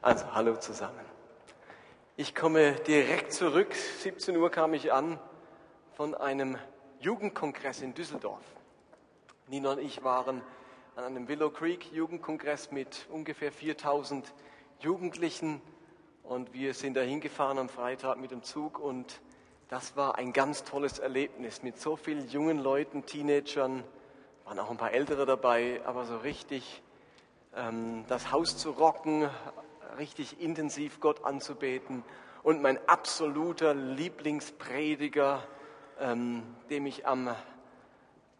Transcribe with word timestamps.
Also, 0.00 0.32
hallo 0.32 0.54
zusammen. 0.54 1.00
Ich 2.16 2.32
komme 2.32 2.74
direkt 2.86 3.32
zurück. 3.32 3.74
17 3.74 4.36
Uhr 4.36 4.48
kam 4.48 4.72
ich 4.72 4.92
an 4.92 5.18
von 5.94 6.14
einem 6.14 6.56
Jugendkongress 7.00 7.82
in 7.82 7.94
Düsseldorf. 7.94 8.44
Nina 9.48 9.72
und 9.72 9.80
ich 9.80 10.04
waren 10.04 10.42
an 10.94 11.02
einem 11.02 11.26
Willow 11.26 11.50
Creek 11.50 11.90
Jugendkongress 11.92 12.70
mit 12.70 13.08
ungefähr 13.10 13.50
4000 13.50 14.32
Jugendlichen 14.78 15.60
und 16.22 16.52
wir 16.52 16.74
sind 16.74 16.96
da 16.96 17.00
hingefahren 17.00 17.58
am 17.58 17.68
Freitag 17.68 18.18
mit 18.18 18.30
dem 18.30 18.44
Zug 18.44 18.78
und 18.78 19.20
das 19.68 19.96
war 19.96 20.14
ein 20.14 20.32
ganz 20.32 20.62
tolles 20.62 21.00
Erlebnis 21.00 21.64
mit 21.64 21.80
so 21.80 21.96
vielen 21.96 22.28
jungen 22.28 22.60
Leuten, 22.60 23.04
Teenagern, 23.04 23.82
waren 24.44 24.60
auch 24.60 24.70
ein 24.70 24.76
paar 24.76 24.92
Ältere 24.92 25.26
dabei, 25.26 25.80
aber 25.84 26.04
so 26.04 26.18
richtig 26.18 26.84
ähm, 27.56 28.04
das 28.06 28.30
Haus 28.30 28.56
zu 28.56 28.70
rocken, 28.70 29.28
richtig 29.96 30.40
intensiv 30.40 31.00
Gott 31.00 31.24
anzubeten. 31.24 32.04
Und 32.42 32.62
mein 32.62 32.78
absoluter 32.88 33.74
Lieblingsprediger, 33.74 35.42
ähm, 36.00 36.42
dem 36.70 36.86
ich 36.86 37.06
am, 37.06 37.34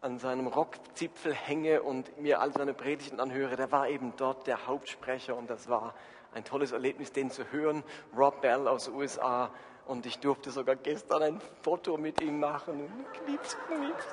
an 0.01 0.19
seinem 0.19 0.47
Rockzipfel 0.47 1.33
hänge 1.33 1.81
und 1.81 2.19
mir 2.19 2.39
all 2.39 2.53
seine 2.53 2.73
Predigten 2.73 3.19
anhöre, 3.19 3.55
der 3.55 3.71
war 3.71 3.89
eben 3.89 4.13
dort 4.17 4.47
der 4.47 4.67
Hauptsprecher 4.67 5.35
und 5.35 5.49
das 5.49 5.67
war 5.67 5.93
ein 6.33 6.43
tolles 6.43 6.71
Erlebnis, 6.71 7.11
den 7.11 7.31
zu 7.31 7.51
hören. 7.51 7.83
Rob 8.15 8.41
Bell 8.41 8.67
aus 8.67 8.85
den 8.85 8.95
USA 8.95 9.51
und 9.85 10.05
ich 10.05 10.19
durfte 10.19 10.51
sogar 10.51 10.75
gestern 10.75 11.23
ein 11.23 11.41
Foto 11.63 11.97
mit 11.97 12.21
ihm 12.21 12.39
machen. 12.39 12.91
Knieps, 13.25 13.57
knieps. 13.67 14.05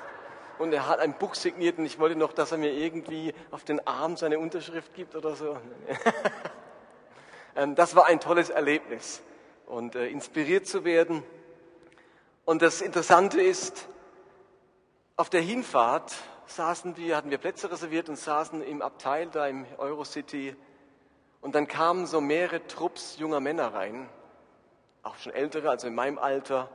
Und 0.58 0.72
er 0.72 0.88
hat 0.88 1.00
ein 1.00 1.12
Buch 1.12 1.34
signiert 1.34 1.78
und 1.78 1.84
ich 1.84 1.98
wollte 1.98 2.16
noch, 2.16 2.32
dass 2.32 2.50
er 2.50 2.58
mir 2.58 2.72
irgendwie 2.72 3.34
auf 3.50 3.62
den 3.64 3.86
Arm 3.86 4.16
seine 4.16 4.38
Unterschrift 4.38 4.94
gibt 4.94 5.14
oder 5.14 5.34
so. 5.34 5.58
Ähm, 7.56 7.74
das 7.74 7.96
war 7.96 8.06
ein 8.06 8.20
tolles 8.20 8.50
Erlebnis 8.50 9.22
und 9.66 9.94
äh, 9.94 10.08
inspiriert 10.08 10.66
zu 10.66 10.84
werden. 10.84 11.22
Und 12.44 12.62
das 12.62 12.82
Interessante 12.82 13.40
ist, 13.40 13.88
auf 15.16 15.30
der 15.30 15.40
Hinfahrt 15.40 16.14
saßen 16.46 16.96
wir, 16.96 17.16
hatten 17.16 17.30
wir 17.30 17.38
Plätze 17.38 17.70
reserviert 17.70 18.08
und 18.08 18.16
saßen 18.16 18.62
im 18.62 18.82
Abteil 18.82 19.28
da 19.28 19.46
im 19.46 19.66
Eurocity. 19.78 20.54
Und 21.40 21.54
dann 21.54 21.66
kamen 21.66 22.06
so 22.06 22.20
mehrere 22.20 22.64
Trupps 22.66 23.16
junger 23.18 23.40
Männer 23.40 23.72
rein, 23.72 24.08
auch 25.02 25.16
schon 25.16 25.32
ältere, 25.32 25.70
also 25.70 25.86
in 25.86 25.94
meinem 25.94 26.18
Alter, 26.18 26.68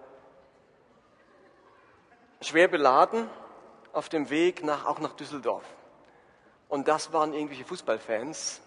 schwer 2.42 2.68
beladen 2.68 3.30
auf 3.94 4.10
dem 4.10 4.30
Weg 4.30 4.64
nach, 4.64 4.86
auch 4.86 5.00
nach 5.00 5.14
Düsseldorf. 5.14 5.66
Und 6.68 6.88
das 6.88 7.14
waren 7.14 7.34
irgendwelche 7.34 7.66
Fußballfans, 7.66 8.62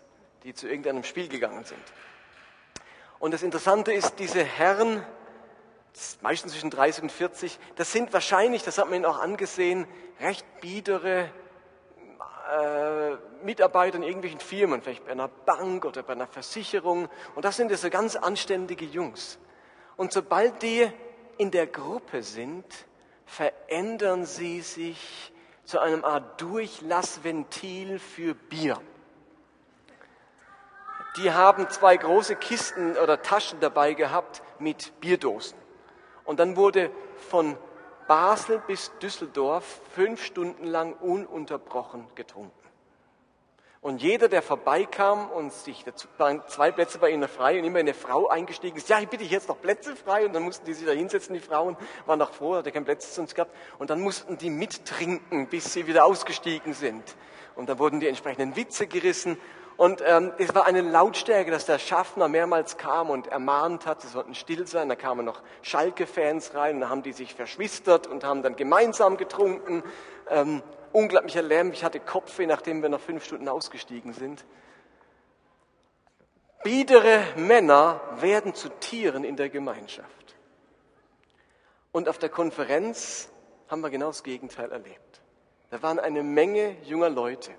die 0.44 0.54
zu 0.54 0.68
irgendeinem 0.68 1.04
Spiel 1.04 1.28
gegangen 1.28 1.64
sind. 1.64 1.82
Und 3.18 3.32
das 3.32 3.42
Interessante 3.42 3.92
ist, 3.92 4.18
diese 4.18 4.44
Herren, 4.44 5.04
meistens 6.20 6.52
zwischen 6.52 6.70
30 6.70 7.04
und 7.04 7.12
40, 7.12 7.58
das 7.76 7.90
sind 7.90 8.12
wahrscheinlich, 8.12 8.62
das 8.62 8.76
hat 8.76 8.86
man 8.86 8.96
ihnen 8.96 9.06
auch 9.06 9.18
angesehen, 9.18 9.86
recht 10.20 10.44
biedere 10.60 11.30
äh, 12.52 13.16
Mitarbeiter 13.42 13.96
in 13.96 14.02
irgendwelchen 14.02 14.40
Firmen, 14.40 14.82
vielleicht 14.82 15.06
bei 15.06 15.12
einer 15.12 15.28
Bank 15.28 15.86
oder 15.86 16.02
bei 16.02 16.12
einer 16.12 16.26
Versicherung. 16.26 17.08
Und 17.34 17.46
das 17.46 17.56
sind 17.56 17.70
diese 17.70 17.88
ganz 17.88 18.14
anständige 18.14 18.84
Jungs. 18.84 19.38
Und 19.96 20.12
sobald 20.12 20.62
die 20.62 20.90
in 21.38 21.50
der 21.50 21.66
Gruppe 21.66 22.22
sind, 22.22 22.66
verändern 23.24 24.26
sie 24.26 24.60
sich 24.60 25.32
zu 25.64 25.78
einem 25.78 26.04
Art 26.04 26.40
Durchlassventil 26.40 27.98
für 27.98 28.34
Bier. 28.34 28.78
Die 31.16 31.32
haben 31.32 31.70
zwei 31.70 31.96
große 31.96 32.34
Kisten 32.36 32.96
oder 32.96 33.22
Taschen 33.22 33.60
dabei 33.60 33.94
gehabt 33.94 34.42
mit 34.58 34.98
Bierdosen. 35.00 35.56
Und 36.24 36.40
dann 36.40 36.56
wurde 36.56 36.90
von 37.28 37.56
Basel 38.08 38.60
bis 38.66 38.90
Düsseldorf 39.00 39.80
fünf 39.94 40.24
Stunden 40.24 40.66
lang 40.66 40.94
ununterbrochen 40.94 42.06
getrunken. 42.14 42.52
Und 43.80 44.00
jeder, 44.00 44.28
der 44.28 44.40
vorbeikam 44.40 45.30
und 45.30 45.52
sich, 45.52 45.84
waren 46.16 46.42
zwei 46.48 46.72
Plätze 46.72 46.98
bei 46.98 47.10
ihnen 47.10 47.28
frei 47.28 47.58
und 47.58 47.64
immer 47.64 47.80
eine 47.80 47.92
Frau 47.92 48.28
eingestiegen 48.28 48.78
ist, 48.78 48.88
ja, 48.88 48.98
ich 48.98 49.08
bitte 49.08 49.24
jetzt 49.24 49.46
noch 49.46 49.60
Plätze 49.60 49.94
frei. 49.94 50.24
Und 50.24 50.32
dann 50.32 50.42
mussten 50.42 50.64
die 50.64 50.72
sich 50.72 50.86
da 50.86 50.92
hinsetzen, 50.92 51.34
die 51.34 51.40
Frauen, 51.40 51.76
waren 52.06 52.18
noch 52.18 52.32
froh, 52.32 52.54
hatte 52.56 52.72
kein 52.72 52.86
Plätze 52.86 53.12
sonst 53.12 53.34
gehabt. 53.34 53.54
Und 53.78 53.90
dann 53.90 54.00
mussten 54.00 54.38
die 54.38 54.48
mittrinken, 54.48 55.48
bis 55.48 55.74
sie 55.74 55.86
wieder 55.86 56.06
ausgestiegen 56.06 56.72
sind. 56.72 57.14
Und 57.56 57.68
dann 57.68 57.78
wurden 57.78 58.00
die 58.00 58.08
entsprechenden 58.08 58.56
Witze 58.56 58.86
gerissen. 58.86 59.38
Und 59.76 60.02
ähm, 60.06 60.32
es 60.38 60.54
war 60.54 60.66
eine 60.66 60.82
Lautstärke, 60.82 61.50
dass 61.50 61.66
der 61.66 61.78
Schaffner 61.78 62.28
mehrmals 62.28 62.76
kam 62.76 63.10
und 63.10 63.26
ermahnt 63.26 63.86
hat, 63.86 64.02
sie 64.02 64.08
sollten 64.08 64.34
still 64.34 64.66
sein. 64.66 64.88
Da 64.88 64.94
kamen 64.94 65.26
noch 65.26 65.42
Schalke-Fans 65.62 66.54
rein 66.54 66.76
und 66.76 66.80
dann 66.82 66.90
haben 66.90 67.02
die 67.02 67.12
sich 67.12 67.34
verschwistert 67.34 68.06
und 68.06 68.22
haben 68.22 68.42
dann 68.42 68.54
gemeinsam 68.54 69.16
getrunken. 69.16 69.82
Ähm, 70.30 70.62
unglaublicher 70.92 71.42
Lärm. 71.42 71.72
Ich 71.72 71.82
hatte 71.82 71.98
Kopfweh, 71.98 72.46
nachdem 72.46 72.82
wir 72.82 72.88
nach 72.88 73.00
fünf 73.00 73.24
Stunden 73.24 73.48
ausgestiegen 73.48 74.12
sind. 74.12 74.44
Biedere 76.62 77.24
Männer 77.36 78.00
werden 78.20 78.54
zu 78.54 78.68
Tieren 78.68 79.24
in 79.24 79.36
der 79.36 79.50
Gemeinschaft. 79.50 80.36
Und 81.92 82.08
auf 82.08 82.18
der 82.18 82.28
Konferenz 82.28 83.28
haben 83.68 83.80
wir 83.82 83.90
genau 83.90 84.06
das 84.06 84.22
Gegenteil 84.22 84.70
erlebt. 84.72 85.20
Da 85.70 85.82
waren 85.82 85.98
eine 85.98 86.22
Menge 86.22 86.76
junger 86.84 87.10
Leute, 87.10 87.50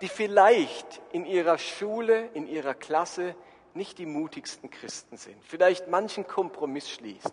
die 0.00 0.08
vielleicht 0.08 1.00
in 1.12 1.24
ihrer 1.24 1.58
Schule, 1.58 2.26
in 2.34 2.46
ihrer 2.46 2.74
Klasse 2.74 3.34
nicht 3.74 3.98
die 3.98 4.06
mutigsten 4.06 4.70
Christen 4.70 5.16
sind, 5.16 5.42
vielleicht 5.44 5.88
manchen 5.88 6.26
Kompromiss 6.26 6.90
schließen, 6.90 7.32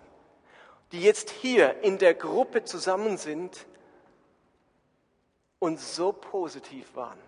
die 0.91 1.01
jetzt 1.01 1.29
hier 1.29 1.83
in 1.83 1.97
der 1.97 2.13
Gruppe 2.13 2.63
zusammen 2.63 3.17
sind 3.17 3.65
und 5.59 5.79
so 5.79 6.11
positiv 6.11 6.95
waren. 6.95 7.19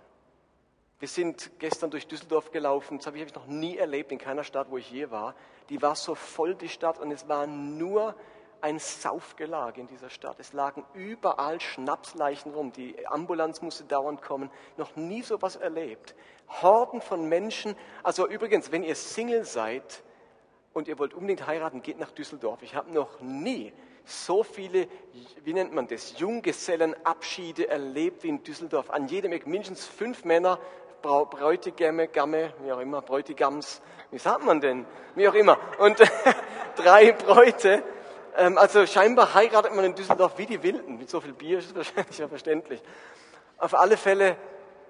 Wir 1.00 1.08
sind 1.08 1.52
gestern 1.60 1.92
durch 1.92 2.08
Düsseldorf 2.08 2.52
gelaufen, 2.52 2.98
das 2.98 3.06
habe 3.06 3.20
ich 3.20 3.36
noch 3.36 3.46
nie 3.46 3.78
erlebt 3.78 4.12
in 4.12 4.18
keiner 4.18 4.44
Stadt, 4.44 4.72
wo 4.72 4.78
ich 4.78 4.90
je 4.92 5.12
war. 5.12 5.36
Die 5.70 5.82
war 5.82 5.96
so 5.96 6.16
voll, 6.16 6.56
die 6.56 6.70
Stadt, 6.70 6.98
und 6.98 7.12
es 7.12 7.28
war 7.28 7.46
nur 7.46 8.16
ein 8.62 8.80
Saufgelage 8.80 9.82
in 9.82 9.88
dieser 9.88 10.10
Stadt. 10.10 10.40
Es 10.40 10.54
lagen 10.54 10.86
überall 10.94 11.60
Schnapsleichen 11.60 12.54
rum. 12.54 12.72
Die 12.72 13.08
Ambulanz 13.08 13.62
musste 13.62 13.84
dauernd 13.84 14.22
kommen. 14.22 14.52
Noch 14.78 14.96
nie 14.96 15.22
so 15.22 15.42
was 15.42 15.56
erlebt. 15.56 16.16
Horden 16.62 17.02
von 17.02 17.28
Menschen. 17.28 17.76
Also 18.04 18.28
übrigens, 18.28 18.72
wenn 18.72 18.84
ihr 18.84 18.96
Single 18.96 19.46
seid 19.46 20.04
und 20.74 20.88
ihr 20.88 20.98
wollt 21.00 21.14
unbedingt 21.14 21.46
heiraten, 21.48 21.82
geht 21.82 22.00
nach 22.00 22.12
Düsseldorf. 22.12 22.62
Ich 22.62 22.76
habe 22.76 22.92
noch 22.92 23.20
nie 23.22 23.74
so 24.06 24.44
viele, 24.44 24.88
wie 25.44 25.54
nennt 25.54 25.74
man 25.74 25.88
das, 25.88 26.18
Junggesellenabschiede 26.18 27.68
erlebt 27.68 28.24
wie 28.24 28.30
in 28.30 28.44
Düsseldorf. 28.44 28.90
An 28.90 29.08
jedem 29.08 29.34
Eck 29.34 29.46
mindestens 29.46 29.86
fünf 29.86 30.24
Männer, 30.24 30.60
Bräutigämme, 31.02 32.08
Gamme, 32.08 32.54
wie 32.62 32.72
auch 32.72 32.80
immer, 32.80 33.02
Bräutigams, 33.02 33.82
wie 34.12 34.18
sagt 34.18 34.44
man 34.46 34.62
denn? 34.62 34.86
Wie 35.16 35.28
auch 35.28 35.34
immer. 35.34 35.58
Und 35.80 36.00
drei 36.76 37.12
Bräute. 37.12 37.84
Ähm, 38.38 38.58
also 38.58 38.86
scheinbar 38.86 39.34
heiratet 39.34 39.74
man 39.76 39.84
in 39.84 39.96
Düsseldorf 39.96 40.38
wie 40.38 40.46
die 40.46 40.62
Wilden. 40.64 40.98
Mit 40.98 41.10
so 41.10 41.20
viel 41.20 41.34
Bier 41.34 41.60
ist 41.60 41.76
das 41.76 41.88
wahrscheinlich 41.88 42.18
ja 42.20 42.28
verständlich. 42.28 42.82
Auf 43.58 43.74
alle 43.74 43.98
Fälle 43.98 44.38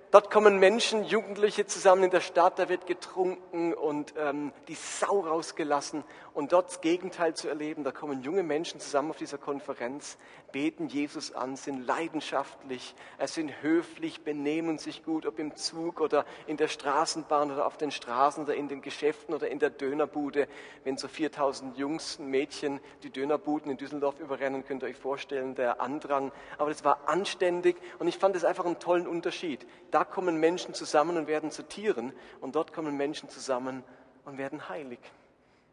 Dort 0.09 0.31
kommen 0.31 0.57
Menschen, 0.57 1.03
Jugendliche 1.03 1.65
zusammen 1.65 2.05
in 2.05 2.11
der 2.11 2.21
Stadt, 2.21 2.59
da 2.59 2.69
wird 2.69 2.87
getrunken 2.87 3.73
und 3.73 4.13
ähm, 4.17 4.53
die 4.69 4.75
Sau 4.75 5.19
rausgelassen. 5.19 6.05
Und 6.33 6.53
dort 6.53 6.69
das 6.69 6.79
Gegenteil 6.79 7.33
zu 7.33 7.49
erleben, 7.49 7.83
da 7.83 7.91
kommen 7.91 8.21
junge 8.21 8.41
Menschen 8.41 8.79
zusammen 8.79 9.09
auf 9.09 9.17
dieser 9.17 9.37
Konferenz, 9.37 10.17
beten 10.51 10.87
Jesus 10.87 11.33
an, 11.33 11.55
sind 11.55 11.85
leidenschaftlich, 11.85 12.95
sind 13.25 13.61
höflich, 13.61 14.21
benehmen 14.21 14.77
sich 14.77 15.03
gut, 15.03 15.25
ob 15.25 15.39
im 15.39 15.55
Zug 15.55 16.01
oder 16.01 16.25
in 16.47 16.57
der 16.57 16.67
Straßenbahn 16.67 17.51
oder 17.51 17.65
auf 17.65 17.77
den 17.77 17.91
Straßen 17.91 18.43
oder 18.43 18.55
in 18.55 18.67
den 18.67 18.81
Geschäften 18.81 19.35
oder 19.35 19.49
in 19.49 19.59
der 19.59 19.69
Dönerbude. 19.69 20.47
Wenn 20.83 20.97
so 20.97 21.07
4000 21.07 21.77
Jungs, 21.77 22.19
Mädchen 22.19 22.79
die 23.03 23.09
Dönerbuden 23.09 23.71
in 23.71 23.77
Düsseldorf 23.77 24.19
überrennen, 24.19 24.65
könnt 24.65 24.83
ihr 24.83 24.87
euch 24.87 24.97
vorstellen, 24.97 25.55
der 25.55 25.81
Andrang. 25.81 26.31
Aber 26.57 26.69
das 26.69 26.83
war 26.83 27.07
anständig 27.07 27.75
und 27.99 28.07
ich 28.07 28.17
fand 28.17 28.35
es 28.35 28.45
einfach 28.45 28.65
einen 28.65 28.79
tollen 28.79 29.07
Unterschied. 29.07 29.65
Da 29.91 30.05
kommen 30.05 30.39
Menschen 30.39 30.73
zusammen 30.73 31.17
und 31.17 31.27
werden 31.27 31.51
zu 31.51 31.63
Tieren 31.63 32.13
und 32.41 32.55
dort 32.55 32.73
kommen 32.73 32.95
Menschen 32.95 33.29
zusammen 33.29 33.83
und 34.25 34.37
werden 34.37 34.69
heilig. 34.69 34.99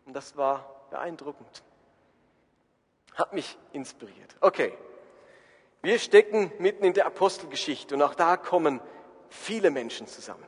Und 0.06 0.14
das 0.14 0.36
war 0.36 0.86
beeindruckend. 0.90 1.62
Hat 3.14 3.32
mich 3.32 3.56
inspiriert. 3.72 4.36
Okay, 4.40 4.76
wir 5.82 5.98
stecken 5.98 6.52
mitten 6.58 6.84
in 6.84 6.94
der 6.94 7.06
Apostelgeschichte 7.06 7.94
und 7.94 8.02
auch 8.02 8.14
da 8.14 8.36
kommen 8.36 8.80
viele 9.28 9.70
Menschen 9.70 10.06
zusammen. 10.06 10.46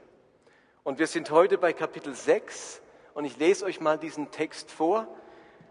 Und 0.82 0.98
wir 0.98 1.06
sind 1.06 1.30
heute 1.30 1.58
bei 1.58 1.72
Kapitel 1.72 2.14
6 2.14 2.80
und 3.14 3.24
ich 3.24 3.36
lese 3.36 3.64
euch 3.64 3.80
mal 3.80 3.98
diesen 3.98 4.30
Text 4.30 4.70
vor. 4.70 5.06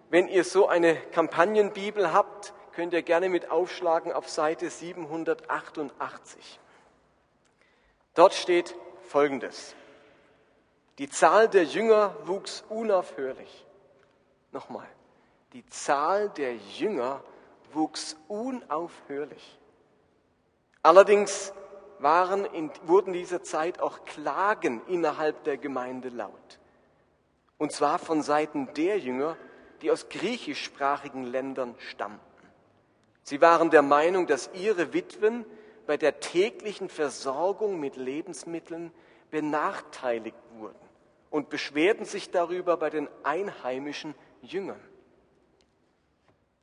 Wenn 0.10 0.28
ihr 0.28 0.44
so 0.44 0.68
eine 0.68 0.96
Kampagnenbibel 0.96 2.14
habt, 2.14 2.54
könnt 2.74 2.94
ihr 2.94 3.02
gerne 3.02 3.30
mit 3.30 3.50
aufschlagen 3.50 4.12
auf 4.12 4.30
Seite 4.30 4.70
788. 4.70 6.60
Dort 8.14 8.34
steht 8.34 8.76
Folgendes. 9.08 9.76
Die 10.98 11.10
Zahl 11.10 11.50
der 11.50 11.64
Jünger 11.64 12.16
wuchs 12.26 12.64
unaufhörlich. 12.70 13.66
Nochmal, 14.52 14.88
die 15.56 15.66
Zahl 15.68 16.28
der 16.32 16.54
Jünger 16.54 17.24
wuchs 17.72 18.18
unaufhörlich. 18.28 19.58
Allerdings 20.82 21.54
waren 22.00 22.44
in, 22.44 22.70
wurden 22.84 23.14
in 23.14 23.22
dieser 23.22 23.42
Zeit 23.42 23.80
auch 23.80 24.04
Klagen 24.04 24.82
innerhalb 24.88 25.46
der 25.46 25.56
Gemeinde 25.56 26.10
laut. 26.10 26.60
Und 27.58 27.72
zwar 27.72 28.00
von 28.00 28.22
Seiten 28.22 28.68
der 28.74 29.00
Jünger, 29.00 29.38
die 29.82 29.92
aus 29.92 30.10
griechischsprachigen 30.10 31.24
Ländern 31.24 31.76
stammten. 31.78 32.20
Sie 33.24 33.40
waren 33.40 33.70
der 33.70 33.82
Meinung, 33.82 34.28
dass 34.28 34.50
ihre 34.56 34.92
Witwen 34.92 35.46
bei 35.88 35.96
der 35.96 36.20
täglichen 36.20 36.90
Versorgung 36.90 37.80
mit 37.80 37.96
Lebensmitteln 37.96 38.92
benachteiligt 39.32 40.36
wurden 40.58 40.76
und 41.30 41.50
beschwerten 41.50 42.04
sich 42.04 42.30
darüber 42.30 42.76
bei 42.76 42.90
den 42.90 43.08
einheimischen 43.24 44.16
Jüngern. 44.42 44.82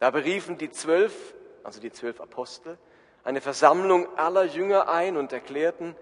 Da 0.03 0.11
beriefen 0.11 0.59
die 0.59 0.73
zwölf, 0.73 1.33
also 1.63 1.81
die 1.81 1.93
zwölf 1.93 2.21
Apostel, 2.21 2.77
eine 3.23 3.41
Versammlung 3.41 4.09
aller 4.19 4.43
Jünger 4.43 4.89
ein 4.89 5.17
und 5.17 5.33
erklärten, 5.33 5.95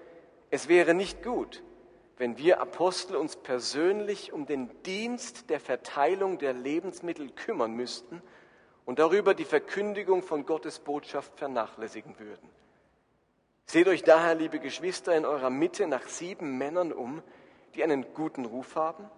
es 0.49 0.69
wäre 0.69 0.95
nicht 0.95 1.23
gut, 1.23 1.63
wenn 2.17 2.39
wir 2.39 2.63
Apostel 2.63 3.15
uns 3.17 3.37
persönlich 3.37 4.33
um 4.33 4.47
den 4.47 4.71
Dienst 4.85 5.51
der 5.51 5.61
Verteilung 5.61 6.39
der 6.39 6.55
Lebensmittel 6.55 7.29
kümmern 7.29 7.75
müssten 7.75 8.23
und 8.87 8.99
darüber 8.99 9.35
die 9.35 9.45
Verkündigung 9.45 10.23
von 10.23 10.47
Gottes 10.47 10.79
Botschaft 10.79 11.37
vernachlässigen 11.37 12.19
würden. 12.19 12.49
Seht 13.67 13.87
euch 13.87 14.03
daher, 14.03 14.35
liebe 14.35 14.61
Geschwister, 14.61 15.15
in 15.15 15.27
eurer 15.27 15.51
Mitte 15.51 15.87
nach 15.87 16.09
sieben 16.09 16.57
Männern 16.57 16.95
um, 16.95 17.23
die 17.75 17.85
einen 17.85 18.15
guten 18.15 18.47
Ruf 18.47 18.77
haben, 18.77 19.11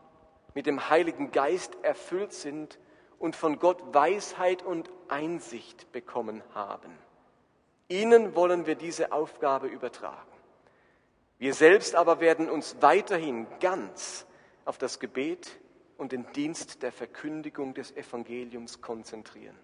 mit 0.55 0.67
dem 0.67 0.91
Heiligen 0.91 1.31
Geist 1.31 1.77
erfüllt 1.85 2.33
sind 2.33 2.81
und 3.23 3.37
von 3.37 3.61
Gott 3.61 3.95
Weisheit 3.95 4.65
und 4.65 4.91
Einsicht 5.07 5.93
bekommen 5.93 6.43
haben. 6.55 6.91
Ihnen 7.87 8.35
wollen 8.35 8.67
wir 8.67 8.75
diese 8.75 9.13
Aufgabe 9.13 9.69
übertragen. 9.69 10.33
Wir 11.39 11.55
selbst 11.55 11.95
aber 11.95 12.19
werden 12.19 12.51
uns 12.51 12.79
weiterhin 12.81 13.47
ganz 13.61 14.27
auf 14.65 14.77
das 14.77 14.99
Gebet 14.99 15.61
und 15.99 16.11
den 16.11 16.27
Dienst 16.33 16.83
der 16.83 16.91
Verkündigung 16.91 17.75
des 17.75 17.97
Evangeliums 17.97 18.81
konzentrieren. 18.81 19.57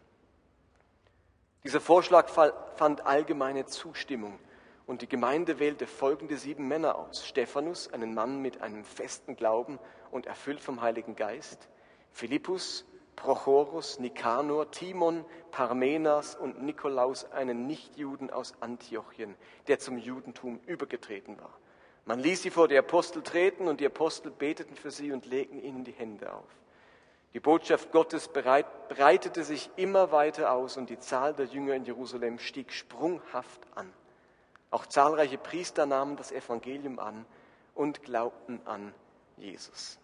Dieser 1.65 1.81
Vorschlag 1.81 2.29
fand 2.29 3.07
allgemeine 3.07 3.67
Zustimmung 3.67 4.39
und 4.87 5.03
die 5.03 5.09
Gemeinde 5.09 5.59
wählte 5.59 5.89
folgende 5.89 6.37
sieben 6.37 6.69
Männer 6.69 6.97
aus. 6.97 7.27
Stephanus, 7.27 7.93
einen 7.93 8.15
Mann 8.15 8.41
mit 8.41 8.63
einem 8.63 8.85
festen 8.85 9.35
Glauben 9.35 9.81
und 10.13 10.27
erfüllt 10.27 10.61
vom 10.61 10.81
Heiligen 10.81 11.17
Geist. 11.17 11.69
Philippus, 12.13 12.85
Prochorus, 13.19 13.99
Nikanor, 13.99 14.71
Timon, 14.71 15.25
Parmenas 15.51 16.37
und 16.37 16.63
Nikolaus, 16.63 17.31
einen 17.33 17.67
Nichtjuden 17.67 18.31
aus 18.31 18.55
Antiochien, 18.61 19.35
der 19.67 19.81
zum 19.81 19.99
Judentum 19.99 20.61
übergetreten 20.67 21.37
war. 21.41 21.53
Man 22.05 22.21
ließ 22.21 22.43
sie 22.43 22.51
vor 22.51 22.69
die 22.69 22.79
Apostel 22.79 23.23
treten 23.23 23.67
und 23.67 23.81
die 23.81 23.87
Apostel 23.87 24.31
beteten 24.31 24.77
für 24.77 24.93
sie 24.93 25.11
und 25.11 25.27
legten 25.27 25.61
ihnen 25.61 25.83
die 25.83 25.93
Hände 25.93 26.33
auf. 26.33 26.49
Die 27.35 27.41
Botschaft 27.41 27.91
Gottes 27.91 28.29
breitete 28.29 29.43
sich 29.43 29.69
immer 29.75 30.13
weiter 30.13 30.53
aus 30.53 30.77
und 30.77 30.89
die 30.89 31.01
Zahl 31.01 31.35
der 31.35 31.47
Jünger 31.47 31.75
in 31.75 31.85
Jerusalem 31.85 32.39
stieg 32.39 32.73
sprunghaft 32.73 33.61
an. 33.75 33.93
Auch 34.71 34.87
zahlreiche 34.87 35.39
Priester 35.39 35.87
nahmen 35.87 36.17
das 36.17 36.31
Evangelium 36.31 37.01
an 37.01 37.27
und 37.75 38.03
glaubten 38.05 38.61
an 38.65 38.95
Jesus. 39.37 39.99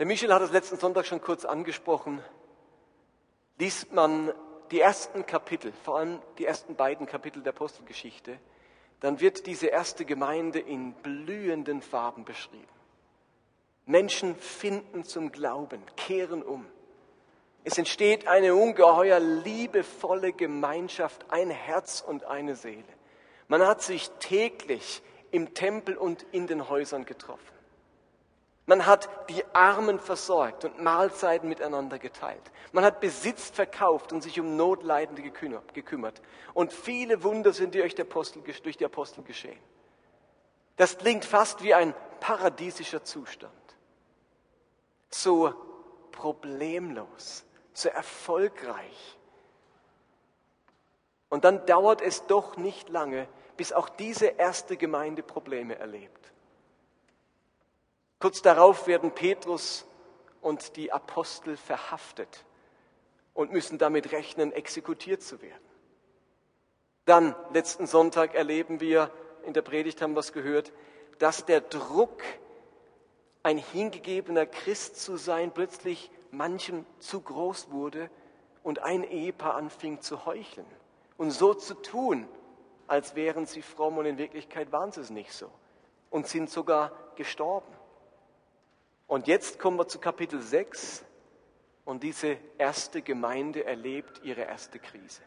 Der 0.00 0.06
Michel 0.06 0.34
hat 0.34 0.42
es 0.42 0.50
letzten 0.50 0.76
Sonntag 0.76 1.06
schon 1.06 1.20
kurz 1.20 1.44
angesprochen. 1.44 2.20
Liest 3.58 3.92
man 3.92 4.32
die 4.72 4.80
ersten 4.80 5.24
Kapitel, 5.24 5.72
vor 5.84 5.98
allem 5.98 6.20
die 6.38 6.46
ersten 6.46 6.74
beiden 6.74 7.06
Kapitel 7.06 7.42
der 7.42 7.52
Apostelgeschichte, 7.52 8.38
dann 8.98 9.20
wird 9.20 9.46
diese 9.46 9.68
erste 9.68 10.04
Gemeinde 10.04 10.58
in 10.58 10.94
blühenden 10.94 11.80
Farben 11.80 12.24
beschrieben. 12.24 12.66
Menschen 13.86 14.34
finden 14.36 15.04
zum 15.04 15.30
Glauben, 15.30 15.80
kehren 15.96 16.42
um. 16.42 16.66
Es 17.62 17.78
entsteht 17.78 18.26
eine 18.26 18.54
ungeheuer 18.54 19.20
liebevolle 19.20 20.32
Gemeinschaft, 20.32 21.26
ein 21.28 21.50
Herz 21.50 22.00
und 22.04 22.24
eine 22.24 22.56
Seele. 22.56 22.82
Man 23.46 23.64
hat 23.64 23.82
sich 23.82 24.10
täglich 24.18 25.02
im 25.30 25.54
Tempel 25.54 25.96
und 25.96 26.24
in 26.32 26.46
den 26.48 26.68
Häusern 26.68 27.04
getroffen. 27.04 27.53
Man 28.66 28.86
hat 28.86 29.08
die 29.28 29.44
Armen 29.52 30.00
versorgt 30.00 30.64
und 30.64 30.82
Mahlzeiten 30.82 31.48
miteinander 31.48 31.98
geteilt. 31.98 32.50
Man 32.72 32.84
hat 32.84 33.00
Besitz 33.00 33.50
verkauft 33.50 34.12
und 34.12 34.22
sich 34.22 34.40
um 34.40 34.56
Notleidende 34.56 35.22
gekümmert. 35.22 36.22
Und 36.54 36.72
viele 36.72 37.22
Wunder 37.22 37.52
sind 37.52 37.74
durch 37.74 37.94
die 37.94 38.02
Apostel, 38.02 38.42
durch 38.42 38.76
die 38.78 38.84
Apostel 38.84 39.22
geschehen. 39.22 39.58
Das 40.76 40.96
klingt 40.96 41.26
fast 41.26 41.62
wie 41.62 41.74
ein 41.74 41.94
paradiesischer 42.20 43.04
Zustand. 43.04 43.52
So 45.10 45.54
problemlos, 46.10 47.44
so 47.74 47.90
erfolgreich. 47.90 49.18
Und 51.28 51.44
dann 51.44 51.66
dauert 51.66 52.00
es 52.00 52.26
doch 52.26 52.56
nicht 52.56 52.88
lange, 52.88 53.28
bis 53.56 53.72
auch 53.72 53.88
diese 53.88 54.26
erste 54.26 54.76
Gemeinde 54.76 55.22
Probleme 55.22 55.78
erlebt. 55.78 56.33
Kurz 58.24 58.40
darauf 58.40 58.86
werden 58.86 59.10
Petrus 59.10 59.84
und 60.40 60.76
die 60.76 60.90
Apostel 60.90 61.58
verhaftet 61.58 62.46
und 63.34 63.52
müssen 63.52 63.76
damit 63.76 64.12
rechnen, 64.12 64.50
exekutiert 64.50 65.20
zu 65.20 65.42
werden. 65.42 65.68
Dann, 67.04 67.36
letzten 67.52 67.86
Sonntag 67.86 68.34
erleben 68.34 68.80
wir, 68.80 69.10
in 69.44 69.52
der 69.52 69.60
Predigt 69.60 70.00
haben 70.00 70.14
wir 70.14 70.20
es 70.20 70.32
gehört, 70.32 70.72
dass 71.18 71.44
der 71.44 71.60
Druck, 71.60 72.22
ein 73.42 73.58
hingegebener 73.58 74.46
Christ 74.46 75.02
zu 75.02 75.18
sein, 75.18 75.52
plötzlich 75.52 76.10
manchen 76.30 76.86
zu 77.00 77.20
groß 77.20 77.72
wurde 77.72 78.08
und 78.62 78.78
ein 78.78 79.04
Ehepaar 79.04 79.56
anfing 79.56 80.00
zu 80.00 80.24
heucheln 80.24 80.66
und 81.18 81.30
so 81.30 81.52
zu 81.52 81.74
tun, 81.74 82.26
als 82.86 83.16
wären 83.16 83.44
sie 83.44 83.60
fromm 83.60 83.98
und 83.98 84.06
in 84.06 84.16
Wirklichkeit 84.16 84.72
waren 84.72 84.92
sie 84.92 85.02
es 85.02 85.10
nicht 85.10 85.34
so 85.34 85.50
und 86.08 86.26
sind 86.26 86.48
sogar 86.48 86.90
gestorben. 87.16 87.83
Und 89.06 89.26
jetzt 89.26 89.58
kommen 89.58 89.78
wir 89.78 89.86
zu 89.86 89.98
Kapitel 89.98 90.40
6 90.40 91.04
und 91.84 92.02
diese 92.02 92.38
erste 92.56 93.02
Gemeinde 93.02 93.64
erlebt 93.64 94.20
ihre 94.24 94.42
erste 94.42 94.78
Krise. 94.78 95.22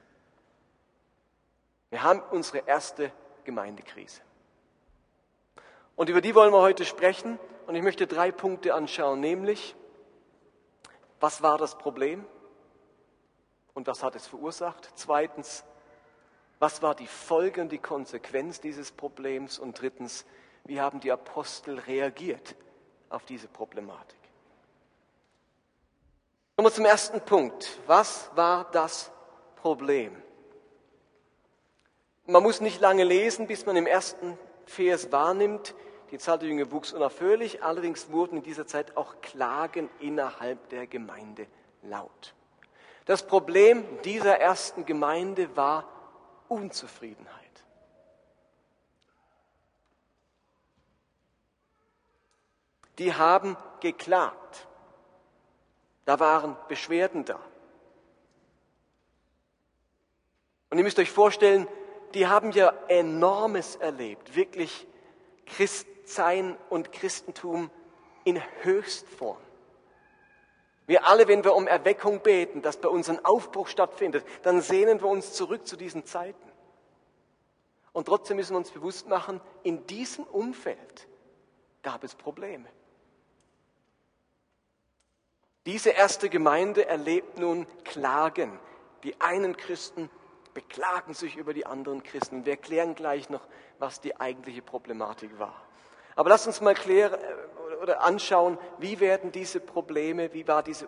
Wir 1.89 2.03
haben 2.03 2.21
unsere 2.31 2.67
erste 2.67 3.11
Gemeindekrise. 3.43 4.21
Und 5.95 6.09
über 6.09 6.21
die 6.21 6.35
wollen 6.35 6.51
wir 6.51 6.61
heute 6.61 6.85
sprechen. 6.85 7.39
Und 7.65 7.75
ich 7.75 7.83
möchte 7.83 8.07
drei 8.07 8.31
Punkte 8.31 8.73
anschauen, 8.73 9.19
nämlich, 9.19 9.75
was 11.19 11.41
war 11.41 11.57
das 11.57 11.77
Problem 11.77 12.25
und 13.73 13.87
was 13.87 14.03
hat 14.03 14.15
es 14.15 14.25
verursacht? 14.25 14.91
Zweitens, 14.95 15.63
was 16.59 16.81
war 16.81 16.95
die 16.95 17.07
Folge 17.07 17.61
und 17.61 17.71
die 17.71 17.77
Konsequenz 17.77 18.59
dieses 18.59 18.91
Problems? 18.91 19.59
Und 19.59 19.79
drittens, 19.79 20.25
wie 20.65 20.81
haben 20.81 20.99
die 20.99 21.11
Apostel 21.11 21.79
reagiert 21.79 22.55
auf 23.09 23.25
diese 23.25 23.47
Problematik. 23.47 24.17
Kommen 26.55 26.67
wir 26.67 26.73
zum 26.73 26.85
ersten 26.85 27.21
Punkt. 27.21 27.79
Was 27.85 28.31
war 28.35 28.65
das 28.71 29.11
Problem? 29.57 30.15
Man 32.25 32.43
muss 32.43 32.61
nicht 32.61 32.81
lange 32.81 33.03
lesen, 33.03 33.47
bis 33.47 33.65
man 33.65 33.75
im 33.75 33.87
ersten 33.87 34.37
Vers 34.65 35.11
wahrnimmt, 35.11 35.75
die 36.11 36.17
Zahl 36.17 36.39
der 36.39 36.49
Jünger 36.49 36.71
wuchs 36.71 36.93
unaufhörlich, 36.93 37.63
allerdings 37.63 38.11
wurden 38.11 38.37
in 38.37 38.43
dieser 38.43 38.67
Zeit 38.67 38.97
auch 38.97 39.21
Klagen 39.21 39.89
innerhalb 39.99 40.69
der 40.69 40.87
Gemeinde 40.87 41.47
laut. 41.83 42.33
Das 43.05 43.25
Problem 43.25 43.85
dieser 44.03 44.37
ersten 44.37 44.85
Gemeinde 44.85 45.55
war 45.55 45.87
Unzufriedenheit. 46.49 47.46
Die 52.99 53.13
haben 53.13 53.57
geklagt. 53.79 54.67
Da 56.05 56.19
waren 56.19 56.55
Beschwerden 56.67 57.25
da. 57.25 57.39
Und 60.69 60.77
ihr 60.77 60.83
müsst 60.83 60.99
euch 60.99 61.11
vorstellen, 61.11 61.67
die 62.13 62.27
haben 62.27 62.51
ja 62.51 62.73
enormes 62.87 63.75
erlebt, 63.75 64.35
wirklich 64.35 64.87
Christsein 65.45 66.57
und 66.69 66.91
Christentum 66.91 67.69
in 68.23 68.41
Höchstform. 68.61 69.37
Wir 70.85 71.05
alle, 71.05 71.27
wenn 71.27 71.43
wir 71.43 71.53
um 71.53 71.67
Erweckung 71.67 72.21
beten, 72.21 72.61
dass 72.61 72.77
bei 72.77 72.87
uns 72.87 73.09
ein 73.09 73.23
Aufbruch 73.25 73.67
stattfindet, 73.67 74.25
dann 74.43 74.61
sehnen 74.61 75.01
wir 75.01 75.07
uns 75.07 75.33
zurück 75.33 75.67
zu 75.67 75.75
diesen 75.75 76.05
Zeiten. 76.05 76.51
Und 77.91 78.05
trotzdem 78.05 78.37
müssen 78.37 78.53
wir 78.53 78.59
uns 78.59 78.71
bewusst 78.71 79.07
machen, 79.07 79.41
in 79.63 79.85
diesem 79.87 80.23
Umfeld 80.23 81.07
gab 81.83 82.03
es 82.03 82.15
Probleme. 82.15 82.67
Diese 85.67 85.89
erste 85.89 86.29
Gemeinde 86.29 86.87
erlebt 86.87 87.39
nun 87.39 87.67
Klagen. 87.83 88.57
Die 89.03 89.19
einen 89.19 89.57
Christen 89.57 90.09
beklagen 90.53 91.13
sich 91.13 91.35
über 91.35 91.53
die 91.53 91.65
anderen 91.65 92.03
Christen. 92.03 92.45
Wir 92.45 92.53
erklären 92.53 92.95
gleich 92.95 93.29
noch, 93.29 93.45
was 93.77 93.99
die 93.99 94.17
eigentliche 94.17 94.61
Problematik 94.61 95.37
war. 95.39 95.61
Aber 96.15 96.29
lasst 96.29 96.47
uns 96.47 96.61
mal 96.61 96.73
klären 96.73 97.19
äh, 97.19 97.75
oder 97.83 98.01
anschauen, 98.01 98.57
wie 98.77 99.01
werden 99.01 99.33
diese 99.33 99.59
Probleme, 99.59 100.33
wie 100.33 100.47
war 100.47 100.63
diese 100.63 100.87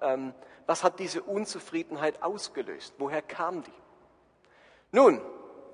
ähm, 0.00 0.32
was 0.66 0.82
hat 0.82 1.00
diese 1.00 1.22
Unzufriedenheit 1.22 2.22
ausgelöst? 2.22 2.94
Woher 2.96 3.20
kam 3.20 3.62
die? 3.62 3.72
Nun, 4.90 5.20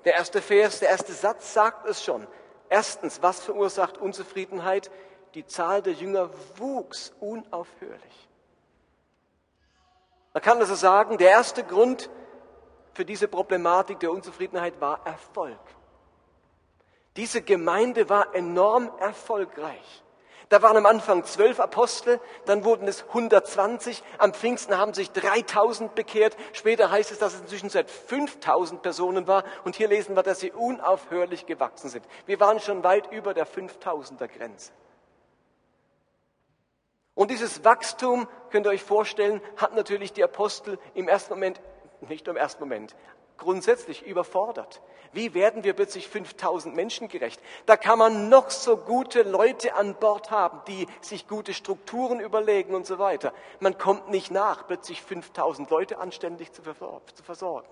der 0.05 0.15
erste 0.15 0.43
Vers, 0.43 0.81
der 0.81 0.89
erste 0.89 1.13
Satz 1.13 1.55
sagt 1.55 1.87
es 1.87 2.03
schon. 2.03 2.27
Erstens, 2.69 3.23
was 3.23 3.45
verursacht 3.45 3.97
Unzufriedenheit? 3.97 4.91
Die 5.35 5.47
Zahl 5.47 5.83
der 5.83 5.93
Jünger 5.93 6.31
wuchs 6.57 7.15
unaufhörlich. 7.21 8.30
Man 10.33 10.43
kann 10.43 10.59
also 10.59 10.75
sagen, 10.75 11.19
der 11.19 11.31
erste 11.31 11.65
Grund 11.65 12.09
für 12.93 13.05
diese 13.05 13.29
Problematik 13.29 14.01
der 14.01 14.13
Unzufriedenheit 14.13 14.81
war 14.81 15.07
Erfolg. 15.07 15.59
Diese 17.17 17.43
Gemeinde 17.43 18.09
war 18.09 18.35
enorm 18.35 18.91
erfolgreich. 18.99 20.05
Da 20.51 20.63
waren 20.63 20.77
am 20.77 20.87
Anfang 20.87 21.25
zwölf 21.25 21.61
Apostel, 21.61 22.21
dann 22.45 22.65
wurden 22.65 22.89
es 22.89 23.05
120, 23.05 24.03
am 24.19 24.35
Pfingsten 24.35 24.77
haben 24.77 24.95
sich 24.95 25.13
3000 25.13 25.95
bekehrt, 25.95 26.37
später 26.53 26.91
heißt 26.91 27.13
es, 27.13 27.21
dass 27.21 27.35
es 27.35 27.41
inzwischen 27.43 27.71
seit 27.71 27.89
5000 27.89 28.83
Personen 28.83 29.29
war 29.29 29.45
und 29.63 29.77
hier 29.77 29.87
lesen 29.87 30.17
wir, 30.17 30.25
dass 30.25 30.41
sie 30.41 30.51
unaufhörlich 30.51 31.47
gewachsen 31.47 31.89
sind. 31.89 32.05
Wir 32.27 32.41
waren 32.41 32.59
schon 32.59 32.83
weit 32.83 33.13
über 33.13 33.33
der 33.33 33.47
5000er 33.47 34.27
Grenze. 34.27 34.73
Und 37.21 37.31
dieses 37.31 37.67
Wachstum, 37.67 38.27
könnt 38.49 38.67
ihr 38.67 38.71
euch 38.71 38.83
vorstellen, 38.83 39.43
hat 39.59 39.75
natürlich 39.75 40.15
die 40.15 40.25
Apostel 40.25 40.79
im 40.95 41.07
ersten 41.07 41.35
Moment, 41.35 41.61
nicht 42.09 42.27
im 42.27 42.37
ersten 42.39 42.63
Moment, 42.63 42.97
grundsätzlich 43.37 44.07
überfordert. 44.07 44.81
Wie 45.13 45.35
werden 45.35 45.63
wir 45.63 45.75
plötzlich 45.75 46.09
5000 46.09 46.75
Menschen 46.75 47.09
gerecht? 47.09 47.39
Da 47.67 47.77
kann 47.77 47.99
man 47.99 48.31
noch 48.31 48.49
so 48.49 48.79
gute 48.79 49.21
Leute 49.21 49.75
an 49.75 49.97
Bord 49.97 50.31
haben, 50.31 50.63
die 50.67 50.87
sich 51.03 51.29
gute 51.29 51.53
Strukturen 51.53 52.21
überlegen 52.21 52.75
und 52.75 52.87
so 52.87 52.99
weiter. 52.99 53.35
Man 53.59 53.77
kommt 53.77 54.09
nicht 54.09 54.31
nach, 54.31 54.67
plötzlich 54.67 55.03
5000 55.03 55.69
Leute 55.69 55.99
anständig 55.99 56.55
zu 56.55 56.63
versorgen. 56.63 57.69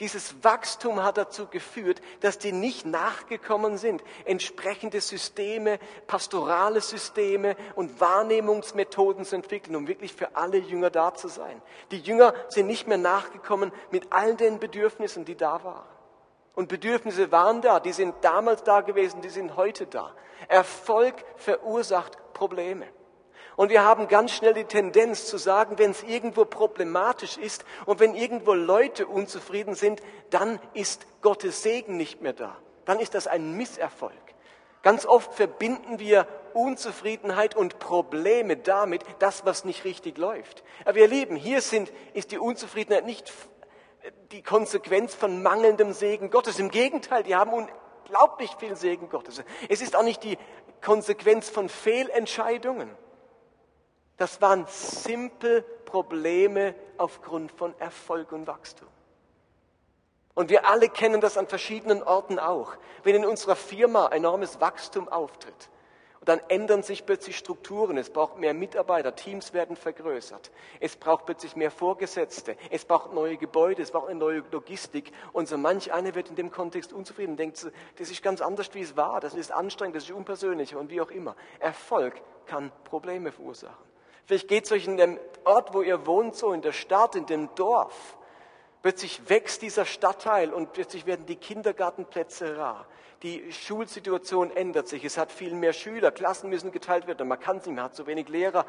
Dieses 0.00 0.44
Wachstum 0.44 1.02
hat 1.02 1.18
dazu 1.18 1.46
geführt, 1.46 2.00
dass 2.20 2.38
die 2.38 2.52
nicht 2.52 2.86
nachgekommen 2.86 3.78
sind, 3.78 4.04
entsprechende 4.24 5.00
Systeme, 5.00 5.80
pastorale 6.06 6.80
Systeme 6.80 7.56
und 7.74 8.00
Wahrnehmungsmethoden 8.00 9.24
zu 9.24 9.34
entwickeln, 9.34 9.74
um 9.74 9.88
wirklich 9.88 10.12
für 10.12 10.36
alle 10.36 10.58
Jünger 10.58 10.90
da 10.90 11.14
zu 11.14 11.26
sein. 11.26 11.60
Die 11.90 11.98
Jünger 11.98 12.32
sind 12.48 12.68
nicht 12.68 12.86
mehr 12.86 12.98
nachgekommen 12.98 13.72
mit 13.90 14.12
all 14.12 14.36
den 14.36 14.60
Bedürfnissen, 14.60 15.24
die 15.24 15.36
da 15.36 15.64
waren. 15.64 15.88
Und 16.54 16.68
Bedürfnisse 16.68 17.32
waren 17.32 17.60
da, 17.60 17.80
die 17.80 17.92
sind 17.92 18.14
damals 18.22 18.62
da 18.62 18.82
gewesen, 18.82 19.20
die 19.20 19.30
sind 19.30 19.56
heute 19.56 19.86
da. 19.86 20.12
Erfolg 20.46 21.24
verursacht 21.36 22.18
Probleme. 22.34 22.86
Und 23.58 23.70
wir 23.70 23.82
haben 23.82 24.06
ganz 24.06 24.30
schnell 24.30 24.54
die 24.54 24.66
Tendenz 24.66 25.26
zu 25.26 25.36
sagen, 25.36 25.78
wenn 25.80 25.90
es 25.90 26.04
irgendwo 26.04 26.44
problematisch 26.44 27.36
ist 27.36 27.64
und 27.86 27.98
wenn 27.98 28.14
irgendwo 28.14 28.54
Leute 28.54 29.08
unzufrieden 29.08 29.74
sind, 29.74 30.00
dann 30.30 30.60
ist 30.74 31.08
Gottes 31.22 31.64
Segen 31.64 31.96
nicht 31.96 32.22
mehr 32.22 32.34
da. 32.34 32.56
Dann 32.84 33.00
ist 33.00 33.16
das 33.16 33.26
ein 33.26 33.56
Misserfolg. 33.56 34.14
Ganz 34.82 35.06
oft 35.06 35.34
verbinden 35.34 35.98
wir 35.98 36.28
Unzufriedenheit 36.54 37.56
und 37.56 37.80
Probleme 37.80 38.56
damit, 38.56 39.02
das, 39.18 39.44
was 39.44 39.64
nicht 39.64 39.84
richtig 39.84 40.18
läuft. 40.18 40.62
Aber 40.84 40.94
wir 40.94 41.02
erleben, 41.02 41.34
hier 41.34 41.60
sind, 41.60 41.92
ist 42.14 42.30
die 42.30 42.38
Unzufriedenheit 42.38 43.06
nicht 43.06 43.32
die 44.30 44.44
Konsequenz 44.44 45.16
von 45.16 45.42
mangelndem 45.42 45.92
Segen 45.94 46.30
Gottes. 46.30 46.60
Im 46.60 46.70
Gegenteil, 46.70 47.24
die 47.24 47.34
haben 47.34 47.52
unglaublich 47.52 48.54
viel 48.60 48.76
Segen 48.76 49.08
Gottes. 49.08 49.42
Es 49.68 49.82
ist 49.82 49.96
auch 49.96 50.04
nicht 50.04 50.22
die 50.22 50.38
Konsequenz 50.80 51.50
von 51.50 51.68
Fehlentscheidungen. 51.68 52.96
Das 54.18 54.42
waren 54.42 54.66
simpel 54.66 55.62
Probleme 55.84 56.74
aufgrund 56.98 57.50
von 57.52 57.74
Erfolg 57.78 58.32
und 58.32 58.46
Wachstum. 58.46 58.88
Und 60.34 60.50
wir 60.50 60.66
alle 60.66 60.88
kennen 60.88 61.20
das 61.20 61.38
an 61.38 61.46
verschiedenen 61.46 62.02
Orten 62.02 62.38
auch. 62.38 62.76
Wenn 63.02 63.14
in 63.14 63.24
unserer 63.24 63.56
Firma 63.56 64.08
enormes 64.08 64.60
Wachstum 64.60 65.08
auftritt, 65.08 65.70
dann 66.24 66.40
ändern 66.48 66.82
sich 66.82 67.06
plötzlich 67.06 67.38
Strukturen. 67.38 67.96
Es 67.96 68.10
braucht 68.10 68.38
mehr 68.38 68.54
Mitarbeiter, 68.54 69.14
Teams 69.14 69.52
werden 69.52 69.76
vergrößert. 69.76 70.50
Es 70.78 70.96
braucht 70.96 71.24
plötzlich 71.24 71.56
mehr 71.56 71.70
Vorgesetzte. 71.70 72.56
Es 72.70 72.84
braucht 72.84 73.14
neue 73.14 73.36
Gebäude, 73.36 73.82
es 73.82 73.92
braucht 73.92 74.10
eine 74.10 74.18
neue 74.18 74.44
Logistik. 74.50 75.12
Und 75.32 75.48
so 75.48 75.56
manch 75.56 75.92
einer 75.92 76.14
wird 76.14 76.28
in 76.28 76.36
dem 76.36 76.50
Kontext 76.50 76.92
unzufrieden, 76.92 77.36
denkt, 77.36 77.66
das 77.96 78.10
ist 78.10 78.22
ganz 78.22 78.40
anders, 78.40 78.74
wie 78.74 78.82
es 78.82 78.96
war. 78.96 79.20
Das 79.20 79.34
ist 79.34 79.52
anstrengend, 79.52 79.96
das 79.96 80.04
ist 80.04 80.10
unpersönlich 80.10 80.74
und 80.74 80.90
wie 80.90 81.00
auch 81.00 81.10
immer. 81.10 81.34
Erfolg 81.60 82.20
kann 82.46 82.72
Probleme 82.84 83.32
verursachen. 83.32 83.88
Vielleicht 84.28 84.48
geht 84.48 84.66
es 84.66 84.72
euch 84.72 84.86
in 84.86 84.98
dem 84.98 85.18
Ort, 85.44 85.72
wo 85.72 85.80
ihr 85.80 86.06
wohnt, 86.06 86.36
so 86.36 86.52
in 86.52 86.60
der 86.60 86.72
Stadt, 86.72 87.16
in 87.16 87.24
dem 87.24 87.48
Dorf. 87.54 88.18
Plötzlich 88.82 89.30
wächst 89.30 89.62
dieser 89.62 89.86
Stadtteil 89.86 90.52
und 90.52 90.74
plötzlich 90.74 91.06
werden 91.06 91.24
die 91.24 91.36
Kindergartenplätze 91.36 92.58
rar. 92.58 92.86
Die 93.22 93.50
Schulsituation 93.50 94.54
ändert 94.54 94.86
sich. 94.86 95.02
Es 95.02 95.16
hat 95.16 95.32
viel 95.32 95.54
mehr 95.54 95.72
Schüler, 95.72 96.10
Klassen 96.10 96.50
müssen 96.50 96.72
geteilt 96.72 97.06
werden, 97.06 97.26
man 97.26 97.40
kann 97.40 97.56
es 97.56 97.64
nicht, 97.64 97.76
man 97.76 97.86
hat 97.86 97.94
zu 97.94 98.06
wenig 98.06 98.28
Lehrer 98.28 98.66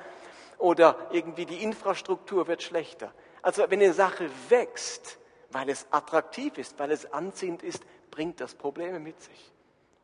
oder 0.60 0.96
irgendwie 1.12 1.46
die 1.46 1.62
Infrastruktur 1.62 2.48
wird 2.48 2.64
schlechter. 2.64 3.14
Also 3.42 3.64
wenn 3.68 3.82
eine 3.82 3.92
Sache 3.92 4.30
wächst, 4.48 5.20
weil 5.52 5.68
es 5.68 5.88
attraktiv 5.92 6.58
ist, 6.58 6.80
weil 6.80 6.92
es 6.92 7.12
anziehend 7.12 7.64
ist, 7.64 7.84
bringt 8.12 8.40
das 8.40 8.56
Probleme 8.56 9.02
mit 9.02 9.22
sich. 9.22 9.52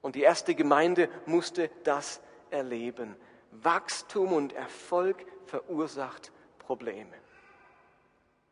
Und 0.02 0.16
die 0.16 0.24
erste 0.24 0.54
Gemeinde 0.54 1.08
musste 1.26 1.70
das 1.86 2.20
erleben. 2.50 3.16
Wachstum 3.52 4.34
und 4.34 4.52
Erfolg 4.52 5.26
verursacht 5.46 6.32
Probleme. 6.60 7.14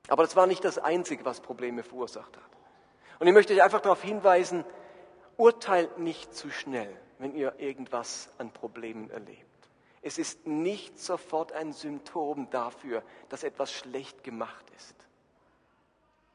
Aber 0.08 0.24
das 0.24 0.36
war 0.36 0.48
nicht 0.48 0.64
das 0.64 0.78
Einzige, 0.78 1.26
was 1.26 1.42
Probleme 1.42 1.84
verursacht 1.84 2.36
hat. 2.36 2.44
Und 3.20 3.28
ich 3.28 3.34
möchte 3.34 3.54
euch 3.54 3.64
einfach 3.64 3.82
darauf 3.82 4.02
hinweisen, 4.02 4.66
urteilt 5.38 5.98
nicht 5.98 6.34
zu 6.36 6.50
schnell, 6.50 6.94
wenn 7.20 7.34
ihr 7.36 7.56
irgendwas 7.58 8.30
an 8.38 8.52
Problemen 8.52 9.10
erlebt. 9.10 9.40
Es 10.02 10.18
ist 10.18 10.46
nicht 10.46 11.00
sofort 11.00 11.54
ein 11.54 11.72
Symptom 11.72 12.50
dafür, 12.50 13.04
dass 13.30 13.44
etwas 13.44 13.72
schlecht 13.72 14.24
gemacht 14.24 14.66
ist. 14.76 14.96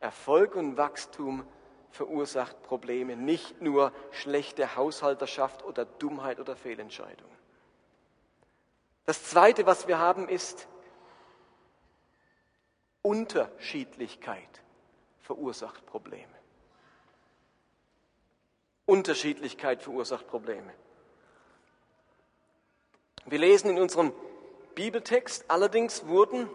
Erfolg 0.01 0.55
und 0.57 0.77
Wachstum 0.77 1.45
verursacht 1.91 2.63
Probleme, 2.63 3.17
nicht 3.17 3.61
nur 3.61 3.93
schlechte 4.11 4.77
Haushalterschaft 4.77 5.65
oder 5.65 5.85
Dummheit 5.85 6.41
oder 6.41 6.57
Fehlentscheidungen. 6.57 7.38
Das 9.09 9.25
Zweite, 9.25 9.65
was 9.65 9.89
wir 9.89 9.99
haben, 9.99 10.29
ist 10.29 10.69
Unterschiedlichkeit 13.01 14.63
verursacht 15.23 15.87
Probleme. 15.87 16.35
Unterschiedlichkeit 18.85 19.83
verursacht 19.83 20.29
Probleme. 20.29 20.75
Wir 23.25 23.39
lesen 23.39 23.71
in 23.71 23.79
unserem 23.81 24.13
Bibeltext, 24.75 25.47
allerdings 25.49 26.07
wurden 26.07 26.51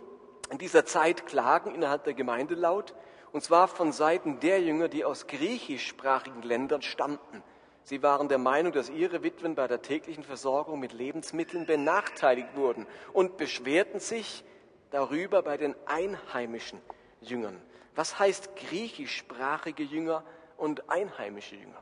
in 0.52 0.60
dieser 0.60 0.86
Zeit 0.86 1.26
Klagen 1.26 1.74
innerhalb 1.74 2.04
der 2.04 2.14
Gemeinde 2.14 2.54
laut, 2.54 2.94
und 3.32 3.44
zwar 3.44 3.68
von 3.68 3.92
Seiten 3.92 4.40
der 4.42 4.62
Jünger, 4.62 4.90
die 4.90 5.06
aus 5.06 5.26
griechischsprachigen 5.26 6.44
Ländern 6.44 6.84
stammten. 6.84 7.42
Sie 7.84 8.02
waren 8.02 8.30
der 8.30 8.38
Meinung, 8.38 8.72
dass 8.72 8.90
ihre 8.90 9.24
Witwen 9.24 9.56
bei 9.56 9.68
der 9.68 9.82
täglichen 9.82 10.24
Versorgung 10.24 10.80
mit 10.80 10.94
Lebensmitteln 10.94 11.66
benachteiligt 11.66 12.56
wurden 12.56 12.88
und 13.12 13.36
beschwerten 13.38 14.00
sich 14.00 14.44
darüber 14.92 15.44
bei 15.44 15.58
den 15.58 15.76
einheimischen 15.86 16.82
Jüngern. 17.22 17.62
Was 17.96 18.18
heißt 18.20 18.56
griechischsprachige 18.56 19.84
Jünger 19.84 20.24
und 20.58 20.90
einheimische 20.90 21.56
Jünger? 21.56 21.82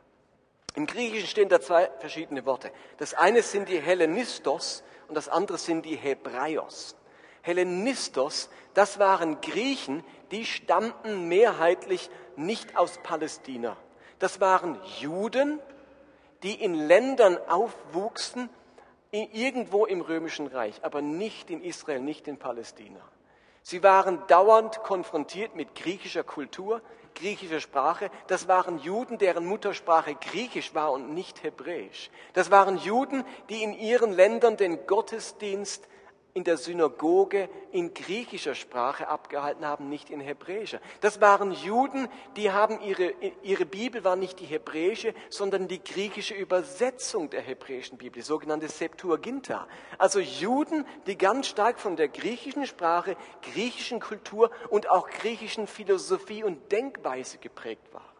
Im 0.73 0.87
Griechischen 0.87 1.27
stehen 1.27 1.49
da 1.49 1.61
zwei 1.61 1.91
verschiedene 1.99 2.45
Worte. 2.45 2.71
Das 2.97 3.13
eine 3.13 3.41
sind 3.43 3.69
die 3.69 3.79
Hellenistos 3.79 4.83
und 5.07 5.15
das 5.15 5.29
andere 5.29 5.57
sind 5.57 5.85
die 5.85 5.95
Hebraios. 5.95 6.95
Hellenistos, 7.41 8.49
das 8.73 8.97
waren 8.97 9.41
Griechen, 9.41 10.03
die 10.31 10.45
stammten 10.45 11.27
mehrheitlich 11.27 12.09
nicht 12.35 12.77
aus 12.77 12.99
Palästina. 13.03 13.75
Das 14.19 14.39
waren 14.39 14.79
Juden, 14.99 15.59
die 16.43 16.63
in 16.63 16.73
Ländern 16.73 17.37
aufwuchsen, 17.47 18.49
irgendwo 19.11 19.85
im 19.85 20.01
römischen 20.01 20.47
Reich, 20.47 20.79
aber 20.83 21.01
nicht 21.01 21.49
in 21.49 21.61
Israel, 21.61 21.99
nicht 21.99 22.27
in 22.27 22.37
Palästina. 22.37 23.01
Sie 23.63 23.83
waren 23.83 24.25
dauernd 24.27 24.81
konfrontiert 24.83 25.55
mit 25.55 25.75
griechischer 25.75 26.23
Kultur, 26.23 26.81
griechischer 27.13 27.59
Sprache. 27.59 28.09
Das 28.27 28.47
waren 28.47 28.79
Juden, 28.79 29.17
deren 29.17 29.45
Muttersprache 29.45 30.15
griechisch 30.15 30.73
war 30.73 30.91
und 30.91 31.13
nicht 31.13 31.43
hebräisch. 31.43 32.09
Das 32.33 32.49
waren 32.49 32.77
Juden, 32.77 33.23
die 33.49 33.61
in 33.61 33.73
ihren 33.73 34.13
Ländern 34.13 34.57
den 34.57 34.87
Gottesdienst 34.87 35.87
in 36.33 36.43
der 36.43 36.57
Synagoge 36.57 37.49
in 37.71 37.93
griechischer 37.93 38.55
Sprache 38.55 39.07
abgehalten 39.07 39.65
haben, 39.65 39.89
nicht 39.89 40.09
in 40.09 40.19
hebräischer. 40.19 40.79
Das 41.01 41.19
waren 41.19 41.51
Juden, 41.51 42.07
die 42.35 42.51
haben 42.51 42.79
ihre, 42.81 43.13
ihre 43.43 43.65
Bibel 43.65 44.03
war 44.03 44.15
nicht 44.15 44.39
die 44.39 44.45
hebräische, 44.45 45.13
sondern 45.29 45.67
die 45.67 45.83
griechische 45.83 46.33
Übersetzung 46.33 47.29
der 47.29 47.41
hebräischen 47.41 47.97
Bibel, 47.97 48.21
die 48.21 48.25
sogenannte 48.25 48.67
Septuaginta. 48.67 49.67
Also 49.97 50.19
Juden, 50.19 50.85
die 51.07 51.17
ganz 51.17 51.47
stark 51.47 51.79
von 51.79 51.95
der 51.95 52.07
griechischen 52.07 52.65
Sprache, 52.65 53.17
griechischen 53.41 53.99
Kultur 53.99 54.51
und 54.69 54.89
auch 54.89 55.09
griechischen 55.09 55.67
Philosophie 55.67 56.43
und 56.43 56.71
Denkweise 56.71 57.37
geprägt 57.37 57.93
waren. 57.93 58.10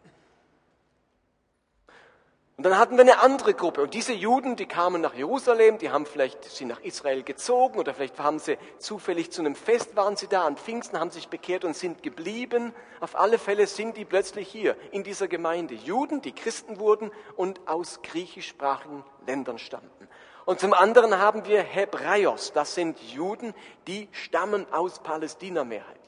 Und 2.58 2.64
dann 2.64 2.78
hatten 2.78 2.96
wir 2.96 3.00
eine 3.02 3.20
andere 3.20 3.54
Gruppe. 3.54 3.82
Und 3.82 3.94
diese 3.94 4.12
Juden, 4.12 4.56
die 4.56 4.66
kamen 4.66 5.00
nach 5.00 5.14
Jerusalem, 5.14 5.78
die 5.78 5.90
haben 5.90 6.04
vielleicht, 6.04 6.44
sind 6.44 6.68
nach 6.68 6.80
Israel 6.80 7.22
gezogen 7.22 7.78
oder 7.78 7.94
vielleicht 7.94 8.18
haben 8.20 8.38
sie 8.38 8.58
zufällig 8.78 9.32
zu 9.32 9.40
einem 9.40 9.54
Fest 9.54 9.96
waren 9.96 10.16
sie 10.16 10.28
da 10.28 10.44
an 10.44 10.56
Pfingsten, 10.56 11.00
haben 11.00 11.10
sich 11.10 11.28
bekehrt 11.28 11.64
und 11.64 11.74
sind 11.74 12.02
geblieben. 12.02 12.74
Auf 13.00 13.18
alle 13.18 13.38
Fälle 13.38 13.66
sind 13.66 13.96
die 13.96 14.04
plötzlich 14.04 14.48
hier 14.48 14.76
in 14.90 15.02
dieser 15.02 15.28
Gemeinde. 15.28 15.74
Juden, 15.74 16.20
die 16.20 16.32
Christen 16.32 16.78
wurden 16.78 17.10
und 17.36 17.66
aus 17.66 18.02
griechischsprachigen 18.02 19.02
Ländern 19.26 19.58
stammten. 19.58 20.08
Und 20.44 20.60
zum 20.60 20.74
anderen 20.74 21.18
haben 21.18 21.46
wir 21.46 21.62
Hebraios. 21.62 22.52
Das 22.52 22.74
sind 22.74 23.00
Juden, 23.00 23.54
die 23.86 24.08
stammen 24.12 24.70
aus 24.72 24.98
Palästina 24.98 25.64
mehrheitlich. 25.64 26.01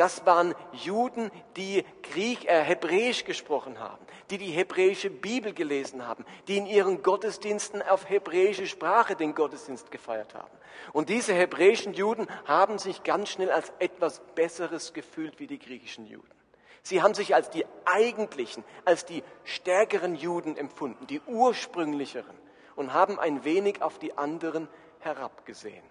Das 0.00 0.24
waren 0.24 0.54
Juden, 0.72 1.30
die 1.58 1.84
Griech, 2.02 2.46
äh, 2.46 2.62
Hebräisch 2.62 3.26
gesprochen 3.26 3.78
haben, 3.80 4.02
die 4.30 4.38
die 4.38 4.50
hebräische 4.50 5.10
Bibel 5.10 5.52
gelesen 5.52 6.08
haben, 6.08 6.24
die 6.48 6.56
in 6.56 6.64
ihren 6.64 7.02
Gottesdiensten 7.02 7.82
auf 7.82 8.08
hebräische 8.08 8.66
Sprache 8.66 9.14
den 9.14 9.34
Gottesdienst 9.34 9.90
gefeiert 9.90 10.34
haben. 10.34 10.56
Und 10.94 11.10
diese 11.10 11.34
hebräischen 11.34 11.92
Juden 11.92 12.28
haben 12.46 12.78
sich 12.78 13.02
ganz 13.02 13.28
schnell 13.28 13.50
als 13.50 13.74
etwas 13.78 14.22
Besseres 14.34 14.94
gefühlt 14.94 15.38
wie 15.38 15.46
die 15.46 15.58
griechischen 15.58 16.06
Juden. 16.06 16.32
Sie 16.82 17.02
haben 17.02 17.12
sich 17.12 17.34
als 17.34 17.50
die 17.50 17.66
eigentlichen, 17.84 18.64
als 18.86 19.04
die 19.04 19.22
stärkeren 19.44 20.14
Juden 20.14 20.56
empfunden, 20.56 21.06
die 21.08 21.20
ursprünglicheren 21.26 22.38
und 22.74 22.94
haben 22.94 23.18
ein 23.18 23.44
wenig 23.44 23.82
auf 23.82 23.98
die 23.98 24.16
anderen 24.16 24.66
herabgesehen. 25.00 25.84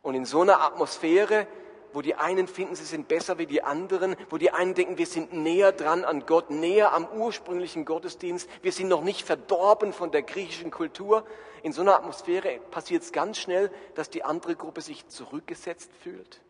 Und 0.00 0.14
in 0.14 0.24
so 0.24 0.40
einer 0.40 0.62
Atmosphäre 0.62 1.46
wo 1.92 2.02
die 2.02 2.14
einen 2.14 2.46
finden, 2.46 2.74
sie 2.74 2.84
sind 2.84 3.08
besser 3.08 3.38
wie 3.38 3.46
die 3.46 3.62
anderen, 3.62 4.16
wo 4.28 4.38
die 4.38 4.50
einen 4.50 4.74
denken, 4.74 4.98
wir 4.98 5.06
sind 5.06 5.32
näher 5.32 5.72
dran 5.72 6.04
an 6.04 6.26
Gott, 6.26 6.50
näher 6.50 6.92
am 6.92 7.08
ursprünglichen 7.08 7.84
Gottesdienst, 7.84 8.48
wir 8.62 8.72
sind 8.72 8.88
noch 8.88 9.02
nicht 9.02 9.26
verdorben 9.26 9.92
von 9.92 10.10
der 10.10 10.22
griechischen 10.22 10.70
Kultur. 10.70 11.24
In 11.62 11.72
so 11.72 11.82
einer 11.82 11.96
Atmosphäre 11.96 12.58
passiert 12.70 13.02
es 13.02 13.12
ganz 13.12 13.38
schnell, 13.38 13.70
dass 13.94 14.10
die 14.10 14.24
andere 14.24 14.56
Gruppe 14.56 14.80
sich 14.80 15.08
zurückgesetzt 15.08 15.90
fühlt, 16.02 16.40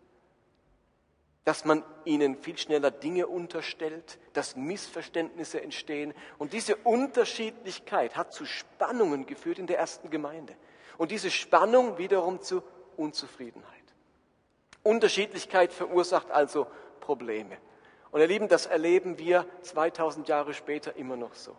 dass 1.45 1.65
man 1.65 1.83
ihnen 2.05 2.37
viel 2.37 2.59
schneller 2.59 2.91
Dinge 2.91 3.27
unterstellt, 3.27 4.19
dass 4.35 4.57
Missverständnisse 4.57 5.63
entstehen. 5.63 6.15
Und 6.39 6.53
diese 6.53 6.77
Unterschiedlichkeit 6.77 8.17
hat 8.17 8.33
zu 8.33 8.45
Spannungen 8.45 9.27
geführt 9.27 9.59
in 9.59 9.67
der 9.67 9.79
ersten 9.79 10.11
Gemeinde. 10.11 10.55
Und 10.99 11.11
diese 11.11 11.31
Spannung 11.31 11.99
wiederum 11.99 12.41
zu 12.43 12.63
Unzufriedenheit. 12.97 13.80
Unterschiedlichkeit 14.83 15.73
verursacht 15.73 16.31
also 16.31 16.67
Probleme. 17.01 17.59
Und 18.11 18.21
ihr 18.21 18.27
Lieben, 18.27 18.49
das 18.49 18.67
erleben 18.67 19.19
wir 19.19 19.47
2000 19.63 20.29
Jahre 20.29 20.55
später 20.55 20.97
immer 20.97 21.17
noch 21.17 21.35
so. 21.35 21.57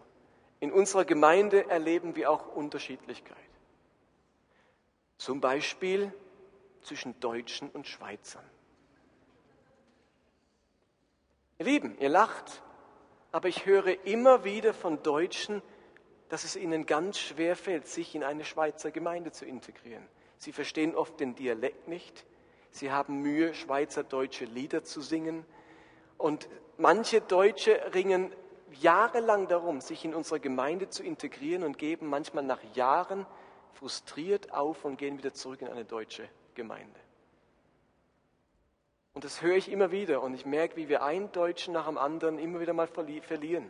In 0.59 0.71
unserer 0.71 1.05
Gemeinde 1.05 1.69
erleben 1.69 2.15
wir 2.15 2.29
auch 2.29 2.55
Unterschiedlichkeit. 2.55 3.37
Zum 5.17 5.39
Beispiel 5.39 6.13
zwischen 6.83 7.19
Deutschen 7.19 7.69
und 7.69 7.87
Schweizern. 7.87 8.43
Ihr 11.59 11.65
Lieben, 11.65 11.97
ihr 11.99 12.09
lacht, 12.09 12.61
aber 13.31 13.47
ich 13.47 13.65
höre 13.65 14.05
immer 14.05 14.43
wieder 14.43 14.73
von 14.73 15.03
Deutschen, 15.03 15.61
dass 16.29 16.43
es 16.43 16.55
ihnen 16.55 16.85
ganz 16.85 17.19
schwer 17.19 17.55
fällt, 17.55 17.87
sich 17.87 18.15
in 18.15 18.23
eine 18.23 18.45
Schweizer 18.45 18.89
Gemeinde 18.89 19.31
zu 19.31 19.45
integrieren. 19.45 20.07
Sie 20.37 20.51
verstehen 20.51 20.95
oft 20.95 21.19
den 21.19 21.35
Dialekt 21.35 21.87
nicht, 21.87 22.25
Sie 22.71 22.91
haben 22.91 23.21
Mühe, 23.21 23.53
schweizerdeutsche 23.53 24.45
Lieder 24.45 24.83
zu 24.83 25.01
singen. 25.01 25.45
Und 26.17 26.49
manche 26.77 27.21
Deutsche 27.21 27.93
ringen 27.93 28.33
jahrelang 28.79 29.47
darum, 29.47 29.81
sich 29.81 30.05
in 30.05 30.15
unsere 30.15 30.39
Gemeinde 30.39 30.89
zu 30.89 31.03
integrieren 31.03 31.63
und 31.63 31.77
geben 31.77 32.07
manchmal 32.07 32.43
nach 32.43 32.61
Jahren 32.73 33.25
frustriert 33.73 34.53
auf 34.53 34.85
und 34.85 34.97
gehen 34.97 35.17
wieder 35.17 35.33
zurück 35.33 35.61
in 35.61 35.67
eine 35.67 35.85
deutsche 35.85 36.27
Gemeinde. 36.55 36.99
Und 39.13 39.25
das 39.25 39.41
höre 39.41 39.57
ich 39.57 39.69
immer 39.69 39.91
wieder 39.91 40.21
und 40.21 40.33
ich 40.33 40.45
merke, 40.45 40.77
wie 40.77 40.87
wir 40.87 41.03
einen 41.03 41.31
Deutschen 41.31 41.73
nach 41.73 41.87
dem 41.87 41.97
anderen 41.97 42.39
immer 42.39 42.61
wieder 42.61 42.73
mal 42.73 42.87
verlieren 42.87 43.69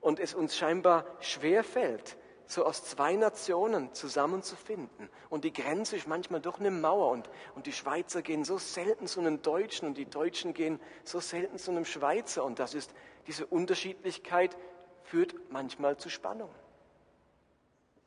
und 0.00 0.20
es 0.20 0.34
uns 0.34 0.56
scheinbar 0.56 1.04
schwer 1.20 1.64
fällt, 1.64 2.16
so 2.48 2.64
aus 2.64 2.82
zwei 2.82 3.14
Nationen 3.14 3.92
zusammenzufinden. 3.92 5.10
Und 5.28 5.44
die 5.44 5.52
Grenze 5.52 5.96
ist 5.96 6.08
manchmal 6.08 6.40
doch 6.40 6.58
eine 6.58 6.70
Mauer. 6.70 7.10
Und, 7.10 7.28
und 7.54 7.66
die 7.66 7.72
Schweizer 7.72 8.22
gehen 8.22 8.42
so 8.42 8.56
selten 8.56 9.06
zu 9.06 9.20
einem 9.20 9.42
Deutschen 9.42 9.86
und 9.86 9.98
die 9.98 10.06
Deutschen 10.06 10.54
gehen 10.54 10.80
so 11.04 11.20
selten 11.20 11.58
zu 11.58 11.70
einem 11.70 11.84
Schweizer. 11.84 12.44
Und 12.44 12.58
das 12.58 12.72
ist, 12.72 12.94
diese 13.26 13.46
Unterschiedlichkeit 13.46 14.56
führt 15.02 15.34
manchmal 15.50 15.98
zu 15.98 16.08
Spannungen. 16.08 16.54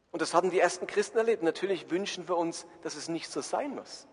Und 0.10 0.24
das 0.24 0.34
haben 0.34 0.50
die 0.50 0.60
ersten 0.60 0.88
Christen 0.88 1.20
erlebt. 1.20 1.44
Natürlich 1.44 1.92
wünschen 1.92 2.28
wir 2.28 2.36
uns, 2.36 2.66
dass 2.82 2.96
es 2.96 3.10
nicht 3.10 3.30
so 3.30 3.42
sein 3.42 3.76
muss. 3.76 4.08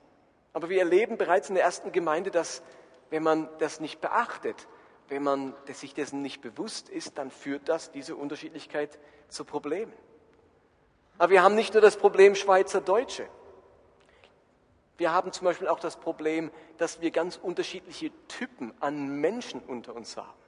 Aber 0.52 0.68
wir 0.68 0.78
erleben 0.80 1.16
bereits 1.16 1.48
in 1.48 1.54
der 1.54 1.64
ersten 1.64 1.90
Gemeinde, 1.90 2.30
dass 2.30 2.62
wenn 3.08 3.22
man 3.22 3.48
das 3.60 3.80
nicht 3.80 4.02
beachtet, 4.02 4.68
wenn 5.08 5.22
man 5.22 5.54
sich 5.72 5.94
dessen 5.94 6.20
nicht 6.20 6.42
bewusst 6.42 6.90
ist, 6.90 7.16
dann 7.16 7.30
führt 7.30 7.66
das, 7.70 7.90
diese 7.90 8.14
Unterschiedlichkeit, 8.14 8.98
zu 9.28 9.44
Problemen. 9.44 9.92
Aber 11.18 11.31
wir 11.31 11.42
haben 11.42 11.57
nicht 11.57 11.74
nur 11.74 11.83
das 11.83 11.96
Problem 11.96 12.35
Schweizer-Deutsche. 12.35 13.28
Wir 14.96 15.12
haben 15.12 15.33
zum 15.33 15.44
Beispiel 15.44 15.68
auch 15.68 15.81
das 15.81 15.96
Problem, 15.96 16.50
dass 16.76 17.00
wir 17.00 17.11
ganz 17.11 17.37
unterschiedliche 17.37 18.11
Typen 18.28 18.72
an 18.81 19.20
Menschen 19.20 19.61
unter 19.61 19.94
uns 19.94 20.16
haben. 20.16 20.38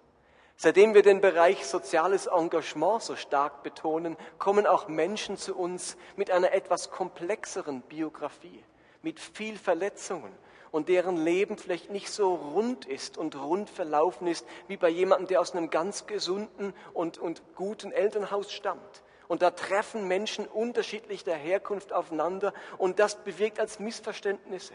Seitdem 0.56 0.92
wir 0.92 1.02
den 1.02 1.20
Bereich 1.20 1.66
soziales 1.66 2.26
Engagement 2.26 3.02
so 3.02 3.16
stark 3.16 3.62
betonen, 3.62 4.16
kommen 4.38 4.66
auch 4.66 4.88
Menschen 4.88 5.36
zu 5.36 5.56
uns 5.56 5.96
mit 6.16 6.30
einer 6.30 6.52
etwas 6.52 6.90
komplexeren 6.90 7.80
Biografie, 7.82 8.62
mit 9.02 9.18
viel 9.20 9.56
Verletzungen 9.56 10.32
und 10.70 10.88
deren 10.88 11.16
Leben 11.16 11.56
vielleicht 11.56 11.90
nicht 11.90 12.10
so 12.10 12.34
rund 12.34 12.84
ist 12.84 13.16
und 13.16 13.36
rund 13.36 13.70
verlaufen 13.70 14.26
ist 14.26 14.46
wie 14.68 14.76
bei 14.76 14.88
jemandem, 14.88 15.28
der 15.28 15.40
aus 15.40 15.52
einem 15.52 15.70
ganz 15.70 16.06
gesunden 16.06 16.74
und, 16.92 17.18
und 17.18 17.42
guten 17.54 17.90
Elternhaus 17.90 18.52
stammt. 18.52 19.02
Und 19.30 19.42
da 19.42 19.52
treffen 19.52 20.08
Menschen 20.08 20.48
unterschiedlicher 20.48 21.36
Herkunft 21.36 21.92
aufeinander 21.92 22.52
und 22.78 22.98
das 22.98 23.14
bewirkt 23.14 23.60
als 23.60 23.78
Missverständnisse. 23.78 24.74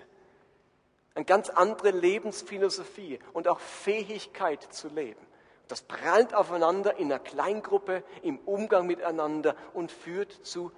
Eine 1.14 1.26
ganz 1.26 1.50
andere 1.50 1.92
Lebensphilosophie 1.92 3.20
und 3.34 3.50
auch 3.50 3.60
Fähigkeit 3.60 4.64
zu 4.64 4.88
leben. 4.88 5.20
Das 5.68 5.82
prallt 5.82 6.34
aufeinander 6.34 6.96
in 6.96 7.12
einer 7.12 7.20
Kleingruppe, 7.20 8.02
im 8.22 8.40
Umgang 8.46 8.88
miteinander 8.88 9.58
und 9.74 9.92
führt 9.92 10.32
zu 10.32 10.72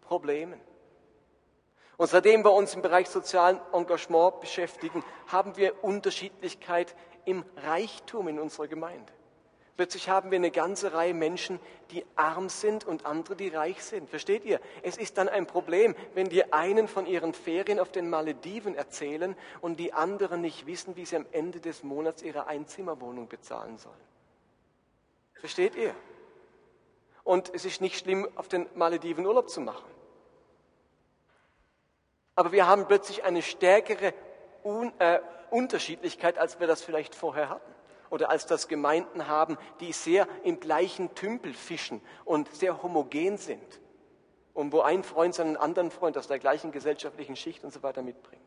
Problemen. 0.00 0.58
Und 1.98 2.08
seitdem 2.08 2.42
wir 2.42 2.54
uns 2.54 2.74
im 2.74 2.80
Bereich 2.80 3.10
sozialen 3.10 3.60
Engagement 3.74 4.40
beschäftigen, 4.40 5.04
haben 5.26 5.58
wir 5.58 5.84
Unterschiedlichkeit 5.84 6.96
im 7.26 7.44
Reichtum 7.58 8.28
in 8.28 8.38
unserer 8.38 8.66
Gemeinde. 8.66 9.12
Plötzlich 9.80 10.10
haben 10.10 10.30
wir 10.30 10.36
eine 10.36 10.50
ganze 10.50 10.92
Reihe 10.92 11.14
Menschen, 11.14 11.58
die 11.90 12.04
arm 12.14 12.50
sind 12.50 12.84
und 12.84 13.06
andere, 13.06 13.34
die 13.34 13.48
reich 13.48 13.82
sind. 13.82 14.10
Versteht 14.10 14.44
ihr? 14.44 14.60
Es 14.82 14.98
ist 14.98 15.16
dann 15.16 15.26
ein 15.26 15.46
Problem, 15.46 15.94
wenn 16.12 16.28
die 16.28 16.52
einen 16.52 16.86
von 16.86 17.06
ihren 17.06 17.32
Ferien 17.32 17.80
auf 17.80 17.90
den 17.90 18.10
Malediven 18.10 18.74
erzählen 18.74 19.34
und 19.62 19.80
die 19.80 19.94
anderen 19.94 20.42
nicht 20.42 20.66
wissen, 20.66 20.96
wie 20.96 21.06
sie 21.06 21.16
am 21.16 21.24
Ende 21.32 21.60
des 21.60 21.82
Monats 21.82 22.20
ihre 22.20 22.46
Einzimmerwohnung 22.46 23.28
bezahlen 23.28 23.78
sollen. 23.78 23.96
Versteht 25.32 25.74
ihr? 25.76 25.94
Und 27.24 27.50
es 27.54 27.64
ist 27.64 27.80
nicht 27.80 27.98
schlimm, 27.98 28.28
auf 28.34 28.48
den 28.48 28.66
Malediven 28.74 29.24
Urlaub 29.24 29.48
zu 29.48 29.62
machen. 29.62 29.90
Aber 32.34 32.52
wir 32.52 32.66
haben 32.66 32.86
plötzlich 32.86 33.24
eine 33.24 33.40
stärkere 33.40 34.12
Un 34.62 34.92
äh, 34.98 35.20
Unterschiedlichkeit, 35.48 36.36
als 36.36 36.60
wir 36.60 36.66
das 36.66 36.82
vielleicht 36.82 37.14
vorher 37.14 37.48
hatten 37.48 37.79
oder 38.10 38.30
als 38.30 38.46
das 38.46 38.68
Gemeinden 38.68 39.28
haben, 39.28 39.56
die 39.80 39.92
sehr 39.92 40.28
im 40.42 40.60
gleichen 40.60 41.14
Tümpel 41.14 41.54
fischen 41.54 42.02
und 42.24 42.52
sehr 42.54 42.82
homogen 42.82 43.38
sind. 43.38 43.80
Und 44.52 44.72
wo 44.72 44.80
ein 44.80 45.04
Freund 45.04 45.34
seinen 45.34 45.56
anderen 45.56 45.90
Freund 45.90 46.18
aus 46.18 46.26
der 46.26 46.40
gleichen 46.40 46.72
gesellschaftlichen 46.72 47.36
Schicht 47.36 47.64
und 47.64 47.72
so 47.72 47.82
weiter 47.82 48.02
mitbringt. 48.02 48.42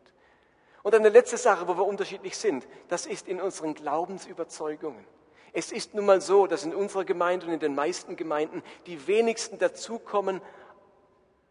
Und 0.83 0.93
eine 0.93 1.09
letzte 1.09 1.37
Sache, 1.37 1.67
wo 1.67 1.77
wir 1.77 1.85
unterschiedlich 1.85 2.37
sind, 2.37 2.67
das 2.89 3.05
ist 3.05 3.29
in 3.29 3.41
unseren 3.41 3.73
Glaubensüberzeugungen. 3.73 5.05
Es 5.53 5.71
ist 5.71 5.93
nun 5.93 6.05
mal 6.05 6.19
so, 6.19 6.45
dass 6.45 6.65
in 6.65 6.75
unserer 6.75 7.05
Gemeinde 7.05 7.45
und 7.45 7.53
in 7.53 7.59
den 7.59 7.75
meisten 7.75 8.17
Gemeinden 8.17 8.61
die 8.85 9.07
wenigsten 9.07 9.59
dazukommen, 9.59 10.41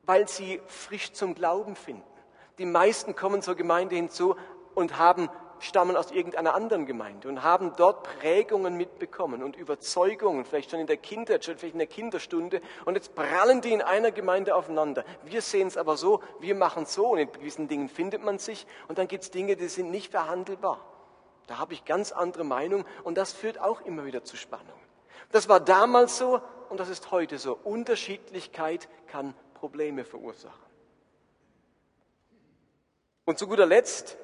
weil 0.02 0.28
sie 0.28 0.60
frisch 0.66 1.12
zum 1.12 1.34
Glauben 1.34 1.76
finden. 1.76 2.02
Die 2.58 2.66
meisten 2.66 3.16
kommen 3.16 3.40
zur 3.40 3.54
Gemeinde 3.54 3.94
hinzu 3.94 4.36
und 4.74 4.98
haben 4.98 5.30
stammen 5.62 5.96
aus 5.96 6.10
irgendeiner 6.10 6.54
anderen 6.54 6.86
Gemeinde 6.86 7.28
und 7.28 7.42
haben 7.42 7.72
dort 7.76 8.02
Prägungen 8.02 8.76
mitbekommen 8.76 9.42
und 9.42 9.56
Überzeugungen, 9.56 10.44
vielleicht 10.44 10.70
schon 10.70 10.80
in 10.80 10.86
der 10.86 10.96
Kindheit, 10.96 11.44
schon 11.44 11.56
vielleicht 11.56 11.74
in 11.74 11.78
der 11.78 11.86
Kinderstunde. 11.86 12.60
Und 12.84 12.96
jetzt 12.96 13.14
prallen 13.14 13.60
die 13.60 13.72
in 13.72 13.80
einer 13.80 14.10
Gemeinde 14.10 14.56
aufeinander. 14.56 15.04
Wir 15.24 15.40
sehen 15.40 15.68
es 15.68 15.76
aber 15.76 15.96
so, 15.96 16.20
wir 16.40 16.54
machen 16.54 16.82
es 16.82 16.94
so 16.94 17.06
und 17.08 17.18
in 17.18 17.30
gewissen 17.30 17.68
Dingen 17.68 17.88
findet 17.88 18.24
man 18.24 18.38
sich 18.38 18.66
und 18.88 18.98
dann 18.98 19.06
gibt 19.06 19.22
es 19.22 19.30
Dinge, 19.30 19.56
die 19.56 19.68
sind 19.68 19.90
nicht 19.90 20.10
verhandelbar. 20.10 20.80
Da 21.46 21.58
habe 21.58 21.74
ich 21.74 21.84
ganz 21.84 22.12
andere 22.12 22.44
Meinung 22.44 22.84
und 23.04 23.16
das 23.16 23.32
führt 23.32 23.60
auch 23.60 23.80
immer 23.82 24.04
wieder 24.04 24.24
zu 24.24 24.36
Spannung. 24.36 24.78
Das 25.30 25.48
war 25.48 25.60
damals 25.60 26.18
so 26.18 26.40
und 26.70 26.80
das 26.80 26.88
ist 26.88 27.10
heute 27.12 27.38
so. 27.38 27.58
Unterschiedlichkeit 27.62 28.88
kann 29.06 29.34
Probleme 29.54 30.04
verursachen. 30.04 30.60
Und 33.24 33.38
zu 33.38 33.46
guter 33.46 33.66
Letzt, 33.66 34.18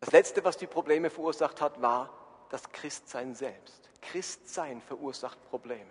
das 0.00 0.12
Letzte, 0.12 0.44
was 0.44 0.56
die 0.56 0.66
Probleme 0.66 1.10
verursacht 1.10 1.60
hat, 1.60 1.80
war 1.82 2.10
das 2.50 2.70
Christsein 2.72 3.34
selbst. 3.34 3.88
Christsein 4.00 4.80
verursacht 4.80 5.42
Probleme. 5.50 5.90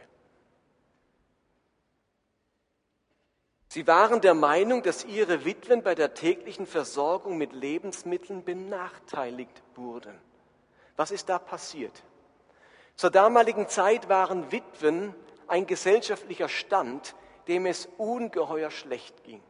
Sie 3.69 3.85
waren 3.85 4.21
der 4.21 4.33
Meinung, 4.33 4.81
dass 4.81 5.03
ihre 5.03 5.45
Witwen 5.45 5.83
bei 5.83 5.93
der 5.93 6.13
täglichen 6.13 6.65
Versorgung 6.65 7.37
mit 7.37 7.53
Lebensmitteln 7.53 8.43
benachteiligt 8.43 9.61
wurden. 9.75 10.19
Was 10.95 11.11
ist 11.11 11.29
da 11.29 11.37
passiert? 11.37 12.03
Zur 12.95 13.11
damaligen 13.11 13.67
Zeit 13.67 14.09
waren 14.09 14.51
Witwen 14.51 15.13
ein 15.47 15.67
gesellschaftlicher 15.67 16.49
Stand, 16.49 17.13
dem 17.47 17.65
es 17.65 17.87
ungeheuer 17.97 18.71
schlecht 18.71 19.23
ging. 19.23 19.43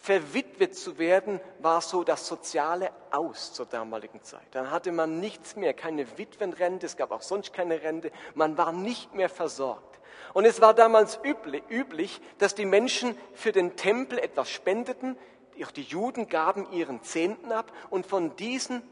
Verwitwet 0.00 0.76
zu 0.76 0.98
werden 0.98 1.40
war 1.58 1.80
so 1.80 2.04
das 2.04 2.26
soziale 2.26 2.92
Aus 3.10 3.52
zur 3.52 3.66
damaligen 3.66 4.22
Zeit. 4.22 4.46
Dann 4.52 4.70
hatte 4.70 4.92
man 4.92 5.20
nichts 5.20 5.56
mehr, 5.56 5.74
keine 5.74 6.06
Witwenrente, 6.16 6.86
es 6.86 6.96
gab 6.96 7.10
auch 7.10 7.22
sonst 7.22 7.52
keine 7.52 7.82
Rente, 7.82 8.10
man 8.34 8.56
war 8.56 8.72
nicht 8.72 9.14
mehr 9.14 9.28
versorgt. 9.28 9.98
Und 10.34 10.44
es 10.44 10.60
war 10.60 10.72
damals 10.72 11.18
üblich, 11.22 12.20
dass 12.38 12.54
die 12.54 12.64
Menschen 12.64 13.16
für 13.34 13.52
den 13.52 13.76
Tempel 13.76 14.18
etwas 14.18 14.48
spendeten, 14.48 15.16
auch 15.64 15.70
die 15.72 15.82
Juden 15.82 16.28
gaben 16.28 16.70
ihren 16.72 17.02
Zehnten 17.02 17.50
ab 17.50 17.72
und 17.90 18.06
von 18.06 18.36
diesen 18.36 18.82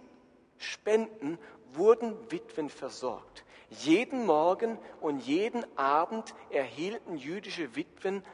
Spenden 0.59 1.39
wurden 1.73 2.17
Witwen 2.31 2.69
versorgt. 2.69 3.45
Jeden 3.71 4.27
Morgen 4.27 4.79
und 5.01 5.21
jeden 5.21 5.65
Abend 5.79 6.35
erhielten 6.51 7.17
jüdische 7.17 7.77
Witwen 7.77 8.25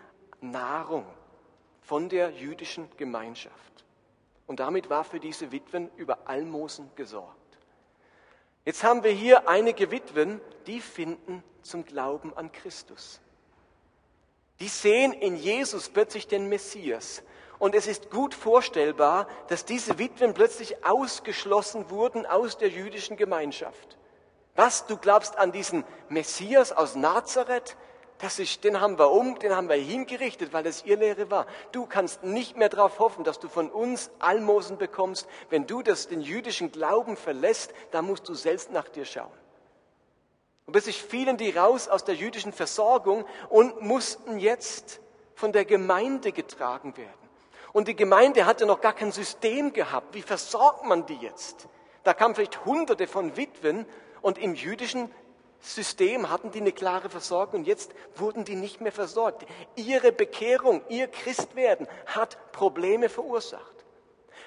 Nahrung 0.41 1.07
von 1.83 2.09
der 2.09 2.31
jüdischen 2.31 2.89
Gemeinschaft. 2.97 3.85
Und 4.47 4.61
damit 4.61 4.91
war 4.91 5.05
für 5.05 5.21
diese 5.21 5.53
Witwen 5.53 5.91
über 5.97 6.27
Almosen 6.27 6.91
gesorgt. 6.97 7.37
Jetzt 8.65 8.85
haben 8.85 9.03
wir 9.03 9.11
hier 9.11 9.49
einige 9.49 9.91
Witwen, 9.91 10.41
die 10.67 10.81
finden 10.81 11.43
zum 11.63 11.85
Glauben 11.85 12.37
an 12.37 12.53
Christus. 12.53 13.21
Die 14.61 14.69
sehen 14.69 15.13
in 15.13 15.37
Jesus 15.37 15.89
plötzlich 15.89 16.29
den 16.29 16.49
Messias. 16.49 17.23
Und 17.59 17.75
es 17.75 17.87
ist 17.87 18.11
gut 18.11 18.35
vorstellbar, 18.35 19.29
dass 19.49 19.65
diese 19.65 19.99
Witwen 19.99 20.35
plötzlich 20.35 20.85
ausgeschlossen 20.85 21.91
wurden 21.91 22.27
aus 22.27 22.59
der 22.59 22.69
jüdischen 22.69 23.17
Gemeinschaft. 23.17 23.99
Was, 24.55 24.87
du 24.87 24.97
glaubst 24.97 25.39
an 25.39 25.51
diesen 25.53 25.85
Messias 26.09 26.73
aus 26.73 26.95
Nazareth? 26.95 27.77
Das 28.23 28.39
ist, 28.39 28.63
den 28.63 28.81
haben 28.81 29.01
wir 29.01 29.11
um, 29.11 29.37
den 29.41 29.57
haben 29.57 29.69
wir 29.69 29.75
hingerichtet, 29.75 30.53
weil 30.53 30.65
es 30.69 30.85
ihr 30.85 30.97
Lehre 30.97 31.29
war. 31.33 31.45
Du 31.73 31.87
kannst 31.87 32.23
nicht 32.23 32.57
mehr 32.57 32.69
darauf 32.69 33.01
hoffen, 33.01 33.25
dass 33.25 33.41
du 33.41 33.49
von 33.49 33.69
uns 33.69 34.13
Almosen 34.21 34.79
bekommst. 34.79 35.27
Wenn 35.51 35.67
du 35.67 35.83
das, 35.83 36.07
den 36.07 36.21
jüdischen 36.21 36.71
Glauben 36.71 37.17
verlässt, 37.17 37.75
dann 37.91 38.05
musst 38.05 38.29
du 38.29 38.35
selbst 38.35 38.71
nach 38.71 38.89
dir 38.89 39.05
schauen. 39.07 39.33
Und 40.67 40.73
plötzlich 40.73 41.03
fielen 41.03 41.37
die 41.37 41.51
raus 41.51 41.89
aus 41.89 42.05
der 42.05 42.15
jüdischen 42.15 42.53
Versorgung 42.53 43.25
und 43.49 43.81
mussten 43.81 44.39
jetzt 44.39 45.01
von 45.35 45.51
der 45.51 45.65
Gemeinde 45.65 46.31
getragen 46.31 46.97
werden. 46.97 47.11
Und 47.73 47.89
die 47.89 47.97
Gemeinde 47.97 48.47
hatte 48.47 48.67
noch 48.67 48.81
gar 48.81 48.93
kein 48.93 49.11
System 49.11 49.73
gehabt. 49.73 50.15
Wie 50.15 50.23
versorgt 50.23 50.85
man 50.85 51.07
die 51.07 51.17
jetzt? 51.17 51.67
Da 52.05 52.15
kamen 52.15 52.37
vielleicht 52.37 52.65
hunderte 52.65 53.09
von 53.09 53.37
Witwen 53.37 53.85
und 54.21 54.39
im 54.39 54.55
jüdischen 54.55 55.11
System 55.63 56.29
hatten 56.29 56.51
die 56.51 56.61
eine 56.61 56.73
klare 56.73 57.09
Versorgung 57.09 57.61
und 57.61 57.67
jetzt 57.67 57.93
wurden 58.17 58.45
die 58.45 58.57
nicht 58.57 58.81
mehr 58.81 58.91
versorgt. 58.91 59.47
Ihre 59.77 60.11
Bekehrung, 60.11 60.83
ihr 60.89 61.07
Christwerden 61.07 61.87
hat 62.07 62.37
Probleme 62.51 63.09
verursacht. 63.09 63.63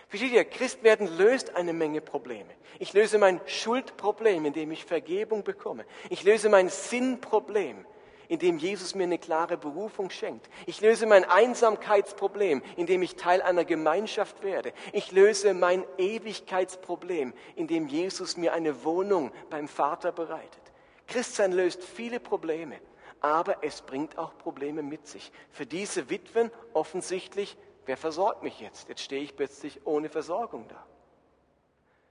Versteht 0.10 0.34
ihr, 0.34 0.44
Christwerden 0.44 1.08
löst 1.18 1.56
eine 1.56 1.72
Menge 1.72 2.02
Probleme. 2.02 2.50
Ich 2.80 2.92
löse 2.92 3.18
mein 3.18 3.40
Schuldproblem, 3.46 4.46
indem 4.46 4.72
ich 4.72 4.84
Vergebung 4.84 5.44
bekomme. 5.44 5.86
Ich 6.10 6.24
löse 6.24 6.50
mein 6.50 6.68
Sinnproblem, 6.68 7.86
indem 8.28 8.58
Jesus 8.58 8.94
mir 8.94 9.04
eine 9.04 9.18
klare 9.18 9.58
Berufung 9.58 10.10
schenkt. 10.10 10.50
Ich 10.66 10.82
löse 10.82 11.06
mein 11.06 11.24
Einsamkeitsproblem, 11.24 12.62
indem 12.76 13.02
ich 13.02 13.16
Teil 13.16 13.42
einer 13.42 13.64
Gemeinschaft 13.64 14.44
werde. 14.44 14.74
Ich 14.92 15.14
löse 15.14 15.54
mein 15.54 15.86
Ewigkeitsproblem, 15.98 17.34
indem 17.56 17.88
Jesus 17.88 18.36
mir 18.36 18.52
eine 18.52 18.84
Wohnung 18.84 19.32
beim 19.50 19.70
Vater 19.70 20.12
bereitet. 20.12 20.65
Christsein 21.08 21.52
löst 21.52 21.84
viele 21.84 22.20
Probleme, 22.20 22.80
aber 23.22 23.64
es 23.64 23.82
bringt 23.82 24.18
auch 24.18 24.38
Probleme 24.38 24.84
mit 24.84 25.08
sich. 25.08 25.32
Für 25.52 25.66
diese 25.66 26.10
Witwen 26.10 26.52
offensichtlich, 26.74 27.58
wer 27.86 27.98
versorgt 27.98 28.44
mich 28.44 28.60
jetzt? 28.60 28.90
Jetzt 28.90 29.02
stehe 29.02 29.22
ich 29.22 29.36
plötzlich 29.36 29.86
ohne 29.86 30.10
Versorgung 30.10 30.68
da. 30.68 30.86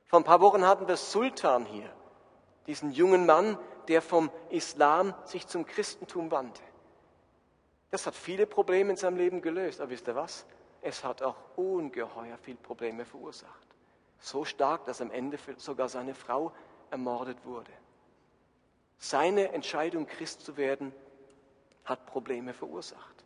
Vor 0.07 0.21
ein 0.21 0.25
paar 0.25 0.41
Wochen 0.41 0.67
hatten 0.67 0.87
wir 0.87 0.97
Sultan 0.97 1.65
hier, 1.67 1.91
diesen 2.67 2.93
jungen 2.93 3.27
Mann, 3.27 3.59
der 3.89 4.01
vom 4.01 4.31
Islam 4.51 5.15
sich 5.25 5.47
zum 5.47 5.67
Christentum 5.67 6.31
wandte. 6.31 6.63
Das 7.91 8.07
hat 8.07 8.15
viele 8.15 8.47
Probleme 8.47 8.91
in 8.91 8.97
seinem 8.97 9.17
Leben 9.17 9.41
gelöst, 9.41 9.81
aber 9.81 9.91
wisst 9.91 10.09
ihr 10.09 10.17
was? 10.17 10.47
Es 10.83 11.05
hat 11.05 11.23
auch 11.23 11.37
ungeheuer 11.57 12.37
viele 12.39 12.59
Probleme 12.59 13.05
verursacht. 13.05 13.69
So 14.19 14.45
stark, 14.45 14.85
dass 14.85 15.01
am 15.01 15.11
Ende 15.11 15.39
sogar 15.57 15.89
seine 15.89 16.15
Frau 16.15 16.53
ermordet 16.91 17.39
wurde. 17.45 17.71
Seine 18.99 19.53
Entscheidung, 19.53 20.07
Christ 20.07 20.43
zu 20.43 20.57
werden, 20.57 20.93
hat 21.85 22.07
Probleme 22.07 22.55
verursacht. 22.55 23.25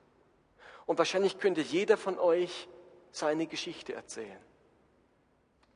Und 0.86 0.98
wahrscheinlich 0.98 1.38
könnte 1.38 1.60
jeder 1.60 1.96
von 1.96 2.18
euch 2.18 2.68
seine 3.10 3.46
Geschichte 3.46 3.94
erzählen. 3.94 4.40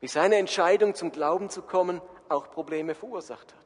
Wie 0.01 0.09
seine 0.09 0.37
Entscheidung 0.37 0.95
zum 0.95 1.13
Glauben 1.13 1.49
zu 1.49 1.63
kommen 1.63 2.01
auch 2.29 2.51
Probleme 2.51 2.95
verursacht 2.95 3.53
hat. 3.53 3.63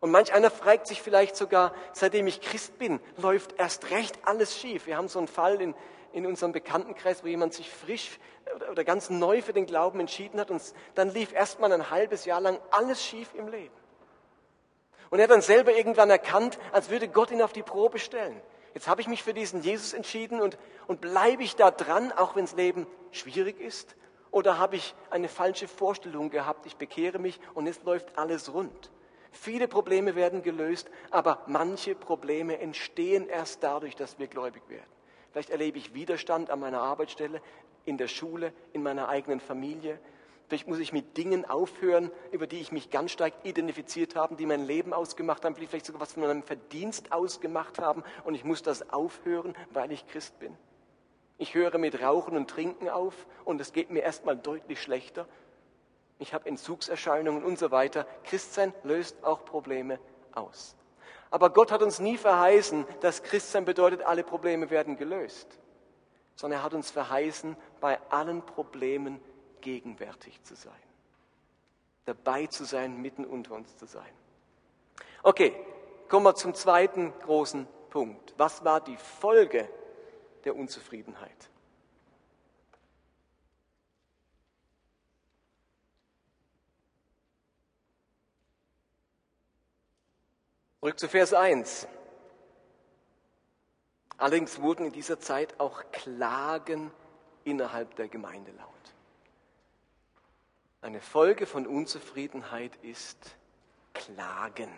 Und 0.00 0.10
manch 0.10 0.32
einer 0.32 0.50
fragt 0.50 0.86
sich 0.86 1.02
vielleicht 1.02 1.36
sogar, 1.36 1.74
seitdem 1.92 2.26
ich 2.26 2.40
Christ 2.40 2.78
bin, 2.78 3.00
läuft 3.16 3.58
erst 3.58 3.90
recht 3.90 4.18
alles 4.24 4.56
schief. 4.56 4.86
Wir 4.86 4.96
haben 4.96 5.08
so 5.08 5.18
einen 5.18 5.26
Fall 5.26 5.60
in, 5.60 5.74
in 6.12 6.26
unserem 6.26 6.52
Bekanntenkreis, 6.52 7.24
wo 7.24 7.28
jemand 7.28 7.54
sich 7.54 7.70
frisch 7.70 8.18
oder, 8.54 8.70
oder 8.70 8.84
ganz 8.84 9.10
neu 9.10 9.42
für 9.42 9.52
den 9.52 9.66
Glauben 9.66 9.98
entschieden 9.98 10.38
hat 10.38 10.50
und 10.50 10.62
dann 10.94 11.10
lief 11.10 11.32
erst 11.32 11.60
mal 11.60 11.72
ein 11.72 11.90
halbes 11.90 12.24
Jahr 12.24 12.40
lang 12.40 12.60
alles 12.70 13.02
schief 13.02 13.34
im 13.34 13.48
Leben. 13.48 13.74
Und 15.10 15.18
er 15.18 15.24
hat 15.24 15.30
dann 15.30 15.42
selber 15.42 15.72
irgendwann 15.72 16.10
erkannt, 16.10 16.58
als 16.72 16.90
würde 16.90 17.08
Gott 17.08 17.30
ihn 17.30 17.42
auf 17.42 17.52
die 17.52 17.62
Probe 17.62 17.98
stellen. 17.98 18.40
Jetzt 18.74 18.88
habe 18.88 19.00
ich 19.00 19.08
mich 19.08 19.22
für 19.22 19.32
diesen 19.32 19.62
Jesus 19.62 19.94
entschieden 19.94 20.40
und, 20.40 20.58
und 20.86 21.00
bleibe 21.00 21.42
ich 21.42 21.56
da 21.56 21.70
dran, 21.70 22.12
auch 22.12 22.36
wenn 22.36 22.44
das 22.44 22.54
Leben 22.54 22.86
schwierig 23.10 23.60
ist? 23.60 23.96
Oder 24.30 24.58
habe 24.58 24.76
ich 24.76 24.94
eine 25.08 25.28
falsche 25.28 25.66
Vorstellung 25.66 26.28
gehabt, 26.28 26.66
ich 26.66 26.76
bekehre 26.76 27.18
mich 27.18 27.40
und 27.54 27.66
es 27.66 27.82
läuft 27.84 28.18
alles 28.18 28.52
rund? 28.52 28.90
Viele 29.30 29.68
Probleme 29.68 30.14
werden 30.14 30.42
gelöst, 30.42 30.90
aber 31.10 31.42
manche 31.46 31.94
Probleme 31.94 32.58
entstehen 32.58 33.28
erst 33.28 33.62
dadurch, 33.62 33.94
dass 33.96 34.18
wir 34.18 34.26
gläubig 34.26 34.62
werden. 34.68 34.90
Vielleicht 35.30 35.50
erlebe 35.50 35.78
ich 35.78 35.94
Widerstand 35.94 36.50
an 36.50 36.60
meiner 36.60 36.80
Arbeitsstelle, 36.80 37.40
in 37.84 37.98
der 37.98 38.08
Schule, 38.08 38.52
in 38.72 38.82
meiner 38.82 39.08
eigenen 39.08 39.40
Familie. 39.40 39.98
Vielleicht 40.48 40.68
muss 40.68 40.78
ich 40.78 40.92
mit 40.92 41.16
Dingen 41.16 41.44
aufhören, 41.44 42.10
über 42.30 42.46
die 42.46 42.60
ich 42.60 42.70
mich 42.70 42.90
ganz 42.90 43.10
stark 43.10 43.32
identifiziert 43.42 44.14
habe, 44.14 44.36
die 44.36 44.46
mein 44.46 44.64
Leben 44.64 44.92
ausgemacht 44.92 45.44
haben, 45.44 45.56
vielleicht 45.56 45.86
sogar 45.86 46.00
was 46.00 46.12
von 46.12 46.22
meinem 46.22 46.44
Verdienst 46.44 47.10
ausgemacht 47.10 47.80
haben 47.80 48.04
und 48.24 48.34
ich 48.34 48.44
muss 48.44 48.62
das 48.62 48.90
aufhören, 48.90 49.56
weil 49.70 49.90
ich 49.90 50.06
Christ 50.06 50.38
bin. 50.38 50.56
Ich 51.38 51.54
höre 51.54 51.76
mit 51.78 52.00
Rauchen 52.00 52.36
und 52.36 52.48
Trinken 52.48 52.88
auf 52.88 53.26
und 53.44 53.60
es 53.60 53.72
geht 53.72 53.90
mir 53.90 54.02
erstmal 54.02 54.36
deutlich 54.36 54.80
schlechter. 54.80 55.26
Ich 56.18 56.32
habe 56.32 56.48
Entzugserscheinungen 56.48 57.44
und 57.44 57.58
so 57.58 57.70
weiter. 57.70 58.06
Christsein 58.24 58.72
löst 58.84 59.22
auch 59.24 59.44
Probleme 59.44 59.98
aus. 60.32 60.76
Aber 61.30 61.50
Gott 61.50 61.72
hat 61.72 61.82
uns 61.82 61.98
nie 61.98 62.16
verheißen, 62.16 62.86
dass 63.00 63.22
Christsein 63.22 63.64
bedeutet, 63.64 64.02
alle 64.02 64.22
Probleme 64.22 64.70
werden 64.70 64.96
gelöst. 64.96 65.58
sondern 66.36 66.60
er 66.60 66.62
hat 66.62 66.74
uns 66.74 66.90
verheißen, 66.90 67.56
bei 67.80 67.98
allen 68.10 68.44
Problemen 68.44 69.20
gegenwärtig 69.66 70.40
zu 70.44 70.54
sein. 70.54 70.72
Dabei 72.04 72.46
zu 72.46 72.64
sein, 72.64 73.02
mitten 73.02 73.24
unter 73.24 73.54
uns 73.54 73.76
zu 73.76 73.84
sein. 73.86 74.12
Okay, 75.24 75.52
kommen 76.08 76.24
wir 76.24 76.36
zum 76.36 76.54
zweiten 76.54 77.12
großen 77.22 77.66
Punkt. 77.90 78.32
Was 78.36 78.64
war 78.64 78.80
die 78.80 78.96
Folge 78.96 79.68
der 80.44 80.54
Unzufriedenheit? 80.54 81.50
Zurück 90.78 91.00
zu 91.00 91.08
Vers 91.08 91.34
1. 91.34 91.88
Allerdings 94.16 94.62
wurden 94.62 94.86
in 94.86 94.92
dieser 94.92 95.18
Zeit 95.18 95.58
auch 95.58 95.82
Klagen 95.90 96.92
innerhalb 97.42 97.96
der 97.96 98.06
Gemeinde 98.06 98.52
laut. 98.52 98.75
Eine 100.80 101.00
Folge 101.00 101.46
von 101.46 101.66
Unzufriedenheit 101.66 102.76
ist 102.82 103.36
Klagen. 103.94 104.70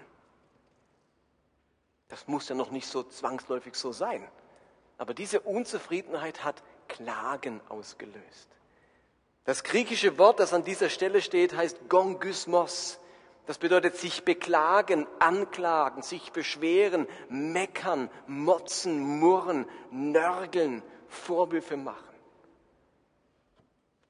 Das 2.09 2.27
muss 2.27 2.49
ja 2.49 2.55
noch 2.55 2.71
nicht 2.71 2.87
so 2.87 3.03
zwangsläufig 3.03 3.75
so 3.75 3.93
sein. 3.93 4.27
Aber 4.97 5.15
diese 5.15 5.41
Unzufriedenheit 5.41 6.45
hat 6.45 6.63
Klagen 6.89 7.61
ausgelöst. 7.69 8.49
Das 9.45 9.63
griechische 9.63 10.19
Wort, 10.19 10.41
das 10.41 10.53
an 10.53 10.65
dieser 10.65 10.91
Stelle 10.91 11.23
steht, 11.23 11.55
heißt 11.57 11.89
Gongysmos. 11.89 12.99
Das 13.47 13.57
bedeutet 13.57 13.97
sich 13.97 14.25
beklagen, 14.25 15.07
anklagen, 15.21 16.03
sich 16.03 16.33
beschweren, 16.33 17.07
meckern, 17.31 18.11
motzen, 18.27 19.01
murren, 19.21 19.67
nörgeln, 19.91 20.83
Vorwürfe 21.09 21.79
machen. 21.79 22.15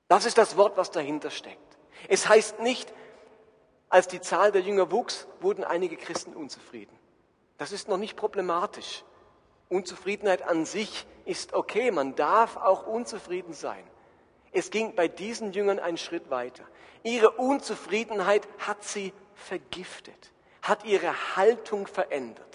Das 0.09 0.25
ist 0.25 0.39
das 0.39 0.57
Wort, 0.57 0.77
was 0.77 0.91
dahinter 0.91 1.31
steckt. 1.31 1.68
Es 2.09 2.29
heißt 2.29 2.61
nicht, 2.61 2.93
als 3.89 4.07
die 4.07 4.21
Zahl 4.21 4.53
der 4.53 4.61
Jünger 4.61 4.91
wuchs, 4.93 5.27
wurden 5.41 5.65
einige 5.65 5.97
Christen 5.97 6.35
unzufrieden. 6.35 6.97
Das 7.57 7.73
ist 7.73 7.89
noch 7.89 7.97
nicht 7.97 8.17
problematisch. 8.17 9.05
Unzufriedenheit 9.69 10.43
an 10.43 10.65
sich 10.65 11.07
ist 11.25 11.53
okay, 11.53 11.91
man 11.91 12.15
darf 12.15 12.57
auch 12.57 12.87
unzufrieden 12.87 13.53
sein. 13.53 13.83
Es 14.53 14.71
ging 14.71 14.95
bei 14.95 15.09
diesen 15.09 15.53
Jüngern 15.53 15.79
einen 15.79 15.99
Schritt 15.99 16.31
weiter. 16.31 16.65
Ihre 17.03 17.31
Unzufriedenheit 17.33 18.49
hat 18.59 18.83
sie 18.83 19.13
vergiftet, 19.35 20.33
hat 20.63 20.85
ihre 20.85 21.37
Haltung 21.37 21.87
verändert 21.87 22.48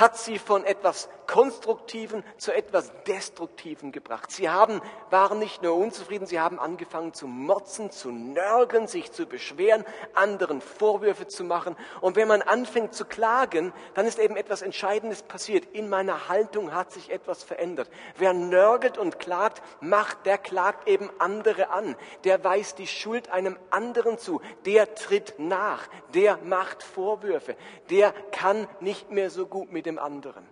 hat 0.00 0.16
sie 0.16 0.38
von 0.38 0.64
etwas 0.64 1.08
Konstruktiven 1.26 2.24
zu 2.38 2.52
etwas 2.52 2.90
Destruktiven 3.06 3.92
gebracht. 3.92 4.32
Sie 4.32 4.48
haben, 4.48 4.80
waren 5.10 5.38
nicht 5.38 5.62
nur 5.62 5.76
unzufrieden, 5.76 6.26
sie 6.26 6.40
haben 6.40 6.58
angefangen 6.58 7.12
zu 7.12 7.28
motzen, 7.28 7.90
zu 7.90 8.10
nörgeln, 8.10 8.88
sich 8.88 9.12
zu 9.12 9.26
beschweren, 9.26 9.84
anderen 10.14 10.60
Vorwürfe 10.60 11.28
zu 11.28 11.44
machen. 11.44 11.76
Und 12.00 12.16
wenn 12.16 12.26
man 12.26 12.42
anfängt 12.42 12.94
zu 12.94 13.04
klagen, 13.04 13.72
dann 13.94 14.06
ist 14.06 14.18
eben 14.18 14.36
etwas 14.36 14.62
Entscheidendes 14.62 15.22
passiert. 15.22 15.66
In 15.72 15.88
meiner 15.88 16.28
Haltung 16.28 16.74
hat 16.74 16.90
sich 16.90 17.10
etwas 17.10 17.44
verändert. 17.44 17.90
Wer 18.16 18.32
nörgelt 18.32 18.98
und 18.98 19.20
klagt, 19.20 19.62
macht, 19.80 20.26
der 20.26 20.38
klagt 20.38 20.88
eben 20.88 21.10
andere 21.18 21.70
an. 21.70 21.94
Der 22.24 22.42
weist 22.42 22.78
die 22.78 22.88
Schuld 22.88 23.30
einem 23.30 23.56
anderen 23.70 24.18
zu. 24.18 24.40
Der 24.64 24.96
tritt 24.96 25.34
nach. 25.38 25.86
Der 26.14 26.38
macht 26.38 26.82
Vorwürfe. 26.82 27.54
Der 27.90 28.12
kann 28.32 28.66
nicht 28.80 29.10
mehr 29.10 29.30
so 29.30 29.46
gut 29.46 29.70
mit 29.70 29.86
dem 29.90 29.98
anderen. 29.98 30.46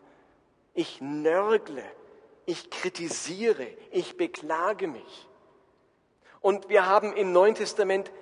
Ich 0.74 1.00
nörgle, 1.00 1.84
ich 2.46 2.70
kritisiere, 2.70 3.66
ich 3.90 4.16
beklage 4.16 4.88
mich. 4.88 5.28
Und 6.40 6.68
wir 6.68 6.86
haben 6.86 7.12
im 7.14 7.32
Neuen 7.32 7.54
Testament 7.54 8.12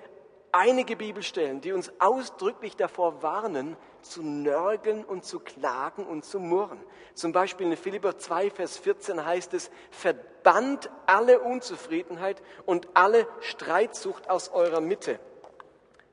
einige 0.51 0.95
Bibelstellen, 0.95 1.61
die 1.61 1.71
uns 1.71 1.91
ausdrücklich 1.99 2.75
davor 2.75 3.21
warnen, 3.21 3.77
zu 4.01 4.23
nörgeln 4.23 5.03
und 5.03 5.25
zu 5.25 5.39
klagen 5.39 6.05
und 6.05 6.23
zu 6.23 6.39
murren. 6.39 6.79
Zum 7.13 7.31
Beispiel 7.31 7.67
in 7.67 7.77
Philipper 7.77 8.17
2, 8.17 8.49
Vers 8.51 8.77
14 8.77 9.25
heißt 9.25 9.53
es, 9.53 9.69
verbannt 9.91 10.89
alle 11.05 11.39
Unzufriedenheit 11.39 12.41
und 12.65 12.87
alle 12.93 13.27
Streitsucht 13.41 14.29
aus 14.29 14.49
eurer 14.49 14.81
Mitte. 14.81 15.19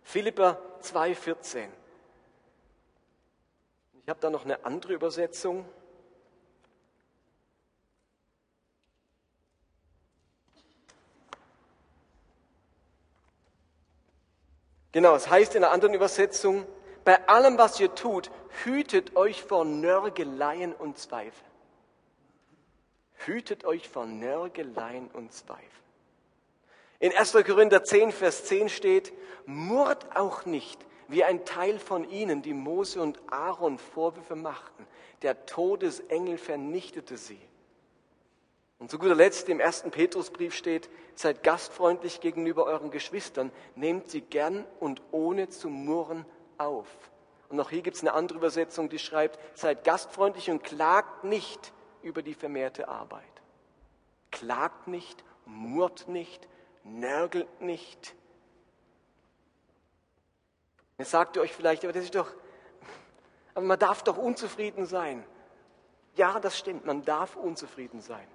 Philipper 0.02 0.60
2, 0.80 1.14
14. 1.14 1.83
Ich 4.04 4.10
habe 4.10 4.20
da 4.20 4.28
noch 4.28 4.44
eine 4.44 4.62
andere 4.66 4.92
Übersetzung. 4.92 5.64
Genau, 14.92 15.14
es 15.14 15.30
heißt 15.30 15.54
in 15.54 15.64
einer 15.64 15.72
anderen 15.72 15.94
Übersetzung, 15.94 16.66
bei 17.06 17.26
allem, 17.28 17.56
was 17.56 17.80
ihr 17.80 17.94
tut, 17.94 18.30
hütet 18.64 19.16
euch 19.16 19.42
vor 19.42 19.64
Nörgeleien 19.64 20.74
und 20.74 20.98
Zweifel. 20.98 21.46
Hütet 23.24 23.64
euch 23.64 23.88
vor 23.88 24.04
Nörgeleien 24.04 25.08
und 25.14 25.32
Zweifel. 25.32 25.64
In 27.00 27.16
1. 27.16 27.32
Korinther 27.32 27.82
10, 27.82 28.12
Vers 28.12 28.44
10 28.44 28.68
steht, 28.68 29.14
murrt 29.46 30.14
auch 30.14 30.44
nicht, 30.44 30.78
wie 31.08 31.24
ein 31.24 31.44
Teil 31.44 31.78
von 31.78 32.08
ihnen, 32.08 32.42
die 32.42 32.54
Mose 32.54 33.00
und 33.00 33.20
Aaron 33.30 33.78
Vorwürfe 33.78 34.36
machten. 34.36 34.86
Der 35.22 35.46
Todesengel 35.46 36.38
vernichtete 36.38 37.16
sie. 37.16 37.40
Und 38.78 38.90
zu 38.90 38.98
guter 38.98 39.14
Letzt 39.14 39.48
im 39.48 39.60
ersten 39.60 39.90
Petrusbrief 39.90 40.54
steht, 40.54 40.90
seid 41.14 41.42
gastfreundlich 41.42 42.20
gegenüber 42.20 42.64
euren 42.64 42.90
Geschwistern, 42.90 43.50
nehmt 43.76 44.10
sie 44.10 44.20
gern 44.20 44.66
und 44.80 45.00
ohne 45.10 45.48
zu 45.48 45.70
murren 45.70 46.26
auf. 46.58 46.88
Und 47.48 47.60
auch 47.60 47.70
hier 47.70 47.82
gibt 47.82 47.96
es 47.96 48.02
eine 48.02 48.14
andere 48.14 48.38
Übersetzung, 48.38 48.88
die 48.88 48.98
schreibt, 48.98 49.38
seid 49.56 49.84
gastfreundlich 49.84 50.50
und 50.50 50.64
klagt 50.64 51.24
nicht 51.24 51.72
über 52.02 52.22
die 52.22 52.34
vermehrte 52.34 52.88
Arbeit. 52.88 53.22
Klagt 54.30 54.88
nicht, 54.88 55.24
murrt 55.46 56.08
nicht, 56.08 56.48
nörgelt 56.82 57.60
nicht, 57.60 58.14
Jetzt 60.98 61.10
sagt 61.10 61.36
ihr 61.36 61.42
euch 61.42 61.52
vielleicht, 61.52 61.84
aber 61.84 61.92
das 61.92 62.04
ist 62.04 62.14
doch, 62.14 62.30
aber 63.54 63.66
man 63.66 63.78
darf 63.78 64.02
doch 64.02 64.16
unzufrieden 64.16 64.86
sein. 64.86 65.24
Ja, 66.16 66.38
das 66.38 66.58
stimmt, 66.58 66.86
man 66.86 67.04
darf 67.04 67.36
unzufrieden 67.36 68.00
sein. 68.00 68.26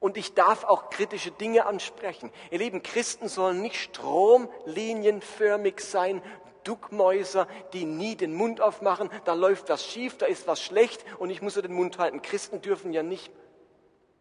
Und 0.00 0.16
ich 0.16 0.34
darf 0.34 0.64
auch 0.64 0.90
kritische 0.90 1.30
Dinge 1.30 1.66
ansprechen. 1.66 2.32
Ihr 2.50 2.58
lieben 2.58 2.82
Christen 2.82 3.28
sollen 3.28 3.62
nicht 3.62 3.76
stromlinienförmig 3.76 5.80
sein, 5.80 6.22
Duckmäuser, 6.64 7.46
die 7.72 7.84
nie 7.84 8.16
den 8.16 8.34
Mund 8.34 8.60
aufmachen, 8.60 9.10
da 9.24 9.34
läuft 9.34 9.68
was 9.68 9.84
schief, 9.84 10.18
da 10.18 10.26
ist 10.26 10.46
was 10.46 10.62
schlecht 10.62 11.04
und 11.18 11.30
ich 11.30 11.42
muss 11.42 11.54
so 11.54 11.62
den 11.62 11.72
Mund 11.72 11.98
halten. 11.98 12.22
Christen 12.22 12.60
dürfen 12.60 12.92
ja 12.92 13.02
nicht, 13.02 13.32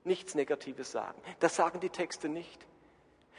nichts 0.04 0.36
Negatives 0.36 0.92
sagen. 0.92 1.22
Das 1.40 1.56
sagen 1.56 1.80
die 1.80 1.90
Texte 1.90 2.30
nicht. 2.30 2.66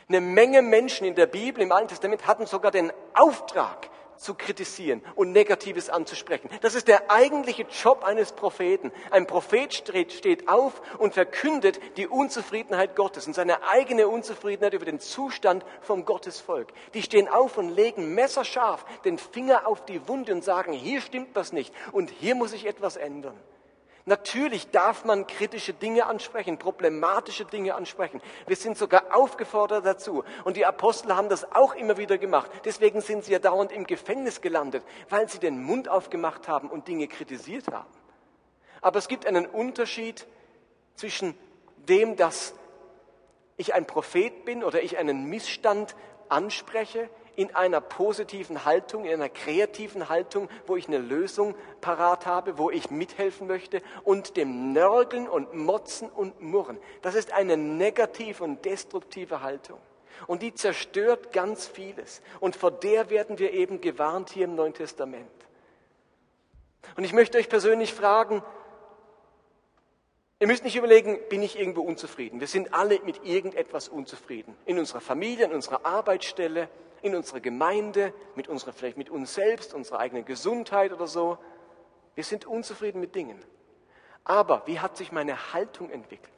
Eine 0.08 0.20
Menge 0.20 0.62
Menschen 0.62 1.06
in 1.06 1.14
der 1.14 1.26
Bibel, 1.26 1.62
im 1.62 1.72
Alten 1.72 1.88
Testament, 1.88 2.26
hatten 2.26 2.46
sogar 2.46 2.70
den 2.70 2.92
Auftrag 3.14 3.90
zu 4.22 4.34
kritisieren 4.34 5.02
und 5.16 5.32
Negatives 5.32 5.90
anzusprechen. 5.90 6.48
Das 6.60 6.74
ist 6.74 6.86
der 6.88 7.10
eigentliche 7.10 7.64
Job 7.82 8.04
eines 8.04 8.32
Propheten. 8.32 8.92
Ein 9.10 9.26
Prophet 9.26 9.74
steht 9.74 10.48
auf 10.48 10.80
und 10.98 11.14
verkündet 11.14 11.80
die 11.96 12.06
Unzufriedenheit 12.06 12.94
Gottes 12.94 13.26
und 13.26 13.34
seine 13.34 13.64
eigene 13.64 14.06
Unzufriedenheit 14.08 14.74
über 14.74 14.84
den 14.84 15.00
Zustand 15.00 15.64
vom 15.80 16.04
Gottesvolk. 16.04 16.72
Die 16.94 17.02
stehen 17.02 17.28
auf 17.28 17.58
und 17.58 17.70
legen 17.70 18.14
messerscharf 18.14 18.84
den 19.04 19.18
Finger 19.18 19.66
auf 19.66 19.84
die 19.84 20.06
Wunde 20.08 20.32
und 20.32 20.44
sagen, 20.44 20.72
hier 20.72 21.00
stimmt 21.00 21.30
was 21.34 21.52
nicht 21.52 21.74
und 21.90 22.10
hier 22.10 22.36
muss 22.36 22.52
sich 22.52 22.66
etwas 22.66 22.96
ändern. 22.96 23.38
Natürlich 24.04 24.70
darf 24.70 25.04
man 25.04 25.28
kritische 25.28 25.72
Dinge 25.72 26.06
ansprechen, 26.06 26.58
problematische 26.58 27.44
Dinge 27.44 27.76
ansprechen. 27.76 28.20
Wir 28.46 28.56
sind 28.56 28.76
sogar 28.76 29.14
aufgefordert 29.14 29.86
dazu. 29.86 30.24
Und 30.44 30.56
die 30.56 30.66
Apostel 30.66 31.14
haben 31.14 31.28
das 31.28 31.52
auch 31.52 31.74
immer 31.74 31.96
wieder 31.96 32.18
gemacht. 32.18 32.50
Deswegen 32.64 33.00
sind 33.00 33.24
sie 33.24 33.32
ja 33.32 33.38
dauernd 33.38 33.70
im 33.70 33.86
Gefängnis 33.86 34.40
gelandet, 34.40 34.82
weil 35.08 35.28
sie 35.28 35.38
den 35.38 35.62
Mund 35.62 35.88
aufgemacht 35.88 36.48
haben 36.48 36.68
und 36.68 36.88
Dinge 36.88 37.06
kritisiert 37.06 37.68
haben. 37.68 37.90
Aber 38.80 38.98
es 38.98 39.06
gibt 39.06 39.24
einen 39.24 39.46
Unterschied 39.46 40.26
zwischen 40.96 41.38
dem, 41.88 42.16
dass 42.16 42.54
ich 43.56 43.74
ein 43.74 43.86
Prophet 43.86 44.44
bin 44.44 44.64
oder 44.64 44.82
ich 44.82 44.98
einen 44.98 45.26
Missstand 45.26 45.94
anspreche 46.28 47.08
in 47.36 47.54
einer 47.54 47.80
positiven 47.80 48.64
Haltung, 48.64 49.04
in 49.04 49.12
einer 49.12 49.28
kreativen 49.28 50.08
Haltung, 50.08 50.48
wo 50.66 50.76
ich 50.76 50.88
eine 50.88 50.98
Lösung 50.98 51.54
parat 51.80 52.26
habe, 52.26 52.58
wo 52.58 52.70
ich 52.70 52.90
mithelfen 52.90 53.46
möchte 53.46 53.82
und 54.04 54.36
dem 54.36 54.72
Nörgeln 54.72 55.28
und 55.28 55.54
Motzen 55.54 56.10
und 56.10 56.40
Murren. 56.42 56.78
Das 57.00 57.14
ist 57.14 57.32
eine 57.32 57.56
negative 57.56 58.44
und 58.44 58.64
destruktive 58.64 59.42
Haltung. 59.42 59.78
Und 60.26 60.42
die 60.42 60.54
zerstört 60.54 61.32
ganz 61.32 61.66
vieles. 61.66 62.22
Und 62.38 62.54
vor 62.54 62.70
der 62.70 63.10
werden 63.10 63.38
wir 63.38 63.52
eben 63.52 63.80
gewarnt 63.80 64.30
hier 64.30 64.44
im 64.44 64.54
Neuen 64.54 64.74
Testament. 64.74 65.30
Und 66.96 67.04
ich 67.04 67.12
möchte 67.12 67.38
euch 67.38 67.48
persönlich 67.48 67.94
fragen, 67.94 68.42
Ihr 70.42 70.48
müsst 70.48 70.64
nicht 70.64 70.74
überlegen, 70.74 71.20
bin 71.28 71.40
ich 71.40 71.56
irgendwo 71.56 71.82
unzufrieden? 71.82 72.40
Wir 72.40 72.48
sind 72.48 72.74
alle 72.74 72.98
mit 73.04 73.24
irgendetwas 73.24 73.88
unzufrieden. 73.88 74.56
In 74.66 74.76
unserer 74.76 75.00
Familie, 75.00 75.44
in 75.44 75.52
unserer 75.52 75.86
Arbeitsstelle, 75.86 76.68
in 77.02 77.14
unserer 77.14 77.40
Gemeinde, 77.40 78.14
mit 78.34 78.48
unserer, 78.48 78.72
vielleicht 78.72 78.96
mit 78.96 79.10
uns 79.10 79.34
selbst, 79.34 79.74
unserer 79.74 79.98
eigenen 79.98 80.24
Gesundheit 80.24 80.92
oder 80.92 81.06
so. 81.06 81.38
Wir 82.14 82.24
sind 82.24 82.46
unzufrieden 82.46 83.00
mit 83.00 83.14
Dingen. 83.14 83.42
Aber 84.24 84.66
wie 84.66 84.80
hat 84.80 84.96
sich 84.96 85.12
meine 85.12 85.52
Haltung 85.52 85.90
entwickelt? 85.90 86.30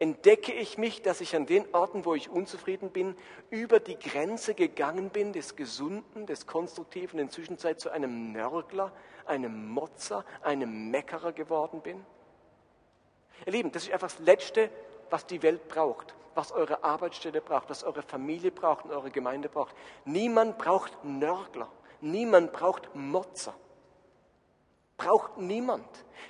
Entdecke 0.00 0.52
ich 0.52 0.78
mich, 0.78 1.02
dass 1.02 1.20
ich 1.20 1.34
an 1.34 1.46
den 1.46 1.74
Orten, 1.74 2.04
wo 2.04 2.14
ich 2.14 2.30
unzufrieden 2.30 2.90
bin, 2.90 3.16
über 3.50 3.80
die 3.80 3.98
Grenze 3.98 4.54
gegangen 4.54 5.10
bin 5.10 5.32
des 5.32 5.56
Gesunden, 5.56 6.26
des 6.26 6.46
Konstruktiven, 6.46 7.18
in 7.18 7.30
Zwischenzeit 7.30 7.80
zu 7.80 7.90
einem 7.90 8.30
Nörgler, 8.30 8.92
einem 9.26 9.68
Motzer, 9.68 10.24
einem 10.42 10.92
Meckerer 10.92 11.32
geworden 11.32 11.80
bin? 11.80 12.06
Ihr 13.44 13.52
Lieben, 13.52 13.72
das 13.72 13.84
ist 13.84 13.92
einfach 13.92 14.08
das 14.08 14.20
Letzte, 14.20 14.70
was 15.10 15.26
die 15.26 15.42
Welt 15.42 15.68
braucht, 15.68 16.14
was 16.34 16.52
eure 16.52 16.84
Arbeitsstelle 16.84 17.40
braucht, 17.40 17.68
was 17.70 17.84
eure 17.84 18.02
Familie 18.02 18.50
braucht 18.50 18.84
und 18.84 18.92
eure 18.92 19.10
Gemeinde 19.10 19.48
braucht. 19.48 19.74
Niemand 20.04 20.58
braucht 20.58 21.04
Nörgler, 21.04 21.68
niemand 22.00 22.52
braucht 22.52 22.94
Motzer. 22.94 23.54
Braucht 24.96 25.38
niemand. 25.38 25.86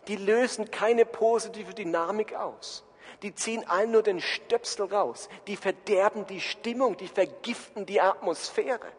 Die 0.09 0.17
lösen 0.17 0.71
keine 0.71 1.07
positive 1.07 1.73
Dynamik 1.73 2.35
aus. 2.35 2.85
Die 3.23 3.35
ziehen 3.35 3.67
allen 3.69 3.91
nur 3.93 4.03
den 4.03 4.21
Stöpsel 4.21 4.87
raus. 4.87 5.29
Die 5.47 5.57
verderben 5.57 6.27
die 6.27 6.41
Stimmung, 6.41 6.97
die 6.97 7.09
vergiften 7.09 7.87
die 7.87 8.01
Atmosphäre. 8.01 8.93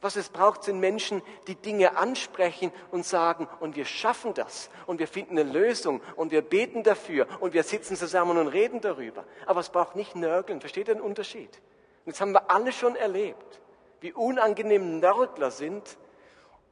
Was 0.00 0.16
es 0.16 0.30
braucht, 0.30 0.64
sind 0.64 0.80
Menschen, 0.80 1.22
die 1.46 1.56
Dinge 1.56 1.96
ansprechen 1.96 2.72
und 2.90 3.04
sagen, 3.04 3.48
und 3.60 3.76
wir 3.76 3.84
schaffen 3.84 4.32
das, 4.32 4.70
und 4.86 4.98
wir 4.98 5.06
finden 5.06 5.38
eine 5.38 5.50
Lösung, 5.50 6.00
und 6.16 6.32
wir 6.32 6.42
beten 6.42 6.82
dafür, 6.82 7.26
und 7.40 7.52
wir 7.52 7.62
sitzen 7.62 7.96
zusammen 7.96 8.38
und 8.38 8.48
reden 8.48 8.80
darüber. 8.80 9.24
Aber 9.46 9.60
es 9.60 9.68
braucht 9.68 9.96
nicht 9.96 10.16
Nörgeln. 10.16 10.60
Versteht 10.60 10.88
ihr 10.88 10.94
den 10.94 11.02
Unterschied? 11.02 11.50
Und 12.04 12.12
jetzt 12.12 12.20
haben 12.20 12.32
wir 12.32 12.50
alle 12.50 12.72
schon 12.72 12.96
erlebt, 12.96 13.60
wie 14.00 14.12
unangenehm 14.12 15.00
Nörgler 15.00 15.50
sind. 15.50 15.98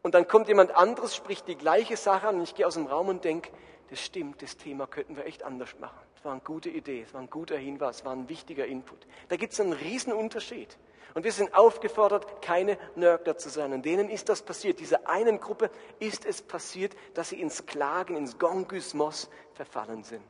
Und 0.03 0.15
dann 0.15 0.27
kommt 0.27 0.49
jemand 0.49 0.75
anderes, 0.75 1.15
spricht 1.15 1.49
die 1.49 1.57
gleiche 1.57 1.99
Sache 1.99 2.29
an, 2.29 2.37
und 2.37 2.45
ich 2.45 2.55
gehe 2.55 2.67
aus 2.67 2.75
dem 2.75 2.87
Raum 2.87 3.09
und 3.09 3.25
denke, 3.25 3.51
das 3.91 4.01
stimmt, 4.01 4.43
das 4.43 4.57
Thema 4.57 4.87
könnten 4.87 5.17
wir 5.17 5.27
echt 5.27 5.43
anders 5.43 5.79
machen. 5.79 5.99
Es 6.17 6.25
war 6.25 6.33
eine 6.33 6.41
gute 6.41 6.69
Idee, 6.69 7.03
es 7.03 7.15
war 7.15 7.21
ein 7.21 7.31
guter 7.31 7.57
Hinweis, 7.57 7.99
es 7.99 8.05
war 8.05 8.13
ein 8.13 8.29
wichtiger 8.29 8.67
Input. 8.67 9.07
Da 9.29 9.37
gibt 9.37 9.53
es 9.53 9.61
einen 9.61 9.73
riesen 9.73 10.13
Unterschied. 10.13 10.77
Und 11.15 11.25
wir 11.25 11.33
sind 11.33 11.55
aufgefordert, 11.55 12.43
keine 12.43 12.79
Nörgler 12.95 13.37
zu 13.39 13.49
sein. 13.49 13.73
Und 13.73 13.85
denen 13.85 14.11
ist 14.11 14.29
das 14.29 14.43
passiert. 14.43 14.79
Dieser 14.79 15.09
einen 15.09 15.41
Gruppe 15.41 15.71
ist 15.99 16.27
es 16.27 16.43
passiert, 16.43 16.95
dass 17.15 17.31
sie 17.31 17.41
ins 17.41 17.67
Klagen, 17.67 18.15
ins 18.15 18.39
Gongysmos 18.39 19.31
verfallen 19.55 20.05
sind. 20.05 20.27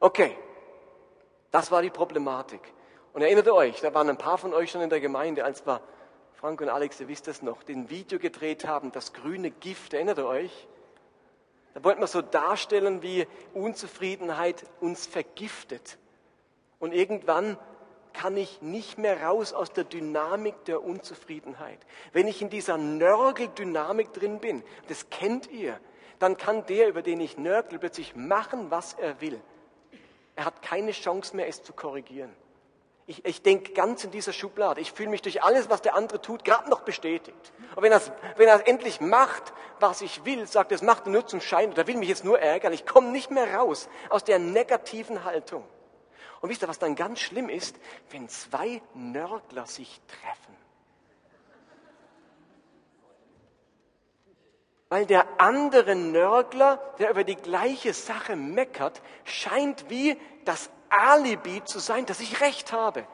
Okay, 0.00 0.36
das 1.50 1.70
war 1.70 1.82
die 1.82 1.90
Problematik. 1.90 2.60
Und 3.12 3.22
erinnert 3.22 3.48
euch, 3.48 3.80
da 3.80 3.92
waren 3.94 4.08
ein 4.08 4.18
paar 4.18 4.38
von 4.38 4.54
euch 4.54 4.70
schon 4.70 4.80
in 4.82 4.90
der 4.90 5.00
Gemeinde, 5.00 5.44
als 5.44 5.66
wir, 5.66 5.80
Frank 6.34 6.60
und 6.60 6.68
Alex, 6.68 7.00
ihr 7.00 7.08
wisst 7.08 7.28
das 7.28 7.42
noch, 7.42 7.62
den 7.62 7.90
Video 7.90 8.18
gedreht 8.18 8.66
haben, 8.66 8.92
das 8.92 9.12
grüne 9.12 9.50
Gift, 9.50 9.94
erinnert 9.94 10.18
ihr 10.18 10.26
euch? 10.26 10.68
Da 11.74 11.82
wollten 11.82 12.00
wir 12.00 12.06
so 12.06 12.22
darstellen, 12.22 13.02
wie 13.02 13.26
Unzufriedenheit 13.52 14.64
uns 14.80 15.06
vergiftet. 15.06 15.98
Und 16.78 16.92
irgendwann 16.92 17.58
kann 18.12 18.36
ich 18.36 18.62
nicht 18.62 18.96
mehr 18.96 19.22
raus 19.24 19.52
aus 19.52 19.72
der 19.72 19.84
Dynamik 19.84 20.64
der 20.66 20.84
Unzufriedenheit. 20.84 21.80
Wenn 22.12 22.28
ich 22.28 22.40
in 22.40 22.48
dieser 22.48 22.78
Nörgeldynamik 22.78 24.12
drin 24.12 24.38
bin, 24.38 24.62
das 24.88 25.10
kennt 25.10 25.50
ihr, 25.50 25.78
dann 26.20 26.36
kann 26.36 26.64
der, 26.66 26.88
über 26.88 27.02
den 27.02 27.20
ich 27.20 27.36
nörgel, 27.36 27.80
plötzlich 27.80 28.14
machen, 28.14 28.70
was 28.70 28.94
er 28.94 29.20
will. 29.20 29.40
Er 30.36 30.44
hat 30.44 30.62
keine 30.62 30.92
Chance 30.92 31.34
mehr, 31.36 31.48
es 31.48 31.62
zu 31.62 31.72
korrigieren. 31.72 32.32
Ich, 33.06 33.24
ich 33.26 33.42
denke 33.42 33.72
ganz 33.72 34.02
in 34.04 34.10
dieser 34.10 34.32
Schublade. 34.32 34.80
Ich 34.80 34.92
fühle 34.92 35.10
mich 35.10 35.20
durch 35.20 35.42
alles, 35.42 35.68
was 35.68 35.82
der 35.82 35.94
andere 35.94 36.22
tut, 36.22 36.44
gerade 36.44 36.70
noch 36.70 36.80
bestätigt. 36.80 37.52
Und 37.76 37.82
wenn 37.82 37.92
er, 37.92 38.00
wenn 38.36 38.48
endlich 38.48 39.00
macht, 39.00 39.52
was 39.78 40.00
ich 40.00 40.24
will, 40.24 40.46
sagt 40.46 40.72
er, 40.72 40.76
es 40.76 40.82
macht 40.82 41.06
nur 41.06 41.26
zum 41.26 41.42
Schein 41.42 41.70
oder 41.72 41.86
will 41.86 41.96
mich 41.96 42.08
jetzt 42.08 42.24
nur 42.24 42.38
ärgern. 42.38 42.72
Ich 42.72 42.86
komme 42.86 43.08
nicht 43.08 43.30
mehr 43.30 43.54
raus 43.54 43.88
aus 44.08 44.24
der 44.24 44.38
negativen 44.38 45.24
Haltung. 45.24 45.64
Und 46.40 46.48
wisst 46.48 46.62
ihr, 46.62 46.68
was 46.68 46.78
dann 46.78 46.94
ganz 46.94 47.20
schlimm 47.20 47.48
ist? 47.48 47.76
Wenn 48.10 48.28
zwei 48.28 48.80
Nörgler 48.94 49.66
sich 49.66 50.00
treffen. 50.08 50.54
Weil 54.88 55.06
der 55.06 55.26
andere 55.40 55.94
Nörgler, 55.94 56.76
der 56.98 57.10
über 57.10 57.24
die 57.24 57.36
gleiche 57.36 57.92
Sache 57.92 58.36
meckert, 58.36 59.02
scheint 59.24 59.90
wie 59.90 60.18
das 60.44 60.70
Alibi 60.88 61.64
zu 61.64 61.78
sein, 61.78 62.06
dass 62.06 62.20
ich 62.20 62.40
recht 62.40 62.72
habe. 62.72 63.06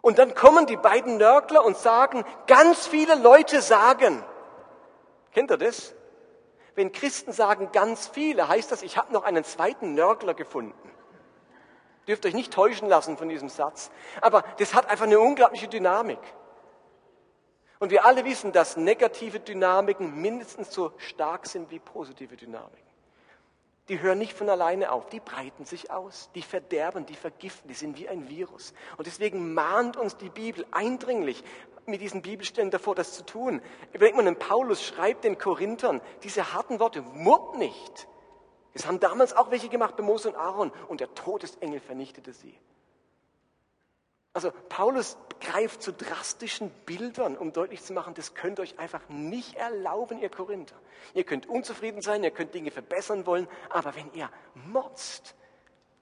Und 0.00 0.18
dann 0.18 0.34
kommen 0.34 0.66
die 0.66 0.76
beiden 0.76 1.16
Nörgler 1.16 1.64
und 1.64 1.76
sagen, 1.76 2.24
ganz 2.46 2.86
viele 2.86 3.14
Leute 3.16 3.60
sagen, 3.60 4.24
kennt 5.32 5.50
ihr 5.50 5.58
das? 5.58 5.94
Wenn 6.74 6.92
Christen 6.92 7.32
sagen 7.32 7.72
ganz 7.72 8.06
viele, 8.06 8.48
heißt 8.48 8.70
das, 8.70 8.82
ich 8.82 8.96
habe 8.96 9.12
noch 9.12 9.24
einen 9.24 9.44
zweiten 9.44 9.94
Nörgler 9.94 10.34
gefunden. 10.34 10.90
Dürft 12.06 12.24
euch 12.24 12.34
nicht 12.34 12.52
täuschen 12.52 12.88
lassen 12.88 13.18
von 13.18 13.28
diesem 13.28 13.48
Satz. 13.48 13.90
Aber 14.20 14.42
das 14.58 14.72
hat 14.74 14.88
einfach 14.88 15.04
eine 15.04 15.18
unglaubliche 15.18 15.68
Dynamik. 15.68 16.20
Und 17.80 17.90
wir 17.90 18.04
alle 18.04 18.24
wissen, 18.24 18.52
dass 18.52 18.76
negative 18.76 19.40
Dynamiken 19.40 20.20
mindestens 20.20 20.72
so 20.72 20.92
stark 20.96 21.46
sind 21.46 21.70
wie 21.70 21.80
positive 21.80 22.36
Dynamiken 22.36 22.87
die 23.88 24.00
hören 24.00 24.18
nicht 24.18 24.34
von 24.34 24.48
alleine 24.50 24.92
auf, 24.92 25.08
die 25.08 25.20
breiten 25.20 25.64
sich 25.64 25.90
aus, 25.90 26.30
die 26.34 26.42
verderben, 26.42 27.06
die 27.06 27.14
vergiften, 27.14 27.68
die 27.68 27.74
sind 27.74 27.98
wie 27.98 28.08
ein 28.08 28.28
Virus. 28.28 28.74
Und 28.96 29.06
deswegen 29.06 29.54
mahnt 29.54 29.96
uns 29.96 30.16
die 30.16 30.28
Bibel 30.28 30.66
eindringlich 30.70 31.42
mit 31.86 32.00
diesen 32.00 32.20
Bibelstellen 32.22 32.70
davor, 32.70 32.94
das 32.94 33.14
zu 33.14 33.24
tun. 33.24 33.62
Überlegt 33.92 34.16
man, 34.16 34.36
Paulus 34.36 34.84
schreibt 34.84 35.24
den 35.24 35.38
Korinthern 35.38 36.00
diese 36.22 36.52
harten 36.52 36.80
Worte, 36.80 37.02
murrt 37.02 37.56
nicht. 37.56 38.08
Das 38.74 38.86
haben 38.86 39.00
damals 39.00 39.34
auch 39.34 39.50
welche 39.50 39.68
gemacht 39.68 39.96
bei 39.96 40.02
Mose 40.02 40.28
und 40.28 40.36
Aaron 40.36 40.70
und 40.88 41.00
der 41.00 41.14
Todesengel 41.14 41.80
vernichtete 41.80 42.32
sie. 42.32 42.54
Also 44.38 44.52
Paulus 44.68 45.16
greift 45.40 45.82
zu 45.82 45.92
drastischen 45.92 46.70
Bildern, 46.86 47.36
um 47.36 47.52
deutlich 47.52 47.82
zu 47.82 47.92
machen, 47.92 48.14
das 48.14 48.34
könnt 48.34 48.60
ihr 48.60 48.62
euch 48.62 48.78
einfach 48.78 49.00
nicht 49.08 49.56
erlauben, 49.56 50.20
ihr 50.20 50.28
Korinther. 50.28 50.76
Ihr 51.12 51.24
könnt 51.24 51.48
unzufrieden 51.48 52.02
sein, 52.02 52.22
ihr 52.22 52.30
könnt 52.30 52.54
Dinge 52.54 52.70
verbessern 52.70 53.26
wollen, 53.26 53.48
aber 53.68 53.96
wenn 53.96 54.08
ihr 54.14 54.30
motzt, 54.54 55.34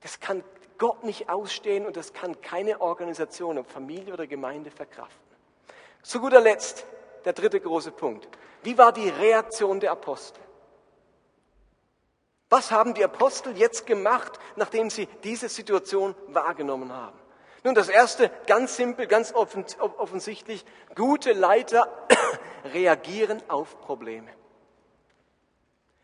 das 0.03 0.21
kann 0.21 0.45
Gott 0.77 1.03
nicht 1.03 1.31
ausstehen 1.31 1.87
und 1.87 1.97
das 1.97 2.13
kann 2.13 2.39
keine 2.43 2.83
Organisation, 2.83 3.57
ob 3.57 3.71
Familie 3.71 4.13
oder 4.13 4.27
Gemeinde 4.27 4.71
verkraften. 4.71 5.35
Zu 6.03 6.21
guter 6.21 6.43
Letzt, 6.43 6.85
der 7.25 7.33
dritte 7.33 7.59
große 7.59 7.91
Punkt. 7.91 8.29
Wie 8.63 8.77
war 8.77 8.93
die 8.93 9.09
Reaktion 9.09 9.81
der 9.81 9.93
Apostel? 9.93 10.43
Was 12.51 12.71
haben 12.71 12.93
die 12.93 13.03
Apostel 13.03 13.57
jetzt 13.57 13.87
gemacht, 13.87 14.39
nachdem 14.57 14.91
sie 14.91 15.09
diese 15.25 15.49
Situation 15.49 16.15
wahrgenommen 16.27 16.93
haben? 16.93 17.19
Nun, 17.67 17.75
das 17.75 17.89
erste, 17.89 18.31
ganz 18.47 18.77
simpel, 18.77 19.09
ganz 19.09 19.35
offensichtlich, 19.35 20.65
gute 20.95 21.33
Leiter 21.33 22.07
reagieren 22.73 23.43
auf 23.49 23.81
Probleme. 23.81 24.31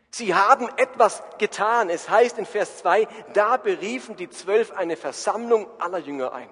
Sie 0.09 0.35
haben 0.35 0.67
etwas 0.75 1.23
getan. 1.37 1.89
Es 1.89 2.09
heißt 2.09 2.37
in 2.37 2.45
Vers 2.45 2.79
2, 2.79 3.07
da 3.33 3.55
beriefen 3.55 4.17
die 4.17 4.29
Zwölf 4.29 4.73
eine 4.73 4.97
Versammlung 4.97 5.69
aller 5.79 5.99
Jünger 5.99 6.33
ein. 6.33 6.49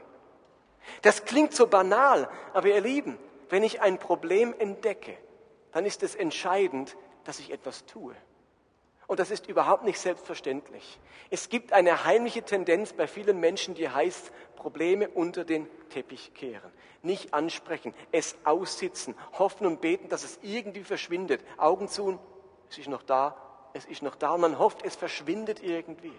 Das 1.02 1.26
klingt 1.26 1.54
so 1.54 1.68
banal, 1.68 2.30
aber 2.54 2.70
ihr 2.70 2.80
Lieben, 2.80 3.18
wenn 3.50 3.64
ich 3.64 3.82
ein 3.82 3.98
Problem 3.98 4.56
entdecke, 4.58 5.18
dann 5.74 5.86
ist 5.86 6.04
es 6.04 6.16
entscheidend, 6.16 6.96
dass 7.26 7.40
ich 7.40 7.52
etwas 7.52 7.86
tue. 7.86 8.16
Und 9.12 9.20
das 9.20 9.30
ist 9.30 9.48
überhaupt 9.48 9.84
nicht 9.84 10.00
selbstverständlich. 10.00 10.98
Es 11.30 11.50
gibt 11.50 11.74
eine 11.74 12.06
heimliche 12.06 12.44
Tendenz 12.44 12.94
bei 12.94 13.08
vielen 13.08 13.42
Menschen, 13.42 13.76
die 13.76 13.90
heißt, 13.90 14.32
Probleme 14.56 15.10
unter 15.10 15.44
den 15.44 15.68
Teppich 15.90 16.34
kehren. 16.34 16.72
Nicht 17.02 17.34
ansprechen, 17.34 17.94
es 18.14 18.38
aussitzen, 18.46 19.14
hoffen 19.38 19.68
und 19.68 19.82
beten, 19.82 20.08
dass 20.08 20.24
es 20.24 20.40
irgendwie 20.42 20.86
verschwindet. 20.86 21.44
Augen 21.58 21.90
zu, 21.90 22.20
es 22.70 22.78
ist 22.78 22.88
noch 22.88 23.04
da, 23.04 23.36
es 23.74 23.84
ist 23.84 24.02
noch 24.02 24.16
da 24.16 24.32
und 24.32 24.40
man 24.40 24.58
hofft, 24.58 24.86
es 24.86 24.96
verschwindet 24.96 25.62
irgendwie. 25.62 26.18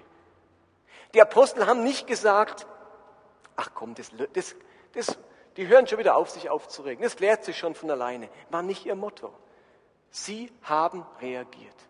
Die 1.14 1.22
Apostel 1.22 1.64
haben 1.64 1.82
nicht 1.82 2.06
gesagt, 2.06 2.66
ach 3.56 3.70
komm, 3.72 3.94
das, 3.94 4.10
das, 4.34 4.54
das, 4.92 5.18
die 5.56 5.66
hören 5.66 5.86
schon 5.86 5.98
wieder 5.98 6.14
auf, 6.14 6.28
sich 6.28 6.50
aufzuregen. 6.50 7.02
Das 7.02 7.16
klärt 7.16 7.42
sich 7.42 7.56
schon 7.56 7.74
von 7.74 7.90
alleine. 7.90 8.28
War 8.50 8.60
nicht 8.60 8.84
ihr 8.84 8.96
Motto. 8.96 9.32
Sie 10.10 10.52
haben 10.62 11.06
reagiert. 11.22 11.88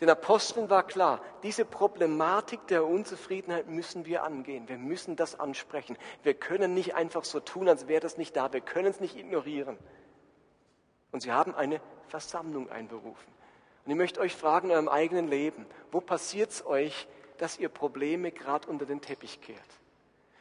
Den 0.00 0.10
Aposteln 0.10 0.70
war 0.70 0.82
klar, 0.82 1.20
diese 1.42 1.64
Problematik 1.64 2.66
der 2.66 2.84
Unzufriedenheit 2.84 3.68
müssen 3.68 4.06
wir 4.06 4.24
angehen. 4.24 4.68
Wir 4.68 4.78
müssen 4.78 5.14
das 5.14 5.38
ansprechen. 5.38 5.96
Wir 6.24 6.34
können 6.34 6.74
nicht 6.74 6.96
einfach 6.96 7.24
so 7.24 7.38
tun, 7.38 7.68
als 7.68 7.86
wäre 7.86 8.00
das 8.00 8.18
nicht 8.18 8.34
da. 8.36 8.52
Wir 8.52 8.60
können 8.60 8.88
es 8.88 9.00
nicht 9.00 9.16
ignorieren. 9.16 9.78
Und 11.12 11.20
sie 11.20 11.30
haben 11.30 11.54
eine 11.54 11.80
Versammlung 12.08 12.70
einberufen. 12.70 13.32
Und 13.84 13.90
ich 13.92 13.96
möchte 13.96 14.20
euch 14.20 14.34
fragen 14.34 14.70
in 14.70 14.74
eurem 14.74 14.88
eigenen 14.88 15.28
Leben, 15.28 15.64
wo 15.92 16.00
passiert 16.00 16.50
es 16.50 16.66
euch, 16.66 17.06
dass 17.38 17.58
ihr 17.58 17.68
Probleme 17.68 18.32
gerade 18.32 18.68
unter 18.68 18.86
den 18.86 19.00
Teppich 19.00 19.40
kehrt? 19.40 19.60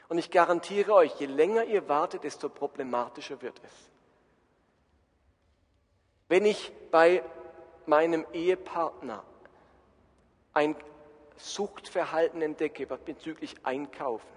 Und 0.09 0.17
ich 0.17 0.31
garantiere 0.31 0.93
euch, 0.93 1.13
je 1.19 1.27
länger 1.27 1.63
ihr 1.65 1.87
wartet, 1.87 2.23
desto 2.23 2.49
problematischer 2.49 3.41
wird 3.41 3.61
es. 3.63 3.71
Wenn 6.27 6.45
ich 6.45 6.71
bei 6.89 7.23
meinem 7.85 8.25
Ehepartner 8.33 9.23
ein 10.53 10.75
Suchtverhalten 11.35 12.41
entdecke 12.41 12.85
bezüglich 12.85 13.55
Einkaufen, 13.63 14.27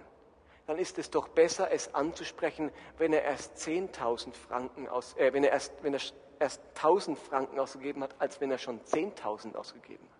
dann 0.65 0.77
ist 0.77 0.97
es 0.97 1.09
doch 1.09 1.29
besser, 1.29 1.71
es 1.71 1.95
anzusprechen, 1.95 2.71
wenn 2.97 3.13
er 3.13 3.23
erst 3.23 3.55
10.000 3.57 4.33
Franken 4.33 4.87
aus, 4.87 5.15
äh, 5.15 5.31
wenn 5.31 5.43
er 5.43 5.51
erst, 5.51 5.71
wenn 5.81 5.93
er 5.93 6.01
erst 6.39 6.61
1.000 6.75 7.15
Franken 7.15 7.57
ausgegeben 7.59 8.03
hat, 8.03 8.13
als 8.19 8.41
wenn 8.41 8.51
er 8.51 8.57
schon 8.57 8.81
10.000 8.81 9.55
ausgegeben 9.55 10.03
hat. 10.03 10.19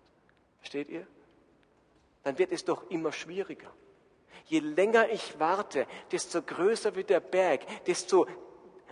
Versteht 0.58 0.88
ihr? 0.88 1.06
Dann 2.22 2.38
wird 2.38 2.50
es 2.52 2.64
doch 2.64 2.90
immer 2.90 3.12
schwieriger. 3.12 3.70
Je 4.46 4.60
länger 4.60 5.10
ich 5.10 5.38
warte, 5.38 5.86
desto 6.10 6.40
größer 6.40 6.94
wird 6.94 7.10
der 7.10 7.20
Berg, 7.20 7.84
desto 7.84 8.26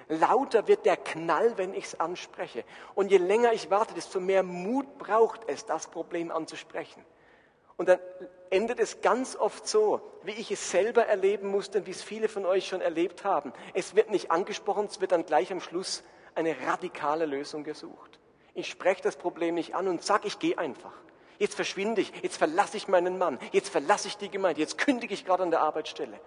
lauter 0.08 0.68
wird 0.68 0.86
der 0.86 0.96
Knall, 0.96 1.58
wenn 1.58 1.74
ich 1.74 1.84
es 1.84 2.00
anspreche. 2.00 2.64
Und 2.94 3.10
je 3.10 3.18
länger 3.18 3.52
ich 3.52 3.70
warte, 3.70 3.94
desto 3.94 4.20
mehr 4.20 4.42
Mut 4.42 4.98
braucht 4.98 5.40
es, 5.48 5.66
das 5.66 5.88
Problem 5.88 6.30
anzusprechen. 6.30 7.04
Und 7.76 7.88
dann 7.88 7.98
endet 8.50 8.80
es 8.80 9.00
ganz 9.00 9.36
oft 9.36 9.68
so, 9.68 10.00
wie 10.22 10.32
ich 10.32 10.50
es 10.50 10.70
selber 10.70 11.06
erleben 11.06 11.48
musste 11.48 11.78
und 11.78 11.86
wie 11.86 11.90
es 11.90 12.02
viele 12.02 12.28
von 12.28 12.46
euch 12.46 12.66
schon 12.66 12.80
erlebt 12.80 13.24
haben. 13.24 13.52
Es 13.74 13.94
wird 13.94 14.10
nicht 14.10 14.30
angesprochen, 14.30 14.86
es 14.86 15.00
wird 15.00 15.12
dann 15.12 15.26
gleich 15.26 15.52
am 15.52 15.60
Schluss 15.60 16.02
eine 16.34 16.56
radikale 16.66 17.26
Lösung 17.26 17.64
gesucht. 17.64 18.18
Ich 18.54 18.68
spreche 18.68 19.02
das 19.02 19.16
Problem 19.16 19.54
nicht 19.54 19.74
an 19.74 19.88
und 19.88 20.02
sage, 20.02 20.26
ich 20.28 20.38
gehe 20.38 20.56
einfach. 20.56 20.92
Jetzt 21.38 21.54
verschwinde 21.54 22.00
ich, 22.00 22.12
jetzt 22.22 22.36
verlasse 22.36 22.76
ich 22.76 22.88
meinen 22.88 23.18
Mann, 23.18 23.38
jetzt 23.52 23.68
verlasse 23.68 24.08
ich 24.08 24.16
die 24.16 24.30
Gemeinde, 24.30 24.60
jetzt 24.60 24.78
kündige 24.78 25.14
ich 25.14 25.24
gerade 25.24 25.42
an 25.42 25.50
der 25.50 25.60
Arbeitsstelle. 25.60 26.18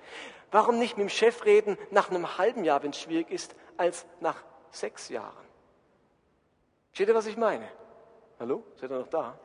Warum 0.51 0.78
nicht 0.78 0.97
mit 0.97 1.07
dem 1.07 1.10
Chef 1.10 1.45
reden 1.45 1.78
nach 1.91 2.10
einem 2.10 2.38
halben 2.38 2.64
Jahr, 2.64 2.84
wenn 2.84 2.91
es 2.91 2.99
schwierig 2.99 3.32
ist, 3.32 3.55
als 3.78 4.05
nach 4.20 4.43
sechs 4.72 5.10
Jahren? 5.10 5.45
Steht 6.91 7.07
ihr, 7.07 7.16
was 7.16 7.28
ich 7.28 7.38
meine? 7.38 7.68
Hallo? 8.39 8.64
Seid 8.76 8.91
ihr 8.91 8.99
noch 8.99 9.07
da? 9.07 9.38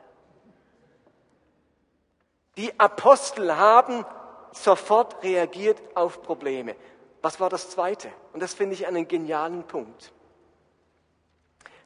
Die 2.57 2.79
Apostel 2.79 3.55
haben 3.55 4.05
sofort 4.51 5.21
reagiert 5.23 5.81
auf 5.95 6.21
Probleme. 6.21 6.75
Was 7.21 7.39
war 7.39 7.49
das 7.49 7.69
Zweite? 7.69 8.11
Und 8.33 8.41
das 8.41 8.53
finde 8.53 8.75
ich 8.75 8.87
einen 8.87 9.07
genialen 9.07 9.63
Punkt. 9.63 10.13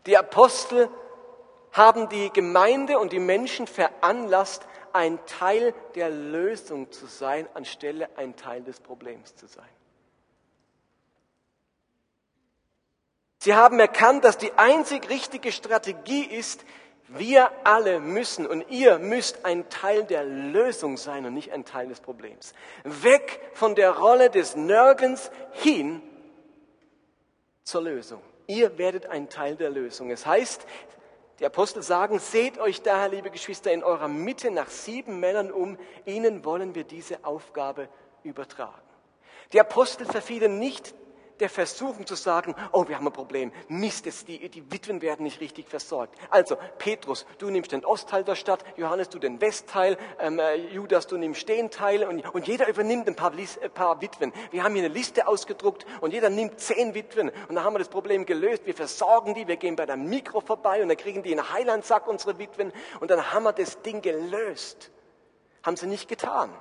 Die 0.06 0.18
Apostel 0.18 0.90
haben 1.72 2.10
die 2.10 2.30
Gemeinde 2.32 3.00
und 3.00 3.12
die 3.12 3.20
Menschen 3.20 3.68
veranlasst, 3.68 4.66
ein 4.94 5.20
Teil 5.26 5.74
der 5.96 6.10
Lösung 6.10 6.92
zu 6.92 7.06
sein, 7.06 7.48
anstelle 7.54 8.10
ein 8.18 8.36
Teil 8.36 8.64
des 8.64 8.80
Problems 8.80 9.36
zu 9.36 9.48
sein. 9.48 9.70
Sie 13.38 13.54
haben 13.54 13.80
erkannt, 13.80 14.26
dass 14.26 14.38
die 14.38 14.52
einzig 14.54 15.10
richtige 15.10 15.52
Strategie 15.52 16.24
ist, 16.24 16.66
wir 17.08 17.50
alle 17.64 18.00
müssen 18.00 18.46
und 18.46 18.70
ihr 18.70 19.00
müsst 19.00 19.46
ein 19.46 19.68
Teil 19.70 20.04
der 20.04 20.24
Lösung 20.24 20.98
sein 20.98 21.26
und 21.26 21.34
nicht 21.34 21.52
ein 21.52 21.66
Teil 21.66 21.88
des 21.88 22.02
Problems. 22.02 22.54
Weg 22.84 23.40
von 23.54 23.76
der 23.76 23.98
Rolle 23.98 24.30
des 24.30 24.56
Nirgends 24.56 25.32
hin 25.52 26.04
zur 27.64 27.84
Lösung. 27.84 28.22
Ihr 28.46 28.78
werdet 28.78 29.08
ein 29.08 29.30
Teil 29.30 29.56
der 29.56 29.70
Lösung. 29.70 30.12
Es 30.12 30.26
heißt, 30.26 30.68
die 31.40 31.46
Apostel 31.46 31.82
sagen, 31.82 32.20
seht 32.20 32.60
euch 32.60 32.82
daher, 32.82 33.10
liebe 33.10 33.30
Geschwister, 33.30 33.72
in 33.72 33.84
eurer 33.84 34.08
Mitte 34.08 34.52
nach 34.52 34.70
sieben 34.70 35.20
Männern 35.20 35.52
um, 35.52 35.78
ihnen 36.06 36.44
wollen 36.44 36.76
wir 36.76 36.84
diese 36.84 37.24
Aufgabe 37.24 37.88
übertragen. 38.24 38.74
Die 39.54 39.60
Apostel 39.60 40.06
verfielen 40.06 40.60
nicht 40.60 40.94
der 41.40 41.50
Versuchung 41.50 42.06
zu 42.06 42.16
sagen, 42.16 42.56
oh, 42.72 42.88
wir 42.88 42.96
haben 42.96 43.08
ein 43.08 43.14
Problem, 43.14 43.52
Mist, 43.68 44.08
es, 44.08 44.26
die, 44.26 44.50
die 44.50 44.72
Witwen 44.72 45.02
werden 45.02 45.24
nicht 45.24 45.40
richtig 45.40 45.68
versorgt. 45.68 46.16
Also, 46.30 46.58
Petrus, 46.78 47.26
du 47.38 47.50
nimmst 47.50 47.72
den 47.72 47.86
Ostteil 47.86 48.24
der 48.24 48.36
Stadt, 48.36 48.64
Johannes, 48.78 49.10
du 49.10 49.20
den 49.20 49.40
Westteil, 49.42 49.98
ähm, 50.20 50.40
äh, 50.40 50.56
Judas, 50.56 51.08
du 51.08 51.18
nimmst 51.18 51.42
Stehenteile 51.42 52.08
und, 52.08 52.28
und 52.34 52.48
jeder 52.48 52.68
übernimmt 52.68 53.08
ein 53.08 53.16
paar, 53.16 53.32
ein 53.32 53.72
paar 53.72 54.02
Witwen. 54.02 54.34
Wir 54.52 54.64
haben 54.64 54.74
hier 54.74 54.84
eine 54.84 54.94
Liste 54.94 55.28
ausgedruckt 55.28 55.86
und 56.02 56.14
jeder 56.14 56.30
nimmt 56.30 56.60
zehn 56.60 56.94
Witwen 56.94 57.30
und 57.48 57.56
dann 57.56 57.64
haben 57.64 57.74
wir 57.74 57.80
das 57.80 57.90
Problem 57.90 58.26
gelöst. 58.26 58.66
Wir 58.66 58.76
versorgen 58.76 59.34
die, 59.34 59.48
wir 59.48 59.58
gehen 59.58 59.76
bei 59.76 59.86
der 59.86 59.98
Mikro 59.98 60.42
vorbei 60.42 60.82
und 60.82 60.90
dann 60.90 60.98
kriegen 60.98 61.24
die 61.24 61.32
einen 61.32 61.52
Heilandsack, 61.52 62.08
unsere 62.08 62.38
Witwen, 62.40 62.72
und 63.00 63.12
dann 63.12 63.34
haben 63.34 63.44
wir 63.44 63.54
das 63.54 63.82
Ding 63.82 64.02
gelöst. 64.02 64.92
Haben 65.64 65.78
sie 65.78 65.88
nicht 65.88 66.08
getan 66.08 66.52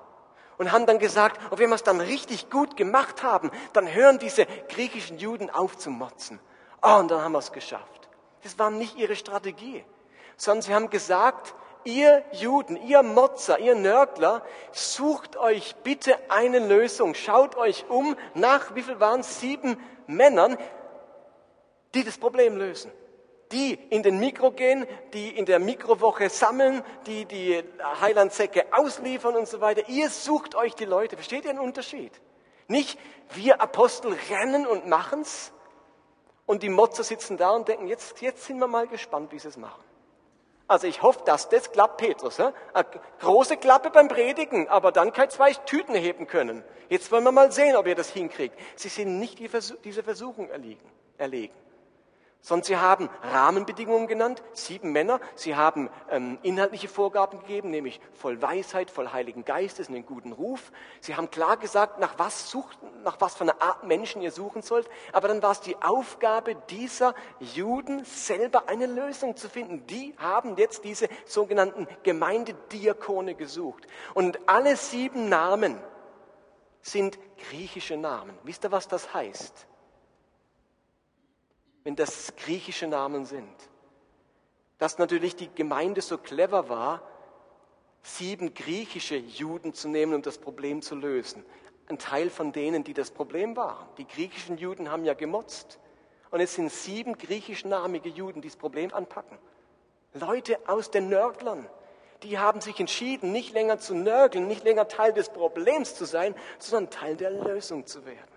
und 0.59 0.73
haben 0.73 0.87
dann 0.87 0.99
gesagt, 0.99 1.41
und 1.51 1.59
wenn 1.59 1.71
wir 1.71 1.77
es 1.77 1.83
dann 1.83 2.01
richtig 2.01 2.51
gut 2.51 2.77
gemacht 2.77 3.23
haben, 3.23 3.51
dann 3.73 3.93
hören 3.93 4.19
diese 4.19 4.47
griechischen 4.69 5.19
Juden 5.19 5.51
auf 5.51 5.79
zu 5.79 5.91
motzen. 5.91 6.41
Oh, 6.83 6.97
und 6.97 7.11
dann 7.11 7.23
haben 7.23 7.33
wir 7.33 7.39
es 7.39 7.53
geschafft. 7.53 8.09
Das 8.43 8.59
war 8.59 8.71
nicht 8.71 8.97
ihre 8.97 9.17
Strategie, 9.17 9.85
sondern 10.37 10.63
sie 10.63 10.75
haben 10.75 10.91
gesagt, 10.91 11.55
ihr 11.85 12.25
Juden, 12.33 12.77
ihr 12.77 13.03
Motzer, 13.03 13.59
ihr 13.59 13.75
Nörgler, 13.75 14.43
sucht 14.73 15.37
euch 15.37 15.77
bitte 15.83 16.17
eine 16.29 16.59
Lösung. 16.59 17.15
Schaut 17.15 17.57
euch 17.57 17.87
um 17.89 18.17
nach, 18.35 18.75
wie 18.75 18.83
viel 18.83 19.01
waren 19.01 19.21
es? 19.21 19.41
Sieben 19.41 19.81
Männern, 20.07 20.59
die 21.95 22.05
das 22.05 22.19
Problem 22.19 22.57
lösen 22.57 22.93
die 23.53 23.75
in 23.91 24.03
den 24.03 24.19
Mikro 24.19 24.51
gehen, 24.51 24.87
die 25.13 25.31
in 25.31 25.47
der 25.47 25.59
Mikrowoche 25.59 26.29
sammeln, 26.29 26.83
die 27.07 27.25
die 27.25 27.63
Heilandsäcke 28.01 28.67
ausliefern 28.73 29.37
und 29.37 29.49
so 29.49 29.61
weiter. 29.61 29.89
Ihr 29.89 30.11
sucht 30.11 30.55
euch 30.55 30.75
die 30.75 30.85
Leute. 30.85 31.17
Versteht 31.17 31.45
ihr 31.45 31.53
den 31.53 31.59
Unterschied? 31.59 32.13
Nicht 32.67 32.99
wir 33.35 33.61
Apostel 33.61 34.17
rennen 34.31 34.67
und 34.67 34.87
machen's 34.87 35.53
und 36.47 36.63
die 36.63 36.69
Motzer 36.69 37.03
sitzen 37.05 37.37
da 37.37 37.51
und 37.51 37.69
denken, 37.69 37.87
jetzt, 37.89 38.21
jetzt 38.21 38.45
sind 38.45 38.59
wir 38.59 38.67
mal 38.67 38.87
gespannt, 38.87 39.33
wie 39.33 39.39
sie 39.39 39.49
es 39.49 39.57
machen. 39.57 39.83
Also 40.67 40.87
ich 40.87 41.01
hoffe, 41.01 41.21
dass 41.25 41.49
das 41.49 41.73
klappt, 41.73 41.97
Petrus. 41.97 42.39
Eine 42.39 42.55
große 43.21 43.57
Klappe 43.57 43.89
beim 43.89 44.09
Predigen, 44.09 44.69
aber 44.69 44.93
dann 44.93 45.13
ich 45.17 45.31
zwei 45.31 45.55
Tüten 45.55 45.95
heben 45.95 46.27
können. 46.27 46.63
Jetzt 46.91 47.11
wollen 47.11 47.25
wir 47.25 47.33
mal 47.33 47.51
sehen, 47.53 47.75
ob 47.75 47.87
ihr 47.87 47.95
das 47.95 48.11
hinkriegt. 48.11 48.55
Sie 48.77 48.91
sind 48.91 49.19
nicht 49.19 49.39
dieser 49.39 50.03
Versuchung 50.03 50.51
erlegen, 50.51 50.85
erlegen 51.17 51.55
sondern 52.49 52.65
sie 52.65 52.79
haben 52.79 53.11
Rahmenbedingungen 53.23 54.07
genannt, 54.07 54.43
sieben 54.55 54.91
Männer, 54.91 55.21
sie 55.35 55.55
haben 55.55 55.91
ähm, 56.11 56.39
inhaltliche 56.43 56.89
Vorgaben 56.89 57.41
gegeben, 57.41 57.71
nämlich 57.71 58.01
voll 58.15 58.41
Weisheit, 58.41 58.91
voll 58.91 59.13
Heiligen 59.13 59.45
Geistes, 59.45 59.89
einen 59.89 60.07
guten 60.07 60.33
Ruf. 60.33 60.73
Sie 61.03 61.15
haben 61.15 61.31
klar 61.31 61.59
gesagt, 61.59 62.01
nach 62.01 62.19
was, 62.19 62.51
sucht, 62.51 62.79
nach 63.05 63.21
was 63.21 63.37
für 63.37 63.43
einer 63.43 63.61
Art 63.61 63.85
Menschen 63.85 64.23
ihr 64.23 64.33
suchen 64.33 64.63
sollt, 64.63 64.89
aber 65.13 65.29
dann 65.29 65.43
war 65.43 65.51
es 65.51 65.61
die 65.61 65.77
Aufgabe 65.83 66.55
dieser 66.71 67.15
Juden, 67.39 68.07
selber 68.07 68.67
eine 68.67 68.87
Lösung 68.87 69.37
zu 69.37 69.51
finden. 69.51 69.87
Die 69.87 70.15
haben 70.17 70.57
jetzt 70.57 70.85
diese 70.85 71.11
sogenannten 71.27 71.87
Gemeindediakone 72.03 73.35
gesucht. 73.35 73.87
Und 74.15 74.39
alle 74.49 74.77
sieben 74.77 75.29
Namen 75.29 75.79
sind 76.81 77.19
griechische 77.51 77.99
Namen. 77.99 78.39
Wisst 78.43 78.65
ihr, 78.65 78.73
was 78.73 78.89
das 78.89 79.13
heißt? 79.13 79.68
Wenn 81.89 81.97
das 81.97 82.37
griechische 82.37 82.87
Namen 82.87 83.25
sind. 83.25 83.49
Dass 84.77 84.99
natürlich 84.99 85.37
die 85.37 85.49
Gemeinde 85.55 86.03
so 86.03 86.19
clever 86.19 86.69
war, 86.69 87.01
sieben 88.03 88.53
griechische 88.53 89.17
Juden 89.17 89.73
zu 89.73 89.89
nehmen, 89.89 90.13
um 90.13 90.21
das 90.21 90.37
Problem 90.37 90.83
zu 90.83 90.95
lösen. 90.97 91.47
Ein 91.87 91.97
Teil 91.97 92.29
von 92.29 92.53
denen, 92.53 92.85
die 92.85 92.93
das 92.93 93.11
Problem 93.11 93.57
waren. 93.57 93.89
Die 93.97 94.07
griechischen 94.07 94.59
Juden 94.59 94.91
haben 94.91 95.07
ja 95.07 95.15
gemotzt. 95.15 95.79
Und 96.31 96.41
es 96.41 96.57
sind 96.57 96.71
sieben 96.71 97.17
griechischnamige 97.17 98.11
Juden, 98.11 98.43
die 98.43 98.49
das 98.49 98.59
Problem 98.59 98.93
anpacken. 98.93 99.39
Leute 100.13 100.59
aus 100.69 100.91
den 100.91 101.09
Nörglern, 101.09 101.67
die 102.23 102.39
haben 102.39 102.61
sich 102.61 102.79
entschieden, 102.79 103.33
nicht 103.33 103.55
länger 103.55 103.79
zu 103.79 103.95
nörgeln, 103.95 104.47
nicht 104.47 104.63
länger 104.63 104.89
Teil 104.89 105.15
des 105.15 105.31
Problems 105.31 105.95
zu 105.95 106.05
sein, 106.05 106.35
sondern 106.59 106.91
Teil 106.91 107.17
der 107.17 107.31
Lösung 107.31 107.87
zu 107.87 108.05
werden. 108.05 108.29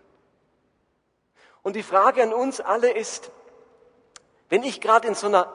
Und 1.64 1.76
die 1.76 1.84
Frage 1.84 2.24
an 2.24 2.32
uns 2.32 2.62
alle 2.62 2.92
ist, 2.92 3.30
wenn 4.52 4.64
ich 4.64 4.82
gerade 4.82 5.08
in 5.08 5.16
so 5.16 5.28
einer 5.28 5.48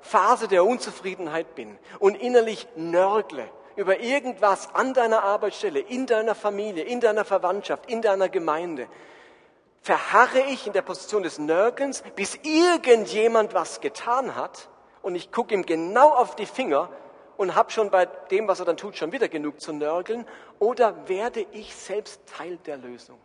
Phase 0.00 0.48
der 0.48 0.64
Unzufriedenheit 0.64 1.54
bin 1.54 1.78
und 1.98 2.14
innerlich 2.14 2.66
nörgle 2.76 3.50
über 3.76 4.00
irgendwas 4.00 4.74
an 4.74 4.94
deiner 4.94 5.22
Arbeitsstelle, 5.22 5.80
in 5.80 6.06
deiner 6.06 6.34
Familie, 6.34 6.84
in 6.84 7.00
deiner 7.00 7.26
Verwandtschaft, 7.26 7.90
in 7.90 8.00
deiner 8.00 8.30
Gemeinde, 8.30 8.88
verharre 9.82 10.40
ich 10.48 10.66
in 10.66 10.72
der 10.72 10.80
Position 10.80 11.22
des 11.22 11.38
Nörgelns, 11.38 12.02
bis 12.16 12.38
irgendjemand 12.42 13.52
was 13.52 13.82
getan 13.82 14.34
hat 14.34 14.70
und 15.02 15.14
ich 15.14 15.30
gucke 15.30 15.52
ihm 15.52 15.66
genau 15.66 16.08
auf 16.08 16.34
die 16.34 16.46
Finger 16.46 16.88
und 17.36 17.54
habe 17.54 17.70
schon 17.70 17.90
bei 17.90 18.06
dem, 18.06 18.48
was 18.48 18.60
er 18.60 18.64
dann 18.64 18.78
tut, 18.78 18.96
schon 18.96 19.12
wieder 19.12 19.28
genug 19.28 19.60
zu 19.60 19.74
nörgeln, 19.74 20.26
oder 20.58 21.06
werde 21.06 21.44
ich 21.52 21.76
selbst 21.76 22.22
Teil 22.26 22.56
der 22.64 22.78
Lösung? 22.78 23.18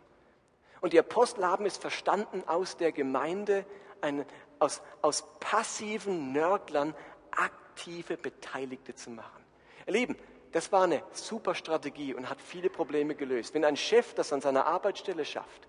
Und 0.82 0.92
die 0.92 0.98
Apostel 0.98 1.46
haben 1.46 1.64
es 1.64 1.78
verstanden, 1.78 2.44
aus 2.46 2.76
der 2.76 2.92
Gemeinde 2.92 3.64
ein, 4.04 4.24
aus, 4.58 4.82
aus 5.02 5.24
passiven 5.40 6.32
Nörglern 6.32 6.94
aktive 7.30 8.16
Beteiligte 8.16 8.94
zu 8.94 9.10
machen. 9.10 9.44
Ihr 9.86 9.92
Lieben, 9.92 10.16
das 10.52 10.70
war 10.70 10.84
eine 10.84 11.02
super 11.12 11.54
Strategie 11.54 12.14
und 12.14 12.30
hat 12.30 12.40
viele 12.40 12.70
Probleme 12.70 13.14
gelöst. 13.14 13.54
Wenn 13.54 13.64
ein 13.64 13.76
Chef 13.76 14.14
das 14.14 14.32
an 14.32 14.40
seiner 14.40 14.66
Arbeitsstelle 14.66 15.24
schafft, 15.24 15.68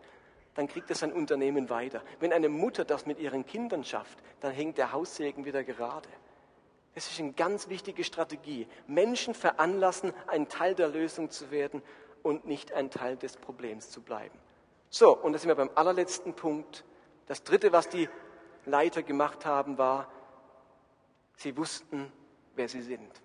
dann 0.54 0.68
kriegt 0.68 0.90
er 0.90 0.96
sein 0.96 1.12
Unternehmen 1.12 1.70
weiter. 1.70 2.02
Wenn 2.20 2.32
eine 2.32 2.50
Mutter 2.50 2.86
das 2.86 3.06
mit 3.06 3.20
ihren 3.20 3.46
Kindern 3.46 3.84
schafft, 3.84 4.20
dann 4.40 4.52
hängt 4.52 4.78
der 4.78 4.92
Haussegen 4.92 5.44
wieder 5.44 5.64
gerade. 5.64 6.08
Es 6.94 7.12
ist 7.12 7.20
eine 7.20 7.34
ganz 7.34 7.68
wichtige 7.68 8.04
Strategie. 8.04 8.68
Menschen 8.88 9.34
veranlassen, 9.34 10.14
ein 10.28 10.48
Teil 10.48 10.76
der 10.76 10.88
Lösung 10.88 11.30
zu 11.30 11.52
werden 11.52 11.82
und 12.24 12.46
nicht 12.46 12.72
ein 12.72 12.90
Teil 12.90 13.18
des 13.18 13.36
Problems 13.38 13.90
zu 13.90 14.02
bleiben. 14.02 14.40
So, 14.90 15.18
und 15.18 15.34
da 15.34 15.40
sind 15.40 15.50
wir 15.50 15.56
beim 15.56 15.72
allerletzten 15.76 16.36
Punkt. 16.36 16.86
Das 17.28 17.44
dritte, 17.44 17.74
was 17.74 17.90
die 17.90 18.08
Leiter 18.66 19.04
gemacht 19.04 19.46
haben, 19.46 19.78
war, 19.78 20.10
sie 21.38 21.58
wussten, 21.58 22.12
wer 22.56 22.68
sie 22.68 22.82
sind 22.82 23.22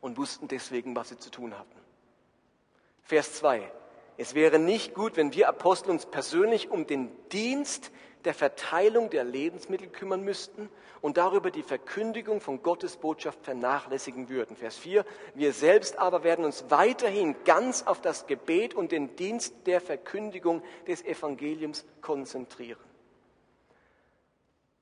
und 0.00 0.16
wussten 0.18 0.48
deswegen, 0.48 0.94
was 0.94 1.08
sie 1.08 1.18
zu 1.18 1.30
tun 1.30 1.58
hatten. 1.58 1.80
Vers 3.02 3.34
2. 3.34 3.70
Es 4.16 4.34
wäre 4.34 4.58
nicht 4.58 4.94
gut, 4.94 5.16
wenn 5.16 5.34
wir 5.34 5.48
Apostel 5.48 5.90
uns 5.90 6.06
persönlich 6.06 6.70
um 6.70 6.86
den 6.86 7.10
Dienst 7.30 7.90
der 8.24 8.34
Verteilung 8.34 9.10
der 9.10 9.24
Lebensmittel 9.24 9.88
kümmern 9.88 10.22
müssten 10.22 10.70
und 11.02 11.16
darüber 11.16 11.50
die 11.50 11.62
Verkündigung 11.62 12.40
von 12.40 12.62
Gottes 12.62 12.96
Botschaft 12.96 13.44
vernachlässigen 13.44 14.28
würden. 14.28 14.56
Vers 14.56 14.78
4. 14.78 15.04
Wir 15.34 15.52
selbst 15.52 15.98
aber 15.98 16.24
werden 16.24 16.44
uns 16.44 16.64
weiterhin 16.70 17.34
ganz 17.44 17.82
auf 17.82 18.00
das 18.00 18.26
Gebet 18.26 18.72
und 18.74 18.92
den 18.92 19.16
Dienst 19.16 19.54
der 19.66 19.80
Verkündigung 19.80 20.62
des 20.86 21.04
Evangeliums 21.04 21.84
konzentrieren. 22.00 22.80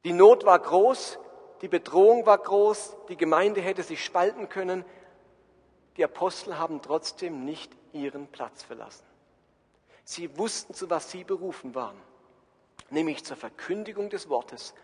Die 0.04 0.12
Not 0.12 0.44
war 0.44 0.58
groß, 0.58 1.18
die 1.60 1.68
Bedrohung 1.68 2.26
war 2.26 2.38
groß, 2.38 2.96
die 3.08 3.16
Gemeinde 3.16 3.60
hätte 3.60 3.82
sich 3.82 4.04
spalten 4.04 4.48
können. 4.48 4.84
Die 5.96 6.04
Apostel 6.04 6.58
haben 6.58 6.82
trotzdem 6.82 7.44
nicht 7.44 7.70
ihren 7.92 8.26
Platz 8.26 8.62
verlassen. 8.62 9.04
Sie 10.04 10.36
wussten, 10.36 10.74
zu 10.74 10.90
was 10.90 11.10
sie 11.10 11.22
berufen 11.22 11.74
waren, 11.76 12.00
nämlich 12.90 13.24
zur 13.24 13.36
Verkündigung 13.36 14.10
des 14.10 14.28
Wortes 14.28 14.74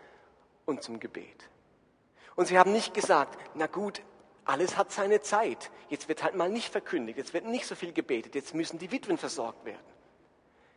und 0.65 0.83
zum 0.83 0.99
Gebet. 0.99 1.49
Und 2.35 2.45
sie 2.45 2.57
haben 2.57 2.71
nicht 2.71 2.93
gesagt, 2.93 3.37
na 3.55 3.67
gut, 3.67 4.01
alles 4.45 4.77
hat 4.77 4.93
seine 4.93 5.19
Zeit. 5.19 5.69
Jetzt 5.89 6.07
wird 6.07 6.23
halt 6.23 6.35
mal 6.35 6.49
nicht 6.49 6.71
verkündigt, 6.71 7.17
jetzt 7.17 7.33
wird 7.33 7.45
nicht 7.45 7.65
so 7.65 7.75
viel 7.75 7.91
gebetet, 7.91 8.35
jetzt 8.35 8.55
müssen 8.55 8.79
die 8.79 8.91
Witwen 8.91 9.17
versorgt 9.17 9.65
werden. 9.65 9.98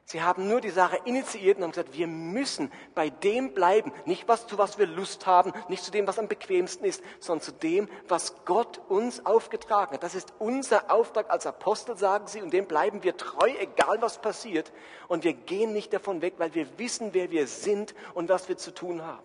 Sie 0.04 0.20
haben 0.20 0.48
nur 0.48 0.60
die 0.60 0.70
Sache 0.70 0.98
initiiert 1.04 1.56
und 1.56 1.62
haben 1.62 1.70
gesagt, 1.70 1.96
wir 1.96 2.06
müssen 2.06 2.72
bei 2.94 3.08
dem 3.08 3.54
bleiben. 3.54 3.92
Nicht 4.04 4.26
was, 4.28 4.46
zu 4.46 4.58
was 4.58 4.78
wir 4.78 4.86
Lust 4.86 5.26
haben, 5.26 5.52
nicht 5.68 5.84
zu 5.84 5.90
dem, 5.90 6.06
was 6.06 6.18
am 6.18 6.28
bequemsten 6.28 6.84
ist, 6.84 7.02
sondern 7.20 7.42
zu 7.42 7.52
dem, 7.52 7.88
was 8.08 8.44
Gott 8.44 8.80
uns 8.88 9.24
aufgetragen 9.24 9.94
hat. 9.94 10.02
Das 10.02 10.14
ist 10.14 10.32
unser 10.38 10.90
Auftrag 10.90 11.30
als 11.30 11.46
Apostel, 11.46 11.96
sagen 11.96 12.26
sie, 12.26 12.42
und 12.42 12.52
dem 12.52 12.66
bleiben 12.66 13.02
wir 13.02 13.16
treu, 13.16 13.48
egal 13.58 14.02
was 14.02 14.20
passiert. 14.20 14.72
Und 15.08 15.24
wir 15.24 15.34
gehen 15.34 15.72
nicht 15.72 15.92
davon 15.92 16.20
weg, 16.20 16.34
weil 16.38 16.54
wir 16.54 16.66
wissen, 16.78 17.14
wer 17.14 17.30
wir 17.30 17.46
sind 17.46 17.94
und 18.14 18.28
was 18.28 18.48
wir 18.48 18.58
zu 18.58 18.74
tun 18.74 19.02
haben. 19.02 19.22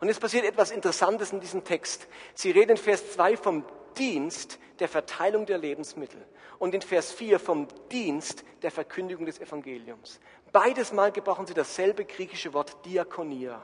Und 0.00 0.08
es 0.08 0.20
passiert 0.20 0.44
etwas 0.44 0.70
Interessantes 0.70 1.32
in 1.32 1.40
diesem 1.40 1.64
Text. 1.64 2.06
Sie 2.34 2.50
reden 2.50 2.72
in 2.72 2.76
Vers 2.76 3.12
2 3.12 3.36
vom 3.36 3.64
Dienst 3.98 4.58
der 4.78 4.88
Verteilung 4.88 5.46
der 5.46 5.58
Lebensmittel 5.58 6.24
und 6.58 6.74
in 6.74 6.82
Vers 6.82 7.12
4 7.12 7.38
vom 7.38 7.66
Dienst 7.90 8.44
der 8.62 8.70
Verkündigung 8.70 9.26
des 9.26 9.40
Evangeliums. 9.40 10.20
Beides 10.52 10.92
Mal 10.92 11.12
gebrauchen 11.12 11.46
sie 11.46 11.54
dasselbe 11.54 12.04
griechische 12.04 12.52
Wort 12.52 12.84
Diakonia, 12.84 13.60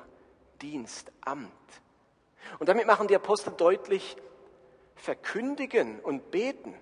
Dienst, 0.60 1.12
Amt. 1.22 1.50
Und 2.58 2.68
damit 2.68 2.86
machen 2.86 3.08
die 3.08 3.16
Apostel 3.16 3.52
deutlich, 3.56 4.16
verkündigen 4.94 6.00
und 6.00 6.30
beten 6.30 6.74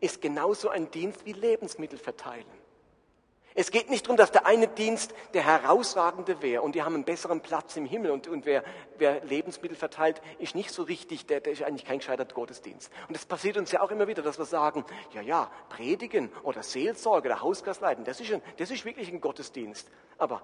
ist 0.00 0.20
genauso 0.22 0.70
ein 0.70 0.90
Dienst 0.90 1.24
wie 1.26 1.32
Lebensmittel 1.32 1.98
verteilen. 1.98 2.46
Es 3.54 3.72
geht 3.72 3.90
nicht 3.90 4.06
darum, 4.06 4.16
dass 4.16 4.30
der 4.30 4.46
eine 4.46 4.68
Dienst 4.68 5.12
der 5.34 5.44
herausragende 5.44 6.40
wäre 6.40 6.62
und 6.62 6.74
die 6.76 6.82
haben 6.82 6.94
einen 6.94 7.04
besseren 7.04 7.40
Platz 7.40 7.76
im 7.76 7.84
Himmel 7.84 8.12
und, 8.12 8.28
und 8.28 8.46
wer, 8.46 8.62
wer, 8.96 9.24
Lebensmittel 9.24 9.76
verteilt, 9.76 10.22
ist 10.38 10.54
nicht 10.54 10.70
so 10.70 10.84
richtig, 10.84 11.26
der, 11.26 11.40
der 11.40 11.52
ist 11.52 11.62
eigentlich 11.62 11.84
kein 11.84 11.98
gescheiter 11.98 12.24
Gottesdienst. 12.24 12.92
Und 13.08 13.16
es 13.16 13.26
passiert 13.26 13.56
uns 13.56 13.72
ja 13.72 13.80
auch 13.82 13.90
immer 13.90 14.06
wieder, 14.06 14.22
dass 14.22 14.38
wir 14.38 14.44
sagen, 14.44 14.84
ja, 15.12 15.20
ja, 15.20 15.50
predigen 15.68 16.30
oder 16.44 16.62
Seelsorge 16.62 17.28
oder 17.28 17.40
Hausgastleiten, 17.40 18.04
das 18.04 18.20
ist, 18.20 18.32
ein, 18.32 18.42
das 18.58 18.70
ist 18.70 18.84
wirklich 18.84 19.08
ein 19.08 19.20
Gottesdienst. 19.20 19.90
Aber 20.16 20.42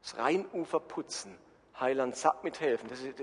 das 0.00 0.16
Rheinufer 0.16 0.78
putzen, 0.78 1.36
Heiland 1.78 2.14
Sack 2.14 2.44
mithelfen, 2.44 2.88
das 2.88 3.00
ist, 3.00 3.14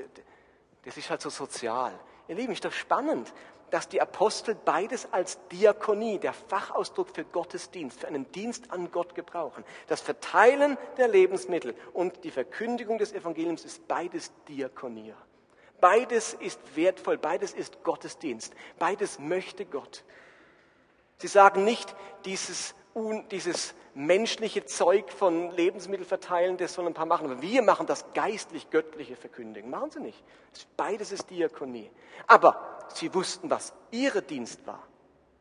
das 0.83 0.97
ist 0.97 1.09
halt 1.09 1.21
so 1.21 1.29
sozial. 1.29 1.97
Ihr 2.27 2.35
Lieben, 2.35 2.51
ist 2.51 2.65
doch 2.65 2.73
spannend 2.73 3.33
dass 3.69 3.89
die 3.89 4.01
Apostel 4.01 4.55
beides 4.55 5.11
als 5.11 5.39
Diakonie, 5.49 6.19
der 6.19 6.33
Fachausdruck 6.33 7.09
für 7.13 7.25
Gottesdienst, 7.25 7.99
für 7.99 8.07
einen 8.07 8.31
Dienst 8.31 8.71
an 8.71 8.91
Gott 8.91 9.15
gebrauchen. 9.15 9.63
Das 9.87 10.01
Verteilen 10.01 10.77
der 10.97 11.07
Lebensmittel 11.07 11.75
und 11.93 12.23
die 12.23 12.31
Verkündigung 12.31 12.97
des 12.97 13.13
Evangeliums 13.13 13.65
ist 13.65 13.87
beides 13.87 14.31
Diakonie. 14.47 15.13
Beides 15.79 16.33
ist 16.33 16.59
wertvoll, 16.75 17.17
beides 17.17 17.53
ist 17.53 17.83
Gottesdienst, 17.83 18.53
beides 18.79 19.19
möchte 19.19 19.65
Gott. 19.65 20.03
Sie 21.17 21.27
sagen 21.27 21.63
nicht, 21.63 21.95
dieses, 22.25 22.73
dieses 23.31 23.75
menschliche 23.97 24.65
Zeug 24.65 25.11
von 25.11 25.51
Lebensmittel 25.51 26.05
verteilen, 26.05 26.57
das 26.57 26.73
sollen 26.73 26.89
ein 26.89 26.93
paar 26.93 27.07
machen. 27.07 27.29
Aber 27.29 27.41
wir 27.41 27.63
machen 27.63 27.87
das 27.87 28.05
geistlich-göttliche 28.13 29.15
Verkündigen. 29.15 29.69
Machen 29.71 29.91
sie 29.91 29.99
nicht. 29.99 30.23
Beides 30.77 31.11
ist 31.11 31.29
Diakonie. 31.29 31.89
Aber 32.27 32.76
sie 32.95 33.13
wussten, 33.13 33.49
was 33.49 33.73
ihre 33.91 34.21
Dienst 34.21 34.65
war, 34.65 34.83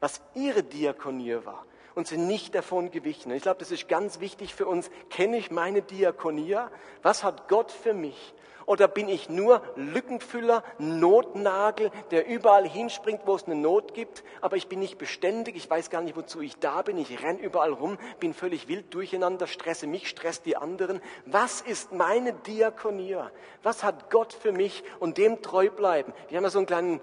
was 0.01 0.21
ihre 0.35 0.63
Diakonie 0.63 1.39
war 1.45 1.65
und 1.95 2.07
sind 2.07 2.27
nicht 2.27 2.55
davon 2.55 2.91
gewichen. 2.91 3.33
ich 3.33 3.43
glaube, 3.43 3.59
das 3.59 3.71
ist 3.71 3.89
ganz 3.89 4.21
wichtig 4.21 4.55
für 4.55 4.67
uns. 4.67 4.91
Kenne 5.09 5.39
ich 5.39 5.51
meine 5.51 5.83
Diakonie? 5.83 6.59
Was 7.03 7.25
hat 7.25 7.49
Gott 7.49 7.73
für 7.73 7.95
mich? 7.95 8.35
Oder 8.67 8.89
bin 8.89 9.09
ich 9.09 9.29
nur 9.29 9.63
Lückenfüller, 9.77 10.65
Notnagel, 10.79 11.93
der 12.11 12.27
überall 12.27 12.69
hinspringt, 12.69 13.21
wo 13.25 13.37
es 13.37 13.45
eine 13.45 13.55
Not 13.55 13.95
gibt, 13.95 14.25
aber 14.41 14.57
ich 14.57 14.67
bin 14.67 14.81
nicht 14.81 14.99
beständig, 14.99 15.55
ich 15.55 15.71
weiß 15.71 15.89
gar 15.89 16.03
nicht, 16.03 16.17
wozu 16.17 16.41
ich 16.41 16.57
da 16.59 16.83
bin, 16.83 16.99
ich 16.99 17.23
renne 17.23 17.39
überall 17.39 17.73
rum, 17.73 17.97
bin 18.19 18.35
völlig 18.35 18.67
wild 18.67 18.93
durcheinander, 18.93 19.47
stresse 19.47 19.87
mich, 19.87 20.09
stresse 20.09 20.43
die 20.45 20.57
anderen. 20.57 21.01
Was 21.27 21.61
ist 21.61 21.93
meine 21.93 22.33
Diakonie? 22.33 23.17
Was 23.63 23.85
hat 23.85 24.11
Gott 24.11 24.33
für 24.33 24.53
mich 24.53 24.83
und 24.99 25.17
dem 25.17 25.43
treu 25.43 25.71
bleiben? 25.71 26.13
Wir 26.29 26.37
haben 26.37 26.45
ja 26.45 26.51
so 26.51 26.59
einen 26.59 26.67
kleinen 26.67 27.01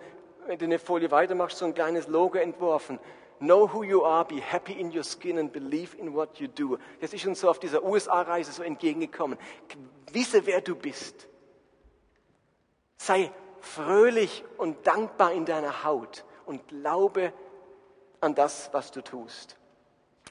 wenn 0.48 0.60
du 0.60 0.66
eine 0.66 0.80
Folie 0.80 1.12
weitermachst, 1.12 1.58
so 1.58 1.66
ein 1.66 1.74
kleines 1.74 2.08
Logo 2.08 2.38
entworfen. 2.38 3.00
Know 3.40 3.72
who 3.72 3.84
you 3.84 4.04
are, 4.06 4.26
be 4.26 4.40
happy 4.40 4.74
in 4.74 4.96
your 4.96 5.04
skin 5.04 5.38
and 5.38 5.52
believe 5.52 5.98
in 5.98 6.14
what 6.14 6.40
you 6.40 6.48
do. 6.48 6.78
Das 7.02 7.14
ist 7.14 7.26
uns 7.26 7.42
so 7.42 7.50
auf 7.50 7.60
dieser 7.60 7.84
USA-Reise 7.84 8.52
so 8.52 8.64
entgegengekommen. 8.64 9.38
Wisse, 10.12 10.46
wer 10.46 10.62
du 10.62 10.76
bist. 10.76 11.28
Sei 12.98 13.32
fröhlich 13.60 14.46
und 14.58 14.86
dankbar 14.88 15.34
in 15.34 15.46
deiner 15.46 15.84
Haut 15.84 16.26
und 16.46 16.68
glaube 16.68 17.34
an 18.22 18.36
das, 18.36 18.70
was 18.74 18.92
du 18.92 19.02
tust. 19.02 19.58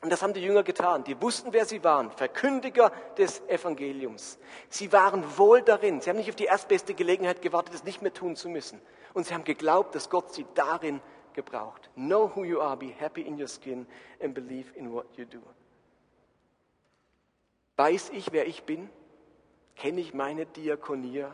Und 0.02 0.10
das 0.10 0.20
haben 0.20 0.34
die 0.34 0.42
Jünger 0.42 0.64
getan. 0.64 1.04
Die 1.04 1.20
wussten, 1.22 1.52
wer 1.52 1.64
sie 1.64 1.82
waren. 1.84 2.10
Verkündiger 2.10 2.90
des 3.16 3.40
Evangeliums. 3.46 4.36
Sie 4.68 4.92
waren 4.92 5.38
wohl 5.38 5.62
darin. 5.62 6.00
Sie 6.00 6.10
haben 6.10 6.16
nicht 6.16 6.28
auf 6.28 6.34
die 6.34 6.46
erstbeste 6.46 6.92
Gelegenheit 6.92 7.40
gewartet, 7.40 7.74
es 7.74 7.84
nicht 7.84 8.02
mehr 8.02 8.12
tun 8.12 8.34
zu 8.34 8.48
müssen. 8.48 8.80
Und 9.14 9.26
sie 9.26 9.34
haben 9.34 9.44
geglaubt, 9.44 9.94
dass 9.94 10.10
Gott 10.10 10.34
sie 10.34 10.44
darin 10.54 11.00
gebraucht. 11.34 11.88
Know 11.94 12.30
who 12.34 12.42
you 12.44 12.60
are, 12.60 12.76
be 12.76 12.88
happy 12.98 13.22
in 13.22 13.40
your 13.40 13.46
skin 13.46 13.86
and 14.20 14.34
believe 14.34 14.76
in 14.76 14.92
what 14.92 15.06
you 15.16 15.24
do. 15.24 15.40
Weiß 17.76 18.10
ich, 18.10 18.32
wer 18.32 18.48
ich 18.48 18.64
bin? 18.64 18.90
Kenne 19.76 20.00
ich 20.00 20.14
meine 20.14 20.46
Diakonie? 20.46 21.26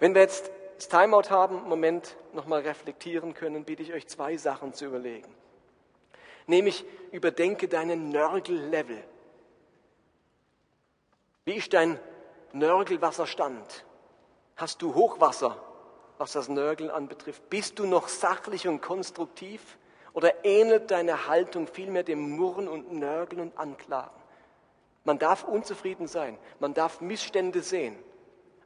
Wenn 0.00 0.14
wir 0.14 0.22
jetzt 0.22 0.50
das 0.78 0.88
Timeout 0.88 1.30
haben, 1.30 1.58
einen 1.58 1.68
Moment 1.68 2.16
nochmal 2.32 2.60
reflektieren 2.60 3.34
können, 3.34 3.64
bitte 3.64 3.82
ich 3.82 3.92
euch 3.92 4.06
zwei 4.06 4.36
Sachen 4.36 4.72
zu 4.72 4.86
überlegen. 4.86 5.34
Nämlich 6.46 6.84
überdenke 7.10 7.66
deinen 7.66 8.10
Nörgel-Level. 8.10 9.02
Wie 11.44 11.54
ist 11.54 11.74
dein 11.74 11.98
Nörgelwasserstand? 12.52 13.84
Hast 14.56 14.80
du 14.80 14.94
Hochwasser, 14.94 15.60
was 16.16 16.32
das 16.32 16.48
Nörgeln 16.48 16.90
anbetrifft? 16.90 17.50
Bist 17.50 17.78
du 17.78 17.86
noch 17.86 18.08
sachlich 18.08 18.68
und 18.68 18.80
konstruktiv? 18.80 19.78
Oder 20.12 20.44
ähnelt 20.44 20.90
deine 20.90 21.26
Haltung 21.26 21.66
vielmehr 21.66 22.02
dem 22.04 22.36
Murren 22.36 22.68
und 22.68 22.92
Nörgeln 22.92 23.40
und 23.40 23.58
Anklagen? 23.58 24.10
Man 25.04 25.18
darf 25.18 25.42
unzufrieden 25.44 26.06
sein, 26.06 26.38
man 26.60 26.74
darf 26.74 27.00
Missstände 27.00 27.62
sehen, 27.62 27.96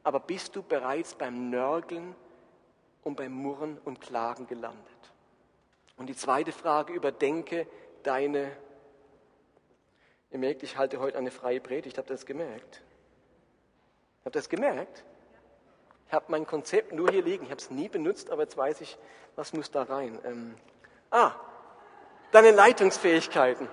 aber 0.03 0.19
bist 0.19 0.55
du 0.55 0.63
bereits 0.63 1.15
beim 1.15 1.49
Nörgeln 1.49 2.15
und 3.03 3.15
beim 3.15 3.31
Murren 3.31 3.77
und 3.85 4.01
Klagen 4.01 4.47
gelandet? 4.47 4.83
Und 5.97 6.07
die 6.07 6.15
zweite 6.15 6.51
Frage, 6.51 6.93
überdenke 6.93 7.67
deine, 8.03 8.51
ihr 10.31 10.39
merkt, 10.39 10.63
ich 10.63 10.77
halte 10.77 10.99
heute 10.99 11.17
eine 11.17 11.31
freie 11.31 11.61
Predigt, 11.61 11.97
habt 11.97 12.09
ihr 12.09 12.15
das 12.15 12.25
gemerkt? 12.25 12.81
Habt 14.25 14.35
ihr 14.35 14.39
das 14.39 14.49
gemerkt? 14.49 15.03
Ich 16.07 16.13
habe 16.13 16.25
mein 16.27 16.45
Konzept 16.45 16.93
nur 16.93 17.09
hier 17.09 17.23
liegen. 17.23 17.45
Ich 17.45 17.51
habe 17.51 17.59
es 17.59 17.71
nie 17.71 17.89
benutzt, 17.89 18.29
aber 18.29 18.43
jetzt 18.43 18.55
weiß 18.55 18.81
ich, 18.81 18.97
was 19.35 19.51
muss 19.53 19.71
da 19.71 19.83
rein. 19.83 20.19
Ähm, 20.25 20.55
ah, 21.09 21.31
deine 22.31 22.51
Leitungsfähigkeiten. 22.51 23.67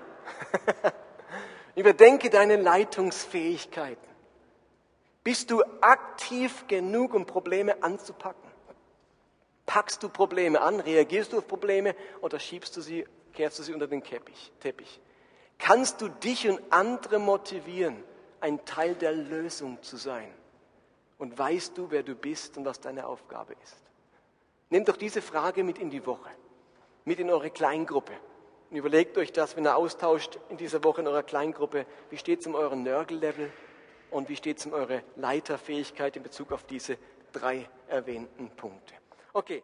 Überdenke 1.74 2.30
deine 2.30 2.56
Leitungsfähigkeiten. 2.56 4.09
Bist 5.22 5.50
du 5.50 5.62
aktiv 5.80 6.66
genug, 6.66 7.14
um 7.14 7.26
Probleme 7.26 7.82
anzupacken? 7.82 8.50
Packst 9.66 10.02
du 10.02 10.08
Probleme 10.08 10.60
an? 10.60 10.80
Reagierst 10.80 11.32
du 11.32 11.38
auf 11.38 11.46
Probleme 11.46 11.94
oder 12.22 12.38
schiebst 12.38 12.76
du 12.76 12.80
sie, 12.80 13.06
kehrst 13.34 13.58
du 13.58 13.62
sie 13.62 13.74
unter 13.74 13.86
den 13.86 14.02
Teppich? 14.02 15.00
Kannst 15.58 16.00
du 16.00 16.08
dich 16.08 16.48
und 16.48 16.60
andere 16.70 17.18
motivieren, 17.18 18.02
ein 18.40 18.64
Teil 18.64 18.94
der 18.94 19.12
Lösung 19.12 19.80
zu 19.82 19.96
sein? 19.96 20.32
Und 21.18 21.38
weißt 21.38 21.76
du, 21.76 21.90
wer 21.90 22.02
du 22.02 22.14
bist 22.14 22.56
und 22.56 22.64
was 22.64 22.80
deine 22.80 23.06
Aufgabe 23.06 23.54
ist? 23.62 23.76
Nehmt 24.70 24.88
doch 24.88 24.96
diese 24.96 25.20
Frage 25.20 25.62
mit 25.62 25.78
in 25.78 25.90
die 25.90 26.06
Woche, 26.06 26.30
mit 27.04 27.20
in 27.20 27.30
eure 27.30 27.50
Kleingruppe. 27.50 28.14
Und 28.70 28.76
überlegt 28.76 29.18
euch 29.18 29.32
das, 29.32 29.54
wenn 29.54 29.66
ihr 29.66 29.76
austauscht 29.76 30.38
in 30.48 30.56
dieser 30.56 30.82
Woche 30.82 31.02
in 31.02 31.08
eurer 31.08 31.22
Kleingruppe, 31.22 31.84
wie 32.08 32.16
steht 32.16 32.40
es 32.40 32.46
um 32.46 32.54
euren 32.54 32.82
Nörgellevel 32.82 33.52
und 34.10 34.28
wie 34.28 34.36
steht 34.36 34.58
es 34.58 34.66
um 34.66 34.72
eure 34.72 35.02
Leiterfähigkeit 35.16 36.16
in 36.16 36.22
Bezug 36.22 36.52
auf 36.52 36.64
diese 36.64 36.98
drei 37.32 37.68
erwähnten 37.88 38.50
Punkte. 38.50 38.94
Okay. 39.32 39.62